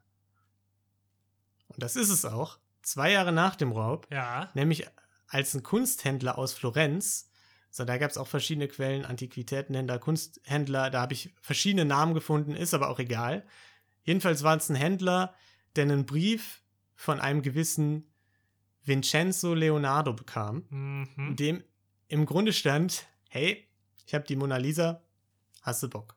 Und 1.69 1.83
das 1.83 1.97
ist 1.97 2.09
es 2.11 2.25
auch. 2.25 2.59
Zwei 2.83 3.13
Jahre 3.13 3.33
nach 3.33 3.57
dem 3.57 3.73
Raub, 3.73 4.07
Ja. 4.11 4.51
nämlich 4.55 4.87
als 5.29 5.55
ein 5.55 5.63
Kunsthändler 5.63 6.39
aus 6.39 6.53
Florenz, 6.53 7.31
so 7.71 7.85
da 7.85 7.99
gab 7.99 8.11
es 8.11 8.17
auch 8.17 8.27
verschiedene 8.27 8.67
Quellen, 8.69 9.05
Antiquitätenhändler, 9.05 9.99
Kunsthändler, 9.99 10.91
da 10.91 11.03
habe 11.03 11.13
ich 11.13 11.35
verschiedene 11.41 11.85
Namen 11.85 12.15
gefunden, 12.15 12.55
ist 12.55 12.75
aber 12.75 12.89
auch 12.89 12.99
egal. 12.99 13.47
Jedenfalls 14.05 14.43
war 14.43 14.57
es 14.57 14.69
ein 14.71 14.75
Händler, 14.75 15.35
der 15.77 15.85
einen 15.85 16.07
Brief 16.07 16.63
von 16.95 17.21
einem 17.21 17.43
gewissen 17.43 18.11
Vincenzo 18.85 19.55
Leonardo 19.55 20.15
bekam, 20.15 20.65
in 20.71 21.07
Mhm. 21.17 21.37
dem 21.37 21.65
im 22.09 22.25
Grunde 22.25 22.55
stand, 22.55 23.07
hey, 23.29 23.69
ich 24.07 24.15
habe 24.15 24.25
die 24.25 24.35
Mona 24.37 24.57
Lisa, 24.57 25.03
hast 25.61 25.83
du 25.83 25.91
Bock? 25.91 26.17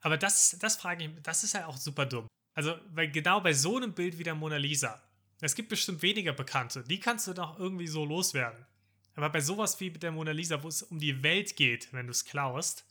Aber 0.00 0.16
das, 0.16 0.56
das 0.58 0.76
frage 0.76 1.04
ich, 1.04 1.10
das 1.22 1.44
ist 1.44 1.54
ja 1.54 1.66
auch 1.66 1.76
super 1.76 2.06
dumm. 2.06 2.26
Also, 2.54 2.74
weil 2.92 3.08
genau 3.10 3.40
bei 3.40 3.52
so 3.52 3.76
einem 3.76 3.92
Bild 3.94 4.18
wie 4.18 4.24
der 4.24 4.34
Mona 4.34 4.56
Lisa, 4.56 5.00
es 5.40 5.54
gibt 5.54 5.68
bestimmt 5.68 6.02
weniger 6.02 6.32
Bekannte, 6.32 6.82
die 6.82 7.00
kannst 7.00 7.26
du 7.26 7.32
doch 7.32 7.58
irgendwie 7.58 7.86
so 7.86 8.04
loswerden. 8.04 8.66
Aber 9.14 9.30
bei 9.30 9.40
sowas 9.40 9.78
wie 9.80 9.90
der 9.90 10.12
Mona 10.12 10.30
Lisa, 10.32 10.62
wo 10.62 10.68
es 10.68 10.82
um 10.82 10.98
die 10.98 11.22
Welt 11.22 11.56
geht, 11.56 11.92
wenn 11.92 12.06
du 12.06 12.12
es 12.12 12.24
klaust, 12.24 12.84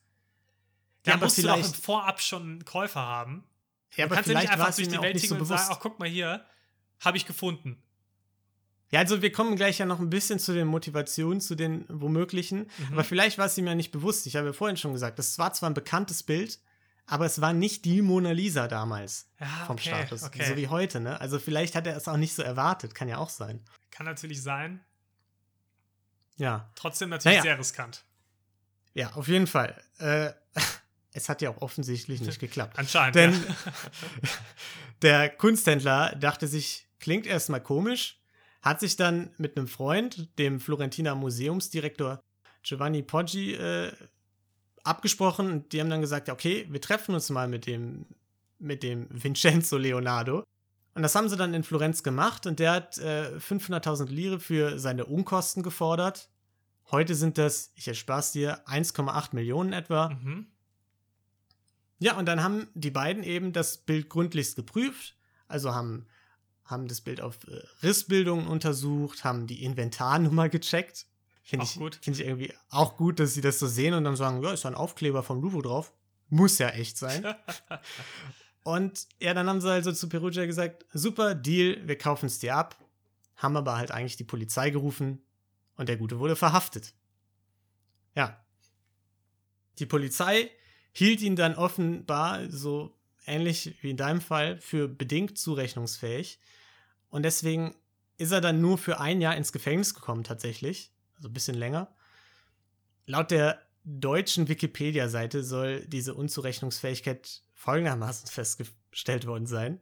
da 1.03 1.11
Ja, 1.11 1.17
musst 1.17 1.37
du 1.37 1.43
doch 1.43 1.55
im 1.55 1.63
vielleicht- 1.63 1.77
Vorab 1.83 2.21
schon 2.21 2.41
einen 2.43 2.65
Käufer 2.65 2.99
haben. 3.01 3.43
Ja, 3.95 3.97
du 3.97 4.03
aber 4.07 4.15
kannst 4.15 4.29
ja 4.29 4.33
nicht 4.33 4.41
vielleicht 4.49 4.53
einfach 4.61 4.75
durch 4.75 4.87
die 4.89 5.01
Welt 5.01 5.13
nicht 5.15 5.27
so 5.29 5.35
gehen 5.35 5.41
und 5.41 5.47
bewusst. 5.47 5.63
sagen, 5.67 5.75
ach 5.77 5.81
guck 5.81 5.99
mal 5.99 6.09
hier, 6.09 6.45
habe 6.99 7.15
ich 7.17 7.25
gefunden. 7.25 7.81
Ja, 8.91 8.99
also 9.01 9.21
wir 9.21 9.31
kommen 9.31 9.55
gleich 9.57 9.77
ja 9.79 9.85
noch 9.85 9.99
ein 9.99 10.09
bisschen 10.09 10.39
zu 10.39 10.53
den 10.53 10.67
Motivationen, 10.67 11.41
zu 11.41 11.55
den 11.55 11.85
womöglichen. 11.89 12.59
Mhm. 12.77 12.93
Aber 12.93 13.03
vielleicht 13.03 13.37
war 13.37 13.45
es 13.45 13.57
ihm 13.57 13.67
ja 13.67 13.75
nicht 13.75 13.91
bewusst. 13.91 14.25
Ich 14.27 14.35
habe 14.37 14.47
ja 14.47 14.53
vorhin 14.53 14.77
schon 14.77 14.93
gesagt, 14.93 15.19
das 15.19 15.37
war 15.39 15.53
zwar 15.53 15.69
ein 15.69 15.73
bekanntes 15.73 16.23
Bild, 16.23 16.59
aber 17.07 17.25
es 17.25 17.39
war 17.41 17.53
nicht 17.53 17.85
die 17.85 18.01
Mona 18.01 18.31
Lisa 18.31 18.67
damals 18.67 19.29
Ja, 19.39 19.47
vom 19.65 19.75
okay, 19.77 19.89
Status. 19.89 20.23
okay. 20.23 20.45
So 20.45 20.55
wie 20.57 20.67
heute, 20.67 20.99
ne? 20.99 21.19
Also 21.19 21.39
vielleicht 21.39 21.73
hat 21.73 21.87
er 21.87 21.95
es 21.95 22.07
auch 22.07 22.17
nicht 22.17 22.35
so 22.35 22.43
erwartet. 22.43 22.93
Kann 22.93 23.07
ja 23.07 23.17
auch 23.17 23.29
sein. 23.29 23.63
Kann 23.91 24.05
natürlich 24.05 24.43
sein. 24.43 24.83
Ja. 26.35 26.69
Trotzdem 26.75 27.09
natürlich 27.09 27.37
Naja. 27.37 27.41
sehr 27.41 27.59
riskant. 27.59 28.03
Ja, 28.93 29.13
auf 29.13 29.27
jeden 29.27 29.47
Fall. 29.47 29.81
Äh, 29.99 30.31
es 31.13 31.29
hat 31.29 31.41
ja 31.41 31.49
auch 31.49 31.61
offensichtlich 31.61 32.21
nicht 32.21 32.39
geklappt. 32.39 32.77
Anscheinend. 32.77 33.15
Denn 33.15 33.33
ja. 33.33 33.55
der 35.01 35.29
Kunsthändler 35.29 36.13
dachte 36.15 36.47
sich, 36.47 36.87
klingt 36.99 37.25
erstmal 37.25 37.61
komisch, 37.61 38.19
hat 38.61 38.79
sich 38.81 38.97
dann 38.97 39.31
mit 39.37 39.55
einem 39.57 39.67
Freund, 39.67 40.37
dem 40.39 40.59
Florentiner 40.59 41.15
Museumsdirektor 41.15 42.19
Giovanni 42.63 43.01
Poggi, 43.01 43.53
äh, 43.53 43.93
abgesprochen. 44.87 45.51
Und 45.51 45.73
die 45.73 45.79
haben 45.79 45.89
dann 45.89 46.01
gesagt, 46.01 46.27
ja, 46.27 46.33
okay, 46.33 46.67
wir 46.69 46.81
treffen 46.81 47.13
uns 47.13 47.29
mal 47.29 47.47
mit 47.47 47.65
dem, 47.67 48.05
mit 48.59 48.83
dem 48.83 49.07
Vincenzo 49.11 49.77
Leonardo. 49.77 50.43
Und 50.97 51.03
das 51.03 51.13
haben 51.13 51.29
sie 51.29 51.37
dann 51.37 51.53
in 51.53 51.63
Florenz 51.63 52.01
gemacht 52.01 52.47
und 52.47 52.57
der 52.57 52.71
hat 52.71 52.97
äh, 52.97 53.37
500.000 53.37 54.07
Lire 54.07 54.39
für 54.39 54.79
seine 54.79 55.05
Unkosten 55.05 55.61
gefordert. 55.61 56.27
Heute 56.89 57.13
sind 57.13 57.37
das, 57.37 57.71
ich 57.75 57.87
erspare 57.87 58.21
es 58.21 58.31
dir, 58.31 58.67
1,8 58.67 59.35
Millionen 59.35 59.73
etwa. 59.73 60.09
Mhm. 60.09 60.47
Ja, 61.99 62.17
und 62.17 62.25
dann 62.25 62.41
haben 62.41 62.67
die 62.73 62.89
beiden 62.89 63.23
eben 63.23 63.53
das 63.53 63.77
Bild 63.77 64.09
gründlichst 64.09 64.55
geprüft, 64.55 65.15
also 65.47 65.75
haben, 65.75 66.07
haben 66.63 66.87
das 66.87 67.01
Bild 67.01 67.21
auf 67.21 67.37
äh, 67.47 67.61
Rissbildungen 67.83 68.47
untersucht, 68.47 69.23
haben 69.23 69.45
die 69.45 69.63
Inventarnummer 69.63 70.49
gecheckt. 70.49 71.05
Finde 71.47 71.63
ich, 71.63 71.75
gut. 71.75 71.97
Find 72.01 72.19
ich 72.19 72.25
irgendwie 72.25 72.53
auch 72.69 72.97
gut, 72.97 73.21
dass 73.21 73.33
sie 73.33 73.39
das 73.39 73.57
so 73.57 73.67
sehen 73.67 73.93
und 73.93 74.03
dann 74.03 74.17
sagen, 74.17 74.43
ja, 74.43 74.51
ist 74.51 74.65
da 74.65 74.69
ein 74.69 74.75
Aufkleber 74.75 75.23
vom 75.23 75.41
Louvre 75.41 75.61
drauf. 75.61 75.93
Muss 76.27 76.57
ja 76.57 76.67
echt 76.71 76.97
sein. 76.97 77.25
und 78.63 79.07
ja, 79.21 79.33
dann 79.33 79.47
haben 79.47 79.61
sie 79.61 79.71
also 79.71 79.93
zu 79.93 80.09
Perugia 80.09 80.45
gesagt, 80.45 80.85
super, 80.91 81.35
Deal, 81.35 81.87
wir 81.87 81.97
kaufen 81.97 82.25
es 82.25 82.39
dir 82.39 82.53
ab. 82.57 82.77
Haben 83.37 83.55
aber 83.55 83.77
halt 83.77 83.91
eigentlich 83.91 84.17
die 84.17 84.25
Polizei 84.25 84.71
gerufen 84.71 85.21
und 85.77 85.87
der 85.87 85.95
Gute 85.95 86.19
wurde 86.19 86.35
verhaftet. 86.35 86.93
Ja. 88.13 88.43
Die 89.79 89.85
Polizei 89.85 90.51
hielt 90.91 91.21
ihn 91.21 91.37
dann 91.37 91.55
offenbar, 91.55 92.49
so 92.49 92.93
ähnlich 93.25 93.77
wie 93.79 93.91
in 93.91 93.97
deinem 93.97 94.19
Fall, 94.19 94.59
für 94.59 94.89
bedingt 94.89 95.37
zurechnungsfähig. 95.37 96.41
Und 97.07 97.23
deswegen 97.23 97.73
ist 98.17 98.31
er 98.31 98.41
dann 98.41 98.59
nur 98.59 98.77
für 98.77 98.99
ein 98.99 99.21
Jahr 99.21 99.37
ins 99.37 99.53
Gefängnis 99.53 99.93
gekommen, 99.93 100.25
tatsächlich. 100.25 100.91
Also 101.17 101.29
ein 101.29 101.33
bisschen 101.33 101.55
länger. 101.55 101.93
Laut 103.05 103.31
der 103.31 103.61
deutschen 103.83 104.47
Wikipedia-Seite 104.47 105.43
soll 105.43 105.85
diese 105.85 106.13
Unzurechnungsfähigkeit 106.13 107.41
folgendermaßen 107.53 108.27
festgestellt 108.27 109.25
worden 109.25 109.47
sein. 109.47 109.81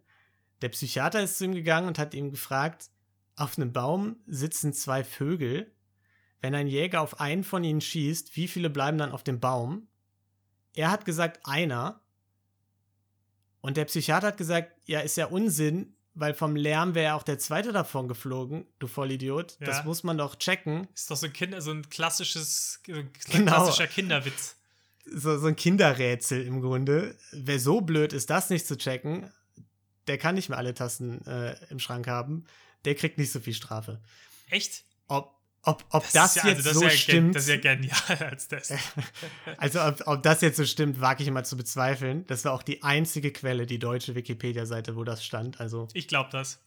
Der 0.61 0.69
Psychiater 0.69 1.21
ist 1.21 1.38
zu 1.38 1.45
ihm 1.45 1.53
gegangen 1.53 1.88
und 1.88 1.99
hat 1.99 2.13
ihm 2.13 2.31
gefragt, 2.31 2.89
auf 3.36 3.57
einem 3.57 3.73
Baum 3.73 4.17
sitzen 4.27 4.73
zwei 4.73 5.03
Vögel. 5.03 5.71
Wenn 6.39 6.55
ein 6.55 6.67
Jäger 6.67 7.01
auf 7.01 7.19
einen 7.19 7.43
von 7.43 7.63
ihnen 7.63 7.81
schießt, 7.81 8.36
wie 8.36 8.47
viele 8.47 8.69
bleiben 8.69 8.97
dann 8.97 9.11
auf 9.11 9.23
dem 9.23 9.39
Baum? 9.39 9.88
Er 10.73 10.91
hat 10.91 11.05
gesagt, 11.05 11.39
einer. 11.43 12.01
Und 13.61 13.77
der 13.77 13.86
Psychiater 13.86 14.27
hat 14.27 14.38
gesagt, 14.38 14.71
ja, 14.86 14.99
ist 14.99 15.17
ja 15.17 15.25
Unsinn, 15.25 15.94
weil 16.16 16.34
vom 16.34 16.55
Lärm 16.55 16.95
wäre 16.95 17.13
auch 17.13 17.24
der 17.24 17.38
zweite 17.38 17.72
davon 17.72 18.07
geflogen, 18.07 18.66
du 18.80 18.88
Vollidiot. 18.88 19.57
Ja. 19.59 19.68
Das 19.68 19.84
muss 19.84 20.03
man 20.03 20.18
doch 20.18 20.36
checken. 20.36 20.88
Ist 20.95 21.11
doch 21.11 21.18
so 21.18 21.28
ein, 21.28 21.34
Kinder, 21.34 21.61
so 21.61 21.72
ein 21.72 21.88
klassisches, 21.89 22.80
so 22.86 22.93
ein 22.93 23.11
Genau. 23.32 23.51
klassischer 23.51 23.88
Kinderwitz. 23.88 24.55
So, 25.05 25.38
so 25.38 25.47
ein 25.47 25.55
Kinderrätsel 25.55 26.41
im 26.45 26.61
Grunde. 26.61 27.16
Wer 27.32 27.59
so 27.59 27.82
blöd 27.82 28.13
ist, 28.13 28.30
das 28.30 28.49
nicht 28.49 28.66
zu 28.66 28.78
checken, 28.78 29.32
der 30.07 30.18
kann 30.18 30.36
nicht 30.36 30.49
mehr 30.49 30.57
alle 30.57 30.74
Tassen 30.74 31.26
äh, 31.28 31.55
im 31.70 31.80
Schrank 31.80 32.07
haben. 32.07 32.45
Der 32.86 32.95
kriegt 32.95 33.18
nicht 33.18 33.32
so 33.32 33.39
viel 33.39 33.53
Strafe. 33.53 34.01
Echt? 34.49 34.84
Ob, 35.07 35.36
ob, 35.66 35.84
ob 35.89 36.03
das, 36.11 36.36
ist 36.36 36.43
ja- 36.43 36.49
jetzt 36.49 36.68
also 36.68 36.80
so 36.80 36.86
ist 36.86 36.91
ja, 36.93 36.97
stimmt. 36.99 37.36
Das 37.36 37.43
ist 37.43 37.49
ja 37.49 37.57
genial 37.57 38.18
als 38.30 38.47
das. 38.47 38.72
Also, 39.57 39.82
ob, 39.82 40.01
ob 40.07 40.24
das 40.24 40.41
jetzt 40.41 40.57
so 40.57 40.66
stimmt, 40.66 40.99
wage 41.01 41.22
ich 41.24 41.28
immer 41.30 41.43
zu 41.43 41.55
bezweifeln. 41.57 42.26
Das 42.28 42.45
war 42.45 42.53
auch 42.53 42.63
die 42.63 42.84
einzige 42.84 43.32
Quelle, 43.32 43.66
die 43.66 43.80
deutsche 43.80 44.16
Wikipedia-Seite, 44.16 44.95
wo 44.95 45.03
das 45.03 45.24
stand. 45.26 45.59
Also, 45.59 45.88
Ich 45.93 46.07
glaube 46.07 46.30
das. 46.32 46.59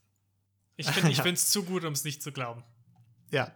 Ich 0.76 0.88
finde 0.88 1.10
Ja. 1.12 1.24
es 1.26 1.50
zu 1.50 1.64
gut, 1.64 1.84
um 1.84 1.92
es 1.92 2.04
nicht 2.04 2.22
zu 2.22 2.32
glauben. 2.32 2.62
ja. 3.30 3.52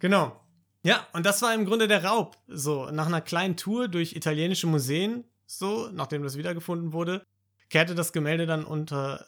Genau. 0.00 0.40
Ja, 0.84 1.06
und 1.12 1.26
das 1.26 1.42
war 1.42 1.52
im 1.54 1.64
Grunde 1.66 1.88
der 1.88 2.04
Raub. 2.04 2.38
So, 2.46 2.88
nach 2.92 3.06
einer 3.06 3.20
kleinen 3.20 3.56
Tour 3.56 3.88
durch 3.88 4.14
italienische 4.14 4.68
Museen, 4.68 5.24
so, 5.44 5.90
nachdem 5.92 6.22
das 6.22 6.36
wiedergefunden 6.38 6.92
wurde, 6.92 7.24
kehrte 7.68 7.96
das 7.96 8.12
Gemälde 8.12 8.46
dann 8.46 8.64
unter 8.64 9.26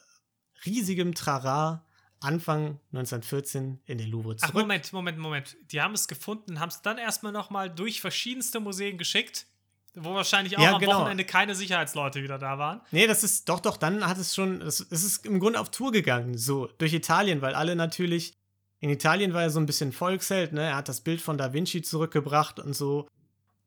riesigem 0.65 1.13
Trara 1.15 1.85
Anfang 2.21 2.79
1914 2.93 3.81
in 3.87 3.99
den 3.99 4.11
Louvre 4.11 4.37
zurück. 4.37 4.53
Ach, 4.55 4.61
Moment, 4.61 4.93
Moment, 4.93 5.19
Moment. 5.19 5.57
Die 5.73 5.81
haben 5.81 5.95
es 5.95 6.07
gefunden, 6.07 6.61
haben 6.61 6.69
es 6.69 6.83
dann 6.83 6.99
erstmal 6.99 7.33
nochmal 7.33 7.71
durch 7.71 8.01
verschiedenste 8.01 8.61
Museen 8.61 8.99
geschickt, 8.99 9.47
wo 9.95 10.15
wahrscheinlich 10.15 10.57
auch 10.59 10.63
Ja, 10.63 10.75
am 10.75 10.81
genau. 10.81 11.01
Wochenende 11.01 11.25
keine 11.25 11.55
Sicherheitsleute 11.55 12.23
wieder 12.23 12.39
da 12.39 12.59
waren. 12.59 12.83
Nee, 12.91 13.07
das 13.07 13.25
ist 13.25 13.49
doch, 13.49 13.61
doch, 13.61 13.79
dann 13.79 14.07
hat 14.07 14.19
es 14.19 14.35
schon, 14.35 14.61
es, 14.61 14.81
ist 14.81 15.25
im 15.25 15.41
Grunde 15.41 15.59
auf 15.59 15.71
Tour 15.71 15.93
gegangen, 15.93 16.37
so 16.37 16.67
durch 16.79 16.93
Italien, 16.93 17.41
weil 17.41 17.55
alle 17.55 17.75
natürlich, 17.75 18.35
in 18.81 18.91
Italien 18.91 19.33
war 19.33 19.43
er 19.43 19.51
so 19.51 19.59
ein 19.59 19.67
bisschen 19.67 19.93
Volksheld, 19.93 20.53
ne? 20.53 20.63
Er 20.63 20.77
hat 20.77 20.89
das 20.89 21.01
Bild 21.01 21.23
von 21.23 21.39
Da 21.39 21.53
Vinci 21.55 21.83
zurückgebracht 21.83 22.61
und 22.61 22.75
so. 22.75 23.09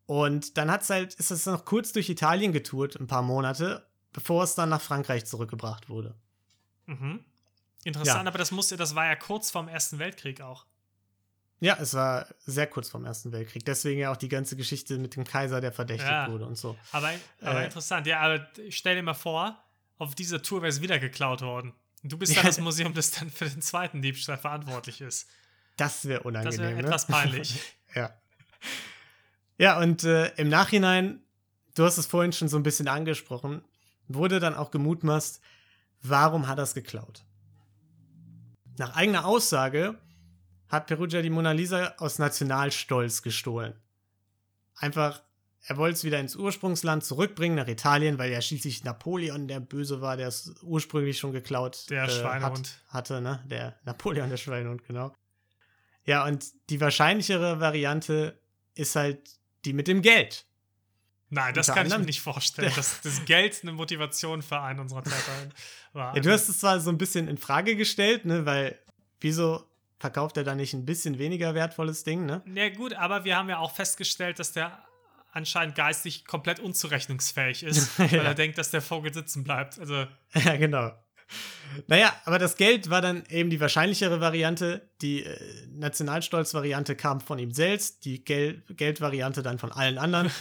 Und 0.05 0.57
dann 0.57 0.69
hat's 0.69 0.89
halt, 0.89 1.15
ist 1.15 1.31
es 1.31 1.45
noch 1.45 1.65
kurz 1.65 1.91
durch 1.91 2.09
Italien 2.09 2.51
getourt, 2.51 2.99
ein 2.99 3.07
paar 3.07 3.21
Monate, 3.23 3.85
bevor 4.11 4.43
es 4.43 4.53
dann 4.53 4.69
nach 4.69 4.81
Frankreich 4.81 5.25
zurückgebracht 5.25 5.89
wurde. 5.89 6.15
Mhm. 6.85 7.23
Interessant, 7.83 8.23
Ja. 8.23 8.27
aber 8.27 8.37
das 8.37 8.51
musste, 8.51 8.77
das 8.77 8.95
war 8.95 9.05
ja 9.05 9.15
kurz 9.15 9.51
vorm 9.51 9.67
Ersten 9.67 9.99
Weltkrieg 9.99 10.41
auch. 10.41 10.65
Ja, 11.59 11.77
es 11.79 11.93
war 11.93 12.27
sehr 12.45 12.67
kurz 12.67 12.89
vorm 12.89 13.05
Ersten 13.05 13.31
Weltkrieg. 13.31 13.63
Deswegen 13.65 13.99
ja 13.99 14.11
auch 14.11 14.17
die 14.17 14.27
ganze 14.29 14.55
Geschichte 14.57 14.97
mit 14.97 15.15
dem 15.15 15.23
Kaiser, 15.23 15.61
der 15.61 15.71
verdächtigt 15.71 16.09
Ja. 16.09 16.29
wurde 16.29 16.45
und 16.45 16.55
so. 16.57 16.77
Aber, 16.91 17.11
aber 17.41 17.61
Äh. 17.61 17.65
interessant, 17.65 18.05
ja, 18.07 18.19
aber 18.19 18.47
stell 18.69 18.95
dir 18.95 19.03
mal 19.03 19.13
vor, 19.13 19.61
auf 19.97 20.13
dieser 20.15 20.41
Tour 20.41 20.61
wäre 20.61 20.69
es 20.69 20.81
wieder 20.81 20.99
geklaut 20.99 21.41
worden. 21.41 21.73
Du 22.03 22.17
bist 22.17 22.31
dann 22.35 22.43
Ja. 22.43 22.49
das 22.49 22.59
Museum, 22.59 22.93
das 22.93 23.11
dann 23.11 23.29
für 23.29 23.49
den 23.49 23.61
zweiten 23.61 24.01
Diebstahl 24.01 24.37
verantwortlich 24.37 24.99
ist. 25.01 25.29
Das 25.77 26.05
wäre 26.05 26.19
Das 26.19 26.25
unangenehm. 26.25 26.59
wäre 26.59 26.73
ne? 26.73 26.79
etwas 26.87 27.07
peinlich. 27.07 27.59
Ja. 27.95 28.11
Ja, 29.57 29.77
und 29.79 30.03
äh, 30.03 30.29
im 30.35 30.49
Nachhinein, 30.49 31.21
du 31.75 31.85
hast 31.85 31.97
es 31.97 32.07
vorhin 32.07 32.33
schon 32.33 32.47
so 32.49 32.57
ein 32.57 32.63
bisschen 32.63 32.87
angesprochen, 32.87 33.63
wurde 34.07 34.39
dann 34.39 34.55
auch 34.55 34.71
gemutmaßt, 34.71 35.39
warum 36.01 36.47
hat 36.47 36.57
er 36.57 36.63
es 36.63 36.73
geklaut? 36.73 37.23
Nach 38.77 38.95
eigener 38.95 39.25
Aussage 39.25 39.99
hat 40.67 40.87
Perugia 40.87 41.21
die 41.21 41.29
Mona 41.29 41.51
Lisa 41.51 41.93
aus 41.97 42.17
Nationalstolz 42.17 43.21
gestohlen. 43.21 43.75
Einfach, 44.75 45.21
er 45.61 45.77
wollte 45.77 45.93
es 45.93 46.03
wieder 46.03 46.19
ins 46.19 46.35
Ursprungsland 46.35 47.03
zurückbringen, 47.03 47.55
nach 47.55 47.67
Italien, 47.67 48.17
weil 48.17 48.31
ja 48.31 48.41
schließlich 48.41 48.83
Napoleon 48.83 49.47
der 49.47 49.59
Böse 49.59 50.01
war, 50.01 50.17
der 50.17 50.27
es 50.27 50.55
ursprünglich 50.63 51.19
schon 51.19 51.31
geklaut 51.31 51.89
Der 51.89 52.05
äh, 52.05 52.09
Schweinehund. 52.09 52.81
Hat, 52.87 52.93
hatte, 52.93 53.21
ne? 53.21 53.43
Der 53.45 53.77
Napoleon 53.85 54.29
der 54.29 54.37
Schweinehund, 54.37 54.83
genau. 54.87 55.13
Ja, 56.05 56.25
und 56.25 56.45
die 56.69 56.81
wahrscheinlichere 56.81 57.59
Variante 57.59 58.39
ist 58.73 58.95
halt 58.95 59.39
die 59.65 59.73
mit 59.73 59.87
dem 59.87 60.01
Geld. 60.01 60.45
Nein, 61.33 61.53
das 61.55 61.67
kann 61.67 61.87
ich 61.87 61.97
mir 61.97 62.05
nicht 62.05 62.21
vorstellen, 62.21 62.71
dass 62.75 63.01
das 63.01 63.25
Geld 63.25 63.59
eine 63.63 63.71
Motivation 63.71 64.41
für 64.41 64.59
einen 64.61 64.79
unserer 64.79 65.03
Täter 65.03 65.17
war. 65.93 66.15
Ja, 66.15 66.21
du 66.21 66.31
hast 66.31 66.47
es 66.49 66.59
zwar 66.59 66.79
so 66.79 66.89
ein 66.91 66.97
bisschen 66.97 67.27
in 67.27 67.37
Frage 67.37 67.75
gestellt, 67.75 68.25
ne, 68.25 68.45
weil 68.45 68.77
wieso 69.19 69.63
verkauft 69.99 70.37
er 70.37 70.43
da 70.43 70.53
nicht 70.53 70.73
ein 70.73 70.85
bisschen 70.85 71.17
weniger 71.17 71.55
wertvolles 71.55 72.03
Ding, 72.03 72.25
ne? 72.25 72.43
Ja, 72.53 72.69
gut, 72.69 72.93
aber 72.93 73.23
wir 73.23 73.35
haben 73.37 73.49
ja 73.49 73.57
auch 73.57 73.71
festgestellt, 73.73 74.37
dass 74.37 74.51
der 74.51 74.77
anscheinend 75.31 75.75
geistig 75.75 76.25
komplett 76.25 76.59
unzurechnungsfähig 76.59 77.63
ist, 77.63 77.97
weil 77.99 78.13
Ja. 78.13 78.23
er 78.23 78.35
denkt, 78.35 78.57
dass 78.59 78.69
der 78.69 78.81
Vogel 78.81 79.11
sitzen 79.13 79.43
bleibt. 79.43 79.79
Also, 79.79 80.05
Ja, 80.35 80.55
genau. 80.57 80.91
Naja, 81.87 82.13
aber 82.25 82.39
das 82.39 82.55
Geld 82.55 82.89
war 82.89 83.01
dann 83.01 83.23
eben 83.29 83.49
die 83.49 83.59
wahrscheinlichere 83.59 84.21
Variante. 84.21 84.89
Die 85.01 85.23
äh, 85.23 85.37
Nationalstolz-Variante 85.73 86.95
kam 86.95 87.21
von 87.21 87.39
ihm 87.39 87.51
selbst, 87.51 88.05
die 88.05 88.23
Gel 88.23 88.63
Geldvariante 88.69 89.43
dann 89.43 89.59
von 89.59 89.71
allen 89.71 89.97
anderen. 89.97 90.31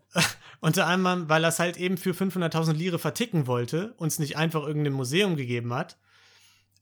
Unter 0.60 0.86
anderem, 0.86 1.28
weil 1.28 1.44
er 1.44 1.48
es 1.48 1.58
halt 1.58 1.76
eben 1.76 1.96
für 1.96 2.12
500.000 2.12 2.72
Lire 2.74 2.98
verticken 2.98 3.46
wollte, 3.46 3.94
uns 3.96 4.18
nicht 4.18 4.36
einfach 4.36 4.66
irgendeinem 4.66 4.94
Museum 4.94 5.36
gegeben 5.36 5.72
hat. 5.74 5.98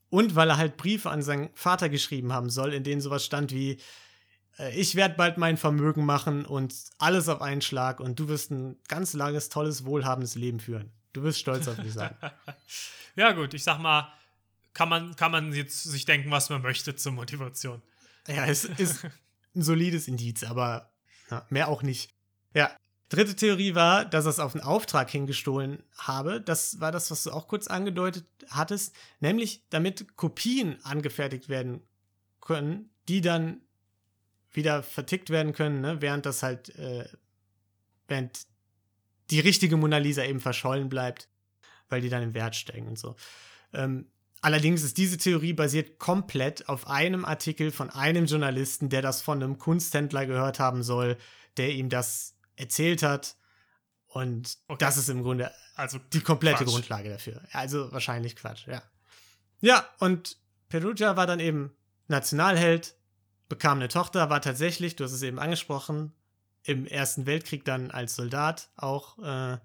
Und 0.08 0.34
weil 0.34 0.50
er 0.50 0.58
halt 0.58 0.76
Briefe 0.76 1.10
an 1.10 1.22
seinen 1.22 1.50
Vater 1.54 1.88
geschrieben 1.88 2.32
haben 2.32 2.50
soll, 2.50 2.74
in 2.74 2.84
denen 2.84 3.00
sowas 3.00 3.24
stand 3.24 3.52
wie: 3.52 3.78
äh, 4.58 4.78
Ich 4.78 4.94
werde 4.94 5.14
bald 5.16 5.38
mein 5.38 5.56
Vermögen 5.56 6.04
machen 6.04 6.44
und 6.44 6.74
alles 6.98 7.28
auf 7.28 7.40
einen 7.40 7.62
Schlag 7.62 8.00
und 8.00 8.18
du 8.18 8.28
wirst 8.28 8.50
ein 8.50 8.76
ganz 8.88 9.14
langes, 9.14 9.48
tolles, 9.48 9.84
wohlhabendes 9.84 10.34
Leben 10.34 10.60
führen. 10.60 10.92
Du 11.12 11.22
wirst 11.22 11.38
stolz 11.38 11.68
auf 11.68 11.78
mich 11.78 11.92
sein. 11.92 12.14
ja, 13.16 13.32
gut, 13.32 13.54
ich 13.54 13.64
sag 13.64 13.78
mal, 13.78 14.12
kann 14.74 14.88
man, 14.88 15.14
kann 15.16 15.32
man 15.32 15.52
jetzt 15.52 15.82
sich 15.84 16.04
denken, 16.04 16.30
was 16.30 16.48
man 16.50 16.62
möchte 16.62 16.96
zur 16.96 17.12
Motivation. 17.12 17.82
Ja, 18.28 18.46
es 18.46 18.64
ist 18.64 19.04
ein 19.54 19.62
solides 19.62 20.08
Indiz, 20.08 20.44
aber 20.44 20.90
ja, 21.30 21.46
mehr 21.50 21.68
auch 21.68 21.82
nicht. 21.82 22.14
Ja. 22.54 22.74
Dritte 23.08 23.36
Theorie 23.36 23.74
war, 23.74 24.06
dass 24.06 24.24
er 24.24 24.30
es 24.30 24.38
auf 24.38 24.54
einen 24.54 24.64
Auftrag 24.64 25.10
hingestohlen 25.10 25.82
habe. 25.98 26.40
Das 26.40 26.80
war 26.80 26.92
das, 26.92 27.10
was 27.10 27.24
du 27.24 27.30
auch 27.30 27.46
kurz 27.46 27.66
angedeutet 27.66 28.24
hattest. 28.48 28.96
Nämlich, 29.20 29.62
damit 29.68 30.16
Kopien 30.16 30.82
angefertigt 30.82 31.50
werden 31.50 31.82
können, 32.40 32.88
die 33.08 33.20
dann 33.20 33.60
wieder 34.50 34.82
vertickt 34.82 35.28
werden 35.28 35.52
können, 35.52 35.82
ne? 35.82 36.00
während 36.00 36.24
das 36.24 36.42
halt, 36.42 36.74
äh, 36.78 37.06
während 38.08 38.46
die 39.32 39.40
richtige 39.40 39.76
Mona 39.76 39.98
Lisa 39.98 40.22
eben 40.24 40.38
verschollen 40.40 40.88
bleibt, 40.88 41.28
weil 41.88 42.00
die 42.00 42.08
dann 42.08 42.22
im 42.22 42.34
Wert 42.34 42.54
steigen 42.54 42.86
und 42.86 42.98
so. 42.98 43.16
Ähm, 43.72 44.06
allerdings 44.42 44.82
ist 44.82 44.96
diese 44.98 45.16
Theorie 45.18 45.52
basiert 45.54 45.98
komplett 45.98 46.68
auf 46.68 46.86
einem 46.86 47.24
Artikel 47.24 47.70
von 47.70 47.90
einem 47.90 48.26
Journalisten, 48.26 48.88
der 48.88 49.02
das 49.02 49.22
von 49.22 49.42
einem 49.42 49.58
Kunsthändler 49.58 50.26
gehört 50.26 50.58
haben 50.60 50.82
soll, 50.82 51.16
der 51.56 51.70
ihm 51.72 51.88
das 51.88 52.36
erzählt 52.56 53.02
hat. 53.02 53.36
Und 54.06 54.58
Okay. 54.68 54.84
das 54.84 54.96
ist 54.98 55.08
im 55.08 55.22
Grunde 55.22 55.50
Also 55.74 55.98
die 56.12 56.20
komplette 56.20 56.64
Quatsch. 56.64 56.68
Grundlage 56.74 57.08
dafür. 57.08 57.40
Also 57.52 57.90
wahrscheinlich 57.92 58.36
Quatsch, 58.36 58.66
ja. 58.68 58.82
Ja, 59.60 59.88
und 59.98 60.36
Perugia 60.68 61.16
war 61.16 61.26
dann 61.26 61.40
eben 61.40 61.74
Nationalheld, 62.08 62.94
bekam 63.48 63.78
eine 63.78 63.88
Tochter, 63.88 64.28
war 64.28 64.42
tatsächlich, 64.42 64.96
du 64.96 65.04
hast 65.04 65.12
es 65.12 65.22
eben 65.22 65.38
angesprochen, 65.38 66.12
im 66.64 66.86
Ersten 66.86 67.26
Weltkrieg 67.26 67.64
dann 67.64 67.90
als 67.90 68.14
Soldat 68.16 68.70
auch 68.76 69.18
äh, 69.18 69.58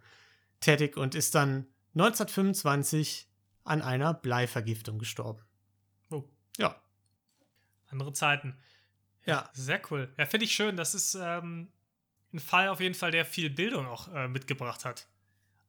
tätig 0.60 0.98
und 0.98 1.14
ist 1.16 1.36
dann 1.36 1.68
1925 1.96 3.28
an 3.64 3.82
einer 3.82 4.14
Bleivergiftung 4.14 4.98
gestorben. 5.00 5.42
Oh, 6.10 6.24
Ja, 6.58 6.80
andere 7.90 8.14
Zeiten. 8.14 8.58
ja, 9.26 9.50
Sehr 9.54 9.82
cool. 9.92 10.12
Ja, 10.18 10.26
finde 10.26 10.46
ich 10.46 10.54
schön. 10.54 10.76
Das 10.78 10.96
ist 10.96 11.16
ähm, 11.16 11.70
ein 12.34 12.40
Fall 12.40 12.70
auf 12.70 12.80
jeden 12.80 12.96
Fall, 12.96 13.12
der 13.12 13.26
viel 13.26 13.50
Bildung 13.50 13.86
auch 13.88 14.08
äh, 14.14 14.28
mitgebracht 14.28 14.86
hat. 14.86 15.08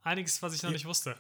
Einiges, 0.03 0.43
was 0.43 0.55
ich 0.55 0.63
noch 0.63 0.71
Ja. 0.71 0.75
nicht 0.75 0.87
wusste. 0.87 1.17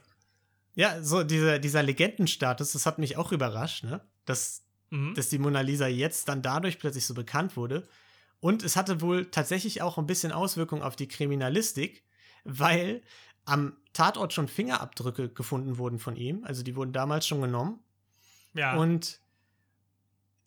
ja, 0.75 1.03
so 1.03 1.25
dieser, 1.25 1.59
dieser 1.59 1.83
Legendenstatus, 1.83 2.73
das 2.73 2.87
hat 2.87 2.99
mich 2.99 3.17
auch 3.17 3.33
überrascht, 3.33 3.85
ne? 3.85 4.01
Dass 4.25 4.63
Mhm. 4.91 5.15
dass 5.15 5.29
die 5.29 5.39
Mona 5.39 5.61
Lisa 5.61 5.87
jetzt 5.87 6.29
dann 6.31 6.41
dadurch 6.41 6.79
plötzlich 6.79 7.05
so 7.05 7.13
bekannt 7.13 7.57
wurde. 7.59 7.87
Und 8.41 8.63
es 8.63 8.77
hatte 8.77 9.01
wohl 9.01 9.31
tatsächlich 9.31 9.83
auch 9.83 9.99
ein 9.99 10.07
bisschen 10.07 10.33
Auswirkung 10.33 10.83
auf 10.83 10.97
die 10.97 11.09
Kriminalistik, 11.09 12.05
weil 12.45 13.03
am 13.45 13.77
Tatort 13.93 14.33
schon 14.33 14.49
Fingerabdrücke 14.49 15.31
gefunden 15.31 15.79
wurden 15.79 15.99
von 15.99 16.15
ihm. 16.17 16.45
Also 16.45 16.63
die 16.63 16.77
wurden 16.77 16.93
damals 16.93 17.27
schon 17.27 17.41
genommen. 17.41 17.81
ja. 18.55 18.77
Und 18.77 19.21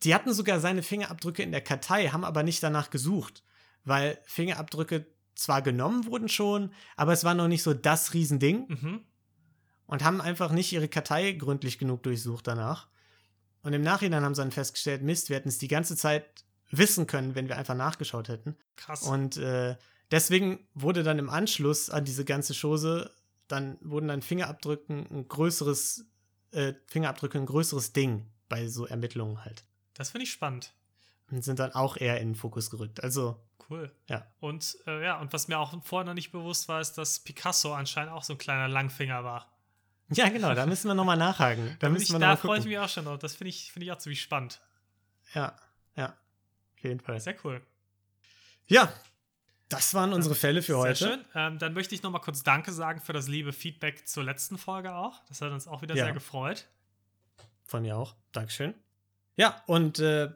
die 0.04 0.16
hatten 0.16 0.34
sogar 0.34 0.60
seine 0.60 0.84
Fingerabdrücke 0.84 1.44
in 1.44 1.52
der 1.52 1.62
Kartei, 1.62 2.08
haben 2.08 2.24
aber 2.24 2.44
nicht 2.44 2.64
danach 2.64 2.90
gesucht, 2.90 3.44
weil 3.84 4.20
Fingerabdrücke 4.26 5.06
zwar 5.36 5.62
genommen 5.62 6.06
wurden 6.06 6.30
schon, 6.30 6.74
aber 6.96 7.14
es 7.14 7.24
war 7.24 7.34
noch 7.34 7.48
nicht 7.48 7.64
so 7.64 7.74
das 7.74 8.14
Riesending 8.14 8.68
mhm. 8.68 9.02
und 9.86 10.04
haben 10.04 10.22
einfach 10.22 10.52
nicht 10.52 10.72
ihre 10.74 10.88
Kartei 10.88 11.34
gründlich 11.34 11.78
genug 11.78 12.04
durchsucht 12.04 12.48
danach. 12.48 12.88
Und 13.64 13.74
im 13.74 13.84
Nachhinein 13.84 14.24
haben 14.24 14.34
sie 14.34 14.42
dann 14.42 14.52
festgestellt, 14.52 15.04
Mist, 15.04 15.30
wir 15.30 15.36
hätten 15.36 15.50
es 15.50 15.60
die 15.60 15.68
ganze 15.68 15.96
Zeit 15.96 16.46
wissen 16.72 17.08
können, 17.08 17.36
wenn 17.36 17.48
wir 17.48 17.58
einfach 17.58 17.76
nachgeschaut 17.76 18.30
hätten. 18.30 18.56
Krass. 18.76 19.04
Und 19.04 19.38
äh, 19.38 19.76
deswegen 20.10 20.68
wurde 20.74 21.04
dann 21.04 21.20
im 21.20 21.30
Anschluss 21.30 21.90
an 21.90 22.06
diese 22.06 22.26
ganze 22.26 22.54
Chose, 22.54 23.12
dann 23.48 23.78
wurden 23.82 24.08
dann 24.08 24.22
Fingerabdrücken 24.22 25.08
ein 25.10 25.28
größeres, 25.28 26.06
äh, 26.52 26.74
Fingerabdrücke 26.88 27.38
ein 27.38 27.46
größeres 27.46 27.94
Ding 27.94 28.28
bei 28.50 28.68
so 28.68 28.86
Ermittlungen 28.86 29.44
halt. 29.44 29.64
das 29.94 30.12
finde 30.12 30.24
ich 30.24 30.32
spannend. 30.32 30.74
Und 31.30 31.44
sind 31.44 31.60
dann 31.60 31.74
auch 31.74 31.96
eher 31.96 32.20
in 32.20 32.30
den 32.30 32.36
Fokus 32.36 32.70
gerückt. 32.70 33.02
Also, 33.04 33.40
Cool. 33.72 33.90
Ja. 34.10 34.28
Und 34.42 34.78
äh, 34.86 35.02
ja, 35.02 35.18
und 35.22 35.32
was 35.32 35.48
mir 35.48 35.58
auch 35.58 35.74
vorher 35.86 36.06
noch 36.06 36.14
nicht 36.14 36.34
bewusst 36.34 36.68
war, 36.68 36.82
ist, 36.82 36.98
dass 36.98 37.22
Picasso 37.22 37.74
anscheinend 37.74 38.12
auch 38.12 38.24
so 38.24 38.34
ein 38.34 38.38
kleiner 38.38 38.68
Langfinger 38.68 39.24
war. 39.24 39.50
ja, 40.10 40.28
genau, 40.28 40.54
da 40.54 40.66
müssen 40.66 40.90
wir 40.90 40.94
nochmal 40.94 41.16
nachhaken. 41.16 41.78
Da 41.80 41.88
Da, 41.88 42.20
da 42.20 42.36
freue 42.36 42.60
ich 42.60 42.66
mich 42.66 42.78
auch 42.78 42.90
schon 42.90 43.06
drauf. 43.06 43.20
Das 43.20 43.36
finde 43.36 43.50
ich, 43.50 43.72
finde 43.72 43.86
ich 43.86 43.92
auch 43.94 43.98
ziemlich 43.98 44.22
spannend. 44.22 44.60
Ja, 45.34 45.56
ja, 45.96 46.14
auf 46.82 46.86
jeden 46.86 47.00
Fall. 47.00 47.20
Sehr 47.20 47.36
cool. 47.44 47.62
Ja, 48.68 48.92
das 49.70 49.94
waren 49.94 50.14
unsere 50.14 50.34
Fälle 50.36 50.62
für 50.64 50.74
Sehr 50.74 50.78
heute. 50.82 50.96
schön. 50.96 51.26
Ähm, 51.36 51.60
dann 51.60 51.74
möchte 51.74 51.94
ich 51.94 52.02
noch 52.02 52.10
mal 52.12 52.20
kurz 52.20 52.42
Danke 52.44 52.72
sagen 52.72 53.00
für 53.02 53.14
das 53.14 53.28
liebe 53.28 53.54
Feedback 53.54 54.08
zur 54.08 54.24
letzten 54.24 54.58
Folge 54.58 54.96
auch. 54.96 55.22
Das 55.30 55.42
hat 55.42 55.52
uns 55.52 55.68
auch 55.68 55.82
wieder 55.84 55.96
Ja. 55.96 56.06
sehr 56.06 56.14
gefreut. 56.14 56.68
Von 57.66 57.84
mir 57.84 57.96
auch. 57.98 58.16
Dankeschön. 58.32 58.74
Ja, 59.38 59.64
und 59.68 60.00
äh, 60.00 60.30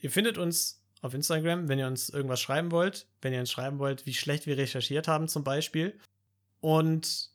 ihr 0.00 0.10
findet 0.10 0.38
uns 0.38 0.82
auf 1.02 1.12
Instagram, 1.12 1.68
wenn 1.68 1.78
ihr 1.78 1.86
uns 1.86 2.08
irgendwas 2.08 2.40
schreiben 2.40 2.70
wollt. 2.70 3.06
Wenn 3.20 3.32
ihr 3.34 3.40
uns 3.40 3.50
schreiben 3.50 3.78
wollt, 3.78 4.06
wie 4.06 4.14
schlecht 4.14 4.46
wir 4.46 4.56
recherchiert 4.56 5.06
haben, 5.08 5.28
zum 5.28 5.44
Beispiel. 5.44 6.00
Und 6.60 7.30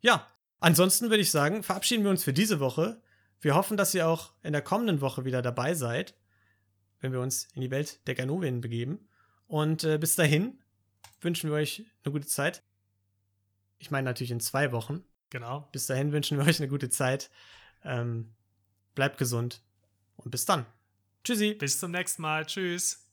ja, 0.00 0.26
ansonsten 0.58 1.08
würde 1.10 1.22
ich 1.22 1.30
sagen, 1.30 1.62
verabschieden 1.62 2.02
wir 2.02 2.10
uns 2.10 2.24
für 2.24 2.32
diese 2.32 2.58
Woche. 2.60 3.00
Wir 3.40 3.54
hoffen, 3.54 3.76
dass 3.76 3.94
ihr 3.94 4.08
auch 4.08 4.32
in 4.42 4.52
der 4.52 4.62
kommenden 4.62 5.00
Woche 5.00 5.24
wieder 5.24 5.42
dabei 5.42 5.74
seid, 5.74 6.14
wenn 7.00 7.12
wir 7.12 7.20
uns 7.20 7.48
in 7.54 7.62
die 7.62 7.70
Welt 7.70 8.06
der 8.06 8.14
Ganovien 8.14 8.60
begeben. 8.60 9.08
Und 9.46 9.84
äh, 9.84 9.98
bis 9.98 10.16
dahin 10.16 10.58
wünschen 11.20 11.50
wir 11.50 11.56
euch 11.56 11.84
eine 12.04 12.12
gute 12.12 12.26
Zeit. 12.26 12.62
Ich 13.78 13.90
meine 13.90 14.04
natürlich 14.04 14.30
in 14.30 14.40
zwei 14.40 14.72
Wochen. 14.72 15.04
Genau. 15.30 15.68
Bis 15.72 15.86
dahin 15.86 16.12
wünschen 16.12 16.38
wir 16.38 16.44
euch 16.48 16.58
eine 16.58 16.68
gute 16.68 16.90
Zeit. 16.90 17.30
Ähm, 17.84 18.34
bleibt 18.94 19.18
gesund 19.18 19.62
und 20.16 20.30
bis 20.30 20.44
dann. 20.44 20.66
Tschüssi. 21.24 21.54
Bis 21.54 21.78
zum 21.78 21.90
nächsten 21.90 22.22
Mal. 22.22 22.46
Tschüss. 22.46 23.04